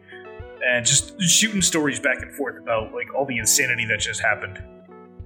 [0.67, 4.61] and just shooting stories back and forth about like all the insanity that just happened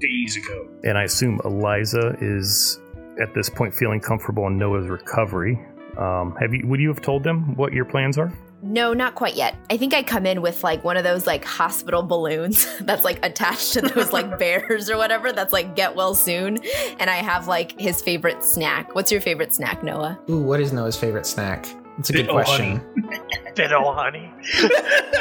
[0.00, 0.68] days ago.
[0.84, 2.78] And I assume Eliza is
[3.20, 5.58] at this point feeling comfortable in Noah's recovery.
[5.96, 6.66] Um, have you?
[6.66, 8.32] Would you have told them what your plans are?
[8.60, 9.56] No, not quite yet.
[9.70, 13.24] I think I come in with like one of those like hospital balloons that's like
[13.24, 15.32] attached to those like bears or whatever.
[15.32, 16.58] That's like get well soon,
[16.98, 18.94] and I have like his favorite snack.
[18.94, 20.18] What's your favorite snack, Noah?
[20.28, 21.68] Ooh, what is Noah's favorite snack?
[21.98, 22.80] It's a good question.
[23.56, 24.32] Fiddle, honey.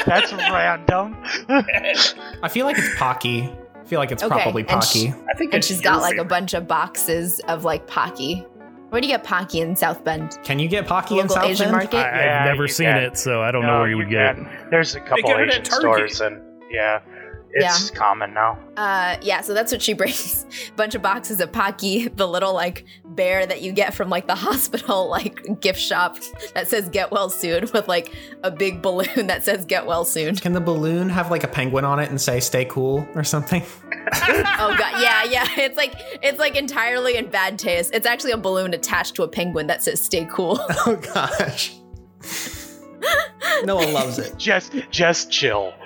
[0.06, 1.16] That's random.
[1.48, 3.52] I feel like it's Pocky.
[3.88, 5.08] I feel like it's Okay, probably and Pocky.
[5.30, 8.44] I think And that's she's your got like a bunch of boxes of like Pocky.
[8.90, 10.38] Where do you get Pocky in South Bend?
[10.44, 11.72] Can you get Pocky in Local South Asian Bend?
[11.72, 11.96] market?
[11.96, 12.98] I, Yeah, I've never seen can.
[12.98, 14.46] it, so I don't know where you would get it.
[14.70, 17.00] There's a couple get it at Asian stores, and yeah,
[17.52, 18.58] it's common now.
[18.76, 20.46] Uh, yeah, so that's what she brings.
[20.68, 24.26] A bunch of boxes of Pocky, the little like bear that you get from like
[24.26, 26.18] the hospital like gift shop
[26.54, 30.36] that says get well soon with like a big balloon that says get well soon.
[30.36, 33.62] Can the balloon have like a penguin on it and say "Stay cool" or something?
[34.12, 35.46] Oh god, yeah, yeah.
[35.56, 37.94] It's like it's like entirely in bad taste.
[37.94, 40.58] It's actually a balloon attached to a penguin that says stay cool.
[40.86, 41.74] Oh gosh.
[43.64, 44.34] Noah loves it.
[44.38, 45.72] Just, just chill.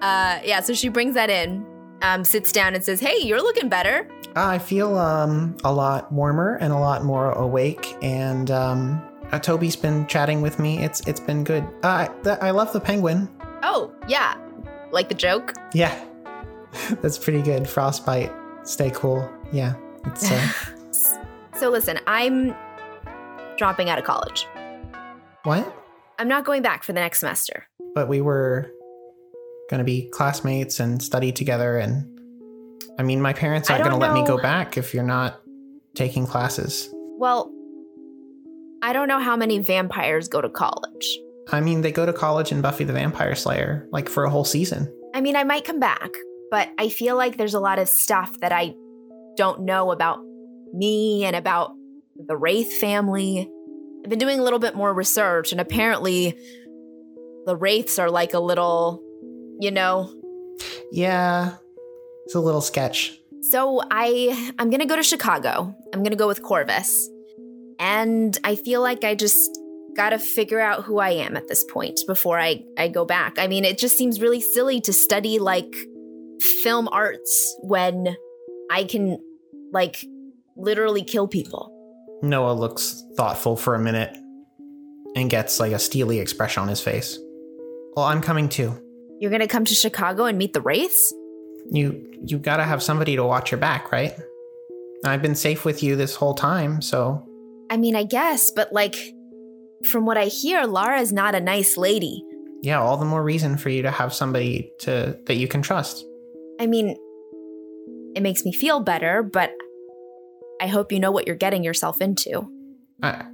[0.00, 1.66] Uh yeah, so she brings that in,
[2.02, 4.08] um, sits down and says, Hey, you're looking better.
[4.36, 9.74] I feel um a lot warmer and a lot more awake, and um, uh, Toby's
[9.74, 10.78] been chatting with me.
[10.78, 11.64] It's it's been good.
[11.82, 13.28] Uh, I, th- I love the penguin.
[13.64, 14.36] Oh, yeah.
[14.92, 15.54] Like the joke?
[15.74, 16.04] Yeah,
[17.02, 17.68] that's pretty good.
[17.68, 18.32] Frostbite,
[18.62, 19.28] stay cool.
[19.50, 19.74] Yeah,
[20.06, 20.48] it's uh,
[21.56, 22.54] So listen, I'm
[23.56, 24.46] dropping out of college.
[25.44, 25.74] What?
[26.18, 27.68] I'm not going back for the next semester.
[27.94, 28.70] But we were
[29.70, 32.18] gonna be classmates and study together, and
[32.98, 35.40] I mean, my parents aren't gonna let me go back if you're not
[35.94, 36.90] taking classes.
[37.18, 37.52] Well,
[38.82, 41.18] I don't know how many vampires go to college.
[41.50, 44.44] I mean, they go to college in Buffy the Vampire Slayer, like for a whole
[44.44, 44.92] season.
[45.14, 46.10] I mean, I might come back,
[46.50, 48.74] but I feel like there's a lot of stuff that I
[49.36, 50.18] don't know about
[50.74, 51.72] me and about
[52.16, 53.50] the Raith family.
[54.04, 56.36] I've been doing a little bit more research, and apparently,
[57.46, 59.02] the Raiths are like a little,
[59.60, 60.12] you know.
[60.92, 61.56] Yeah,
[62.24, 63.18] it's a little sketch.
[63.42, 65.74] So I, I'm gonna go to Chicago.
[65.92, 67.08] I'm gonna go with Corvus,
[67.78, 69.58] and I feel like I just
[69.96, 73.38] gotta figure out who I am at this point before I, I go back.
[73.38, 75.74] I mean, it just seems really silly to study like
[76.62, 78.16] film arts when
[78.70, 79.18] I can
[79.72, 80.04] like
[80.56, 81.74] literally kill people.
[82.22, 84.16] Noah looks thoughtful for a minute
[85.16, 87.18] and gets like a steely expression on his face.
[87.94, 88.80] Well, I'm coming too.
[89.20, 91.10] You're gonna come to Chicago and meet the Raiths?
[91.70, 94.14] You you gotta have somebody to watch your back, right?
[95.04, 97.24] I've been safe with you this whole time, so
[97.70, 98.96] I mean, I guess, but like,
[99.92, 102.24] from what I hear, Lara's not a nice lady.
[102.62, 106.04] yeah, all the more reason for you to have somebody to that you can trust.
[106.60, 106.96] I mean,
[108.16, 109.52] it makes me feel better, but
[110.60, 112.50] I hope you know what you're getting yourself into.
[113.02, 113.24] I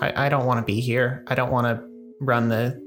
[0.00, 1.24] I, I don't want to be here.
[1.28, 1.84] I don't want to
[2.20, 2.80] run the.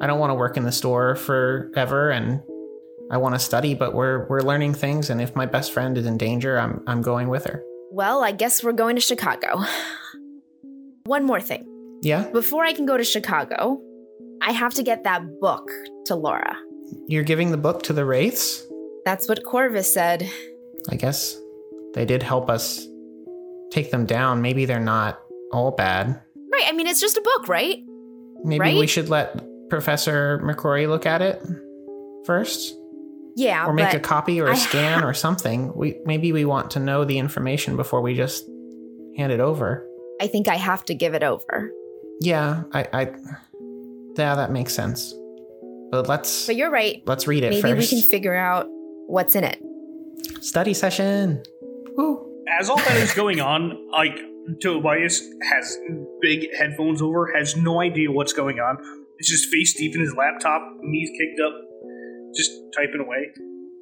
[0.00, 2.42] I don't want to work in the store forever, and
[3.10, 3.74] I want to study.
[3.74, 7.02] But we're we're learning things, and if my best friend is in danger, I'm I'm
[7.02, 7.62] going with her.
[7.90, 9.62] Well, I guess we're going to Chicago.
[11.04, 11.66] One more thing.
[12.02, 13.80] Yeah, Before I can go to Chicago,
[14.42, 15.70] I have to get that book
[16.06, 16.56] to Laura.
[17.06, 18.60] you're giving the book to the Raiths.
[19.06, 20.28] That's what Corvus said.
[20.90, 21.38] I guess
[21.94, 22.86] they did help us
[23.70, 24.42] take them down.
[24.42, 25.20] Maybe they're not
[25.52, 26.20] all bad.
[26.52, 27.78] Right, I mean, it's just a book, right?
[28.44, 28.76] Maybe Right?
[28.76, 31.42] we should let Professor McCrory look at it
[32.26, 32.76] first,
[33.36, 35.72] Yeah, or make a copy or I a scan ha- or something.
[35.74, 38.46] We maybe we want to know the information before we just
[39.16, 39.86] hand it over.
[40.20, 41.70] I think I have to give it over.
[42.20, 43.02] Yeah, I, I,
[44.16, 45.12] yeah, that makes sense.
[45.90, 47.02] But let's But you're right.
[47.06, 47.92] let's read it Maybe first.
[47.92, 48.66] we can figure out
[49.06, 49.60] what's in it.
[50.40, 51.42] Study session.
[51.96, 52.30] Woo.
[52.60, 54.18] As all that is going on, like
[54.60, 55.78] Tobias has
[56.20, 58.76] big headphones over, has no idea what's going on.
[59.18, 61.52] It's just face deep in his laptop, knees kicked up,
[62.36, 63.28] just typing away.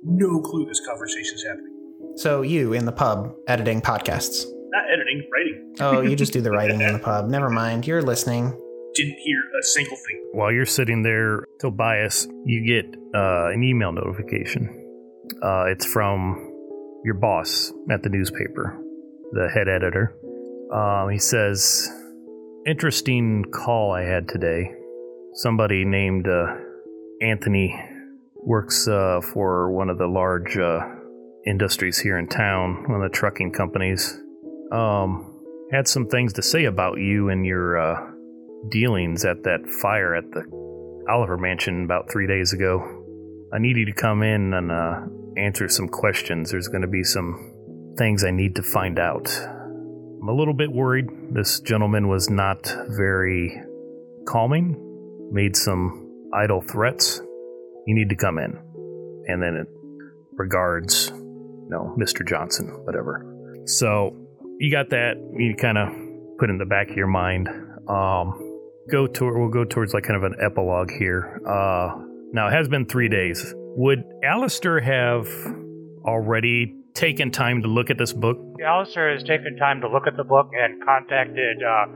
[0.05, 1.73] No clue this conversation's happening.
[2.17, 4.45] So you in the pub editing podcasts.
[4.71, 5.75] Not editing, writing.
[5.81, 7.29] Oh, you just do the writing in the pub.
[7.29, 7.87] Never mind.
[7.87, 8.59] You're listening.
[8.95, 10.29] Didn't hear a single thing.
[10.33, 14.79] While you're sitting there, Tobias, you get uh, an email notification.
[15.43, 16.52] Uh, it's from
[17.05, 18.79] your boss at the newspaper,
[19.33, 20.15] the head editor.
[20.73, 21.91] Um, he says,
[22.67, 24.73] Interesting call I had today.
[25.35, 26.55] Somebody named uh,
[27.21, 27.75] Anthony
[28.37, 30.81] works uh, for one of the large uh,
[31.47, 34.19] industries here in town, one of the trucking companies.
[34.71, 35.29] Um,
[35.73, 38.11] had some things to say about you and your uh,
[38.71, 40.45] dealings at that fire at the
[41.09, 43.05] Oliver Mansion about three days ago.
[43.53, 45.01] I need you to come in and uh,
[45.37, 46.51] answer some questions.
[46.51, 49.29] There's going to be some things I need to find out.
[50.23, 51.07] I'm a little bit worried.
[51.33, 53.61] This gentleman was not very
[54.27, 57.21] calming, made some idle threats.
[57.87, 58.57] You need to come in.
[59.27, 59.67] And then it
[60.33, 62.27] regards, you know, Mr.
[62.27, 63.27] Johnson, whatever.
[63.67, 64.17] So
[64.59, 65.15] you got that.
[65.37, 65.89] You kind of
[66.39, 67.49] put in the back of your mind.
[67.89, 68.59] Um,
[68.91, 71.41] go to we'll go towards like kind of an epilogue here.
[71.47, 73.55] Uh, now it has been three days.
[73.77, 75.27] Would Alistair have
[76.05, 78.39] already taken time to look at this book?
[78.65, 81.87] Alistair has taken time to look at the book and contacted uh,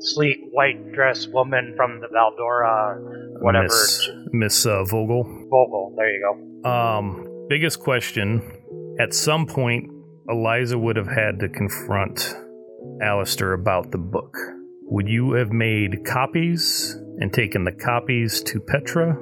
[0.00, 5.22] sleek white dress woman from the Valdora, whatever Miss Miss uh, Vogel.
[5.48, 5.94] Vogel.
[5.96, 6.68] There you go.
[6.68, 8.42] Um, biggest question:
[8.98, 9.90] At some point,
[10.28, 12.34] Eliza would have had to confront
[13.00, 14.36] Alistair about the book.
[14.86, 19.16] Would you have made copies and taken the copies to Petra,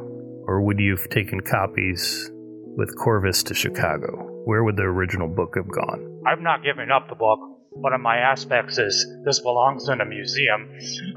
[0.50, 2.28] or would you have taken copies
[2.76, 4.42] with Corvus to Chicago?
[4.44, 6.22] Where would the original book have gone?
[6.26, 7.38] I'm not giving up the book.
[7.70, 10.68] One of my aspects is this belongs in a museum,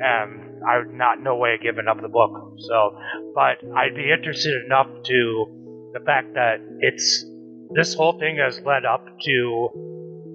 [0.00, 2.54] and I'm not no way giving up the book.
[2.56, 2.98] So,
[3.34, 7.26] but I'd be interested enough to the fact that it's
[7.74, 9.68] this whole thing has led up to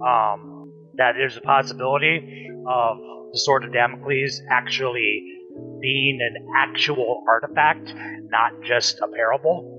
[0.06, 2.98] um, that there's a possibility of
[3.34, 5.37] the Sword of Damocles actually
[5.82, 7.94] being an actual artifact,
[8.30, 9.74] not just a parable.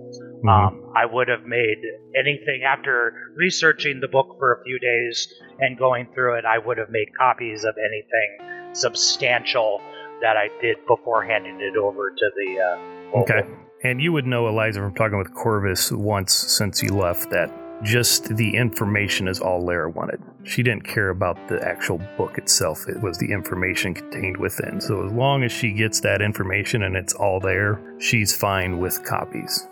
[0.49, 1.79] Um, I would have made
[2.17, 6.45] anything after researching the book for a few days and going through it.
[6.45, 9.81] I would have made copies of anything substantial
[10.21, 12.61] that I did before handing it over to the.
[12.61, 13.41] Uh, Okay.
[13.85, 17.51] And you would know, Eliza, from talking with Corvus once since you left, that
[17.83, 20.21] just the information is all Lara wanted.
[20.45, 24.81] She didn't care about the actual book itself, it was the information contained within.
[24.81, 29.05] So as long as she gets that information and it's all there, she's fine with
[29.05, 29.67] copies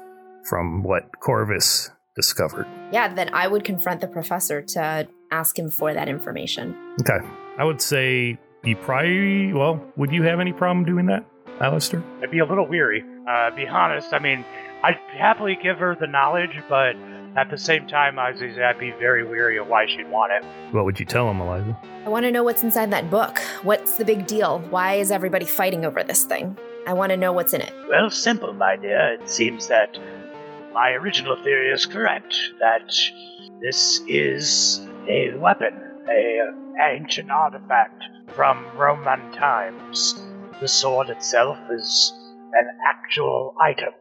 [0.49, 2.67] from what Corvus discovered.
[2.93, 6.77] Yeah, then I would confront the professor to ask him for that information.
[7.01, 7.19] Okay.
[7.59, 11.25] I would say you probably, well, would you have any problem doing that,
[11.61, 12.03] Alistair?
[12.23, 13.05] I'd be a little weary.
[13.29, 14.13] Uh, be honest.
[14.13, 14.45] I mean,
[14.83, 16.95] I'd happily give her the knowledge, but
[17.37, 20.45] at the same time, I was- I'd be very weary of why she'd want it.
[20.73, 21.77] What would you tell him, Eliza?
[22.05, 23.39] I want to know what's inside that book.
[23.63, 24.61] What's the big deal?
[24.71, 26.57] Why is everybody fighting over this thing?
[26.87, 27.73] I want to know what's in it.
[27.89, 29.15] Well, simple, my dear.
[29.21, 29.99] It seems that
[30.73, 32.35] my original theory is correct.
[32.61, 32.93] That
[33.61, 35.75] this is a weapon,
[36.09, 36.41] a
[36.91, 40.15] ancient artifact from Roman times.
[40.61, 42.15] The sword itself is
[42.53, 43.93] an actual item,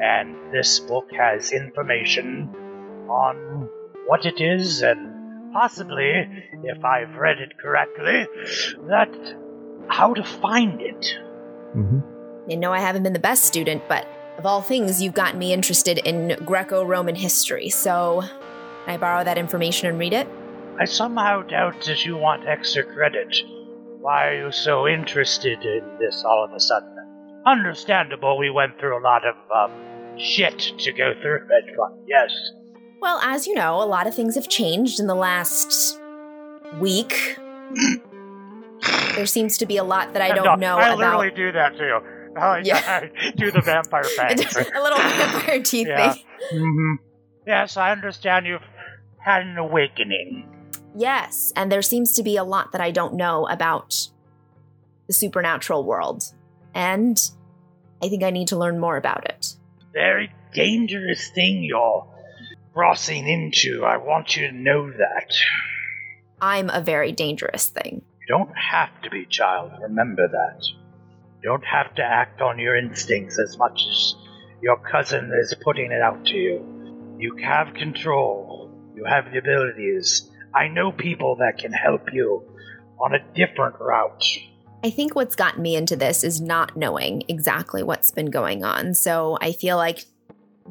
[0.00, 2.48] and this book has information
[3.08, 3.68] on
[4.06, 6.26] what it is and possibly,
[6.64, 8.26] if I've read it correctly,
[8.88, 9.10] that
[9.88, 11.18] how to find it.
[11.76, 12.50] Mm-hmm.
[12.50, 14.06] I know I haven't been the best student, but
[14.38, 19.22] of all things, you've gotten me interested in Greco Roman history, so can I borrow
[19.24, 20.26] that information and read it?
[20.80, 23.36] I somehow doubt that you want extra credit.
[24.00, 26.88] Why are you so interested in this all of a sudden?
[27.46, 32.32] Understandable, we went through a lot of um, shit to go through it, but yes.
[33.02, 35.98] Well, as you know, a lot of things have changed in the last
[36.78, 37.36] week.
[39.16, 40.98] there seems to be a lot that I don't know I about.
[40.98, 41.98] literally do that too.
[42.40, 42.80] Oh, Yeah.
[42.86, 46.12] I do the vampire a little vampire teeth Yeah.
[46.12, 46.24] thing.
[46.52, 46.94] hmm
[47.44, 48.62] Yes, I understand you've
[49.18, 50.48] had an awakening.
[50.94, 53.96] Yes, and there seems to be a lot that I don't know about
[55.08, 56.22] the supernatural world.
[56.72, 57.20] And
[58.00, 59.56] I think I need to learn more about it.
[59.92, 62.06] Very dangerous thing you're
[62.72, 63.84] crossing into.
[63.84, 65.34] I want you to know that.
[66.40, 68.02] I'm a very dangerous thing.
[68.20, 69.72] You don't have to be, child.
[69.82, 70.64] Remember that.
[71.42, 74.14] You don't have to act on your instincts as much as
[74.62, 77.16] your cousin is putting it out to you.
[77.18, 78.70] You have control.
[78.94, 80.30] You have the abilities.
[80.54, 82.42] I know people that can help you
[83.00, 84.24] on a different route.
[84.84, 88.94] I think what's gotten me into this is not knowing exactly what's been going on.
[88.94, 90.04] So I feel like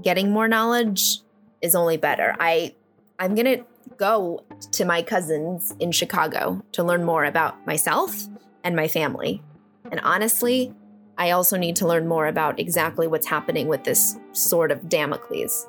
[0.02, 1.20] getting more knowledge
[1.62, 2.36] is only better.
[2.40, 2.76] I
[3.20, 3.64] I'm going to
[3.98, 8.16] go to my cousins in Chicago to learn more about myself
[8.64, 9.44] and my family.
[9.92, 10.74] And honestly,
[11.18, 15.68] I also need to learn more about exactly what's happening with this sword of Damocles.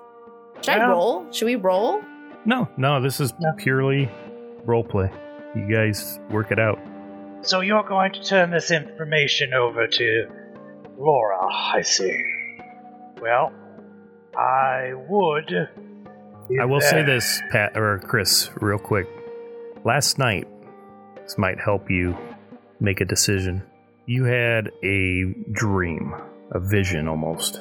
[0.62, 1.31] Should I roll?
[1.32, 2.01] Should we roll?
[2.47, 3.52] No, no, this is No.
[3.59, 4.10] purely
[4.64, 5.10] role play.
[5.55, 6.78] You guys work it out.
[7.43, 10.27] So you're going to turn this information over to
[10.97, 12.24] Laura, I see.
[13.20, 13.52] Well,
[14.36, 15.69] I would.
[16.61, 19.07] I will say this, Pat or Chris, real quick.
[19.85, 20.47] Last night,
[21.16, 22.16] this might help you
[22.79, 23.62] make a decision.
[24.07, 26.15] You had a dream,
[26.51, 27.61] a vision almost,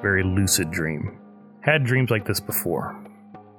[0.00, 1.18] very lucid dream.
[1.60, 2.96] Had dreams like this before.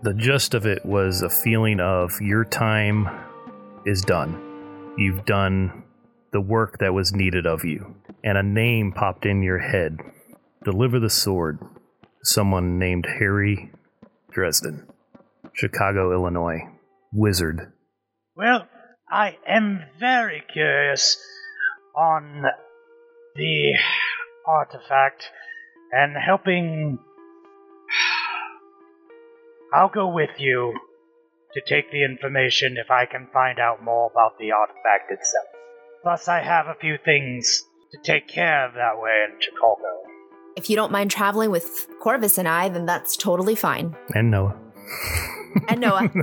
[0.04, 3.08] The gist of it was a feeling of your time
[3.86, 4.94] is done.
[4.98, 5.84] You've done
[6.32, 7.96] the work that was needed of you.
[8.24, 9.98] And a name popped in your head.
[10.64, 11.60] Deliver the sword.
[12.24, 13.72] Someone named Harry
[14.32, 14.88] Dresden,
[15.54, 16.60] Chicago, Illinois.
[17.14, 17.74] Wizard.
[18.36, 18.68] Well,
[19.10, 21.18] I am very curious
[21.96, 22.44] on
[23.36, 23.74] the
[24.48, 25.30] artifact
[25.92, 27.00] and helping.
[29.74, 30.74] I'll go with you
[31.54, 35.48] to take the information if I can find out more about the artifact itself.
[36.04, 40.11] Plus, I have a few things to take care of that way in Chicago.
[40.56, 43.96] If you don't mind traveling with Corvus and I, then that's totally fine.
[44.16, 44.56] And Noah.
[45.70, 46.10] And Noah.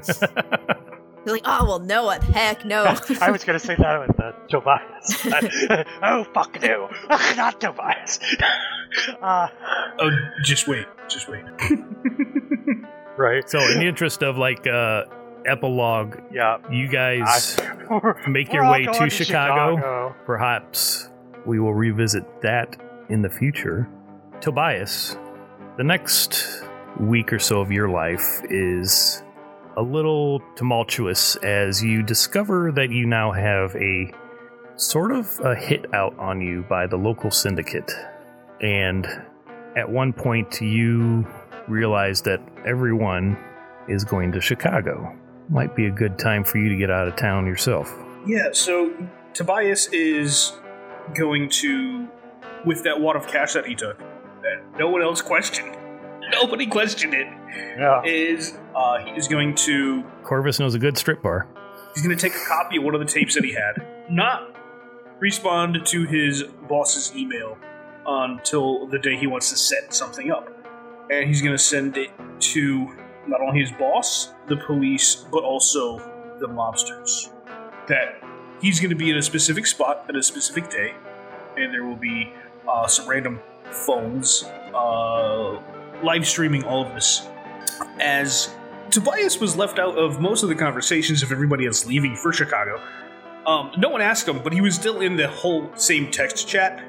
[1.27, 2.85] You're like, oh, well, Noah, heck no.
[3.21, 5.27] I was going to say that with uh, Tobias.
[6.03, 6.89] oh, fuck no.
[7.37, 8.19] Not Tobias.
[9.21, 9.49] uh,
[10.01, 10.11] Oh,
[10.45, 10.87] just wait.
[11.09, 11.43] Just wait.
[13.17, 13.49] right.
[13.49, 15.05] so, in the interest of like uh,
[15.47, 16.59] epilogue, Yeah.
[16.71, 17.59] you guys
[18.29, 19.77] make your way going to Chicago.
[19.77, 20.17] Chicago.
[20.25, 21.09] Perhaps
[21.47, 22.77] we will revisit that
[23.11, 23.89] in the future.
[24.41, 25.17] Tobias,
[25.77, 26.63] the next
[27.01, 29.23] week or so of your life is
[29.77, 34.13] a little tumultuous as you discover that you now have a
[34.77, 37.91] sort of a hit out on you by the local syndicate.
[38.61, 39.07] And
[39.77, 41.27] at one point, you
[41.67, 43.37] realize that everyone
[43.89, 45.17] is going to Chicago.
[45.49, 47.93] Might be a good time for you to get out of town yourself.
[48.25, 48.93] Yeah, so
[49.35, 50.53] Tobias is
[51.15, 52.09] going to,
[52.65, 54.01] with that wad of cash that he took,
[54.49, 55.77] that no one else questioned.
[56.31, 57.27] Nobody questioned it.
[57.79, 58.03] Yeah.
[58.05, 61.47] Is uh, he is going to Corvus knows a good strip bar.
[61.95, 64.55] he's going to take a copy of one of the tapes that he had, not
[65.21, 67.57] respond to his boss's email
[68.07, 70.49] until the day he wants to set something up,
[71.11, 72.11] and he's going to send it
[72.41, 72.95] to
[73.27, 75.99] not only his boss, the police, but also
[76.41, 77.31] the mobsters.
[77.89, 78.23] That
[78.61, 80.95] he's going to be in a specific spot at a specific day,
[81.57, 82.33] and there will be
[82.69, 85.61] uh, some random phones uh,
[86.03, 87.29] live streaming all of this.
[88.01, 88.55] As
[88.91, 92.81] Tobias was left out of most of the conversations of everybody else leaving for Chicago.
[93.47, 96.85] Um, no one asked him, but he was still in the whole same text chat.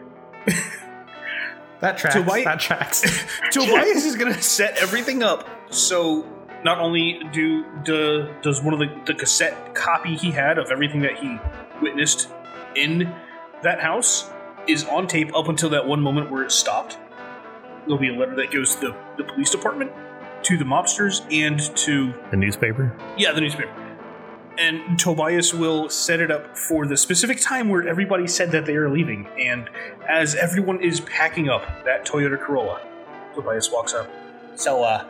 [1.79, 2.15] That tracks.
[2.15, 3.01] Tobias- that tracks.
[3.51, 6.25] Tobias is going to set everything up so
[6.63, 11.01] not only do, do does one of the, the cassette copy he had of everything
[11.01, 11.37] that he
[11.81, 12.29] witnessed
[12.75, 13.13] in
[13.63, 14.29] that house
[14.69, 16.97] is on tape up until that one moment where it stopped.
[17.85, 19.91] There'll be a letter that goes to the, the police department,
[20.43, 22.95] to the mobsters, and to The newspaper?
[23.17, 23.73] yeah, the newspaper.
[24.57, 28.75] And Tobias will set it up for the specific time where everybody said that they
[28.75, 29.25] are leaving.
[29.39, 29.69] And
[30.07, 32.81] as everyone is packing up that Toyota Corolla,
[33.33, 34.09] Tobias walks up.
[34.55, 35.05] So, uh,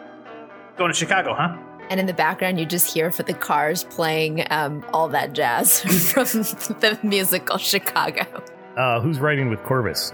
[0.77, 1.57] going to Chicago, huh?
[1.89, 5.79] And in the background, you just hear for the cars playing um, all that jazz
[6.13, 6.25] from
[6.79, 8.25] the musical Chicago.
[8.79, 10.13] Uh, who's riding with Corvus?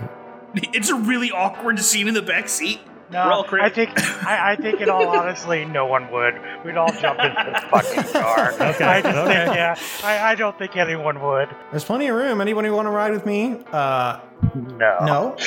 [0.56, 2.80] It's a really awkward scene in the back seat.
[3.12, 3.92] No, We're all cra- I think
[4.26, 6.34] I, I think in all honestly, no one would.
[6.66, 8.52] We'd all jump into the fucking car.
[8.54, 9.46] Okay, I just okay.
[9.46, 11.50] think, yeah, I, I don't think anyone would.
[11.70, 12.42] There's plenty of room.
[12.42, 13.60] Anybody want to ride with me?
[13.72, 14.20] Uh,
[14.56, 14.98] No.
[15.06, 15.36] no.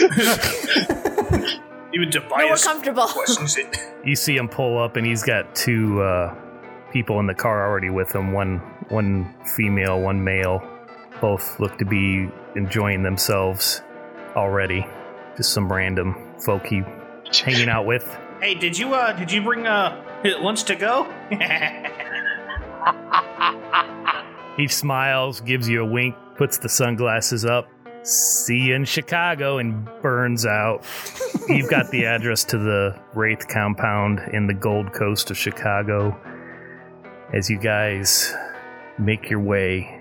[1.95, 3.07] Even No, we're comfortable.
[3.09, 3.77] questions it.
[4.05, 6.35] You see him pull up, and he's got two uh,
[6.93, 8.33] people in the car already with him.
[8.33, 8.59] One,
[8.91, 10.63] one female, one male.
[11.21, 13.83] Both look to be enjoying themselves
[14.37, 14.87] already.
[15.37, 16.83] Just some random folk he
[17.43, 18.05] hanging out with.
[18.39, 20.01] Hey, did you uh did you bring uh
[20.41, 21.13] lunch to go?
[24.59, 27.69] He smiles, gives you a wink, puts the sunglasses up.
[28.03, 30.85] See you in Chicago and burns out.
[31.49, 36.19] You've got the address to the Raith compound in the Gold Coast of Chicago.
[37.33, 38.35] As you guys
[38.99, 39.98] make your way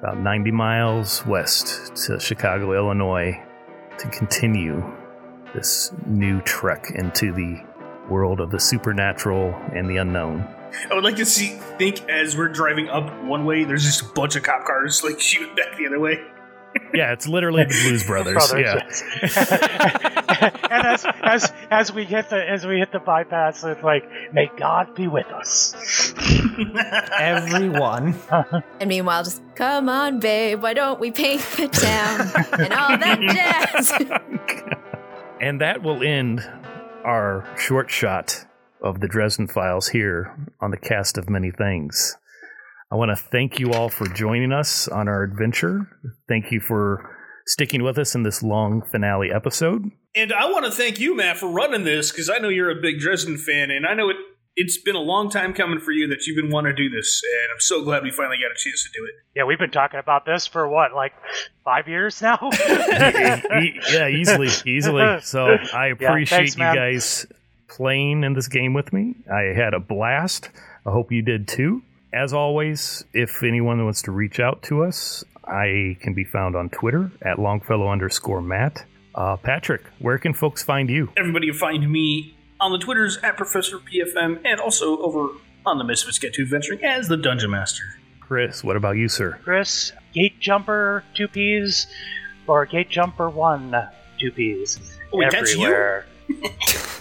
[0.00, 3.38] about 90 miles west to Chicago, Illinois,
[3.98, 4.82] to continue
[5.54, 7.62] this new trek into the
[8.08, 10.40] world of the supernatural and the unknown.
[10.90, 11.48] I would like to see
[11.78, 15.20] think as we're driving up one way, there's just a bunch of cop cars like
[15.20, 16.20] shooting back the other way.
[16.94, 18.50] Yeah, it's literally the Blues Brothers.
[18.50, 20.50] Brothers, yeah.
[20.70, 24.50] and as as as we hit the as we hit the bypass, it's like, may
[24.56, 25.74] God be with us.
[27.18, 28.18] Everyone.
[28.80, 33.20] And meanwhile, just come on, babe, why don't we paint the town and all that
[33.20, 33.92] jazz?
[35.40, 36.40] And that will end
[37.04, 38.46] our short shot
[38.82, 42.16] of the Dresden Files here on the cast of many things.
[42.92, 45.86] I want to thank you all for joining us on our adventure.
[46.28, 49.90] Thank you for sticking with us in this long finale episode.
[50.16, 52.80] And I want to thank you, Matt, for running this because I know you're a
[52.82, 54.16] big Dresden fan, and I know it.
[54.56, 57.22] It's been a long time coming for you that you've been wanting to do this,
[57.24, 59.12] and I'm so glad we finally got a chance to do it.
[59.36, 61.12] Yeah, we've been talking about this for what, like
[61.64, 62.38] five years now.
[63.92, 65.20] Yeah, easily, easily.
[65.20, 66.74] So I appreciate thanks, you man.
[66.74, 67.26] guys
[67.68, 69.14] playing in this game with me.
[69.32, 70.50] I had a blast.
[70.84, 71.82] I hope you did too.
[72.12, 76.68] As always, if anyone wants to reach out to us, I can be found on
[76.70, 78.84] Twitter at Longfellow underscore Matt.
[79.14, 81.10] Uh, Patrick, where can folks find you?
[81.16, 85.28] Everybody can find me on the Twitters at Professor PFM, and also over
[85.64, 87.82] on the Misfits Get to Adventuring as the Dungeon Master.
[88.20, 89.38] Chris, what about you, sir?
[89.42, 91.86] Chris, Gate Jumper two P's
[92.46, 93.74] or Gate Jumper one
[94.18, 94.78] two P's.
[95.12, 95.64] Oh, wait, that's you?
[95.64, 96.06] everywhere.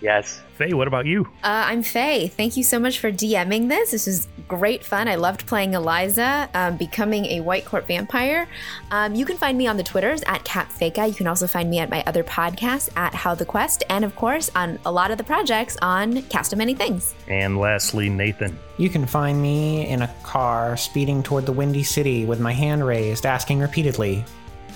[0.00, 0.40] yes.
[0.56, 1.24] Faye, what about you?
[1.42, 2.28] Uh, I'm Faye.
[2.28, 3.92] Thank you so much for DMing this.
[3.92, 5.08] This was great fun.
[5.08, 8.48] I loved playing Eliza, um, becoming a White Court vampire.
[8.90, 11.08] Um, you can find me on the Twitters at CapFakeA.
[11.08, 14.14] You can also find me at my other podcast at How the Quest, and of
[14.16, 17.14] course on a lot of the projects on Cast of Many Things.
[17.28, 18.58] And lastly, Nathan.
[18.76, 22.84] You can find me in a car speeding toward the Windy City with my hand
[22.84, 24.24] raised, asking repeatedly,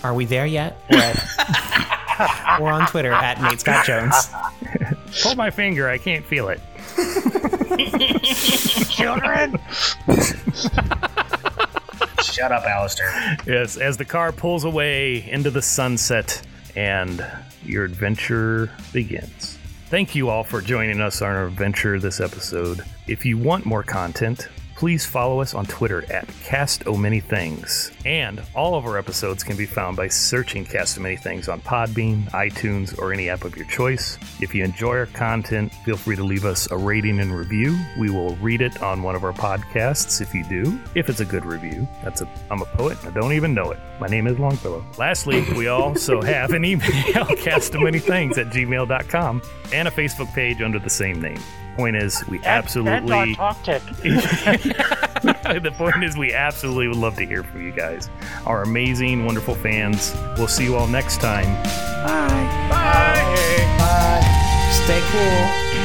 [0.03, 0.79] Are we there yet?
[2.19, 4.29] Or, at- or on Twitter at Nate Scott Jones.
[5.23, 6.61] Pull my finger, I can't feel it.
[8.91, 9.59] Children.
[12.23, 13.37] Shut up, Alistair.
[13.47, 16.43] Yes, as the car pulls away into the sunset
[16.75, 17.25] and
[17.65, 19.59] your adventure begins.
[19.89, 22.85] Thank you all for joining us on our adventure this episode.
[23.07, 27.93] If you want more content, please follow us on Twitter at Cast O Many Things.
[28.05, 31.61] And all of our episodes can be found by searching Cast O Many Things on
[31.61, 34.19] Podbean, iTunes, or any app of your choice.
[34.41, 37.79] If you enjoy our content, feel free to leave us a rating and review.
[37.99, 40.79] We will read it on one of our podcasts if you do.
[40.95, 41.89] If it's a good review.
[42.03, 43.79] That's a I'm a poet and I don't even know it.
[44.01, 44.85] My name is Longfellow.
[44.99, 49.43] Lastly, we also have an email, castofmanythings at gmail.com,
[49.73, 51.41] and a Facebook page under the same name.
[51.75, 53.83] Point is, we And absolutely on TalkTick.
[55.63, 58.09] the point is, we absolutely would love to hear from you guys,
[58.47, 60.15] our amazing, wonderful fans.
[60.39, 61.47] We'll see you all next time.
[62.05, 62.69] Bye.
[62.71, 63.15] Bye.
[64.87, 65.84] pool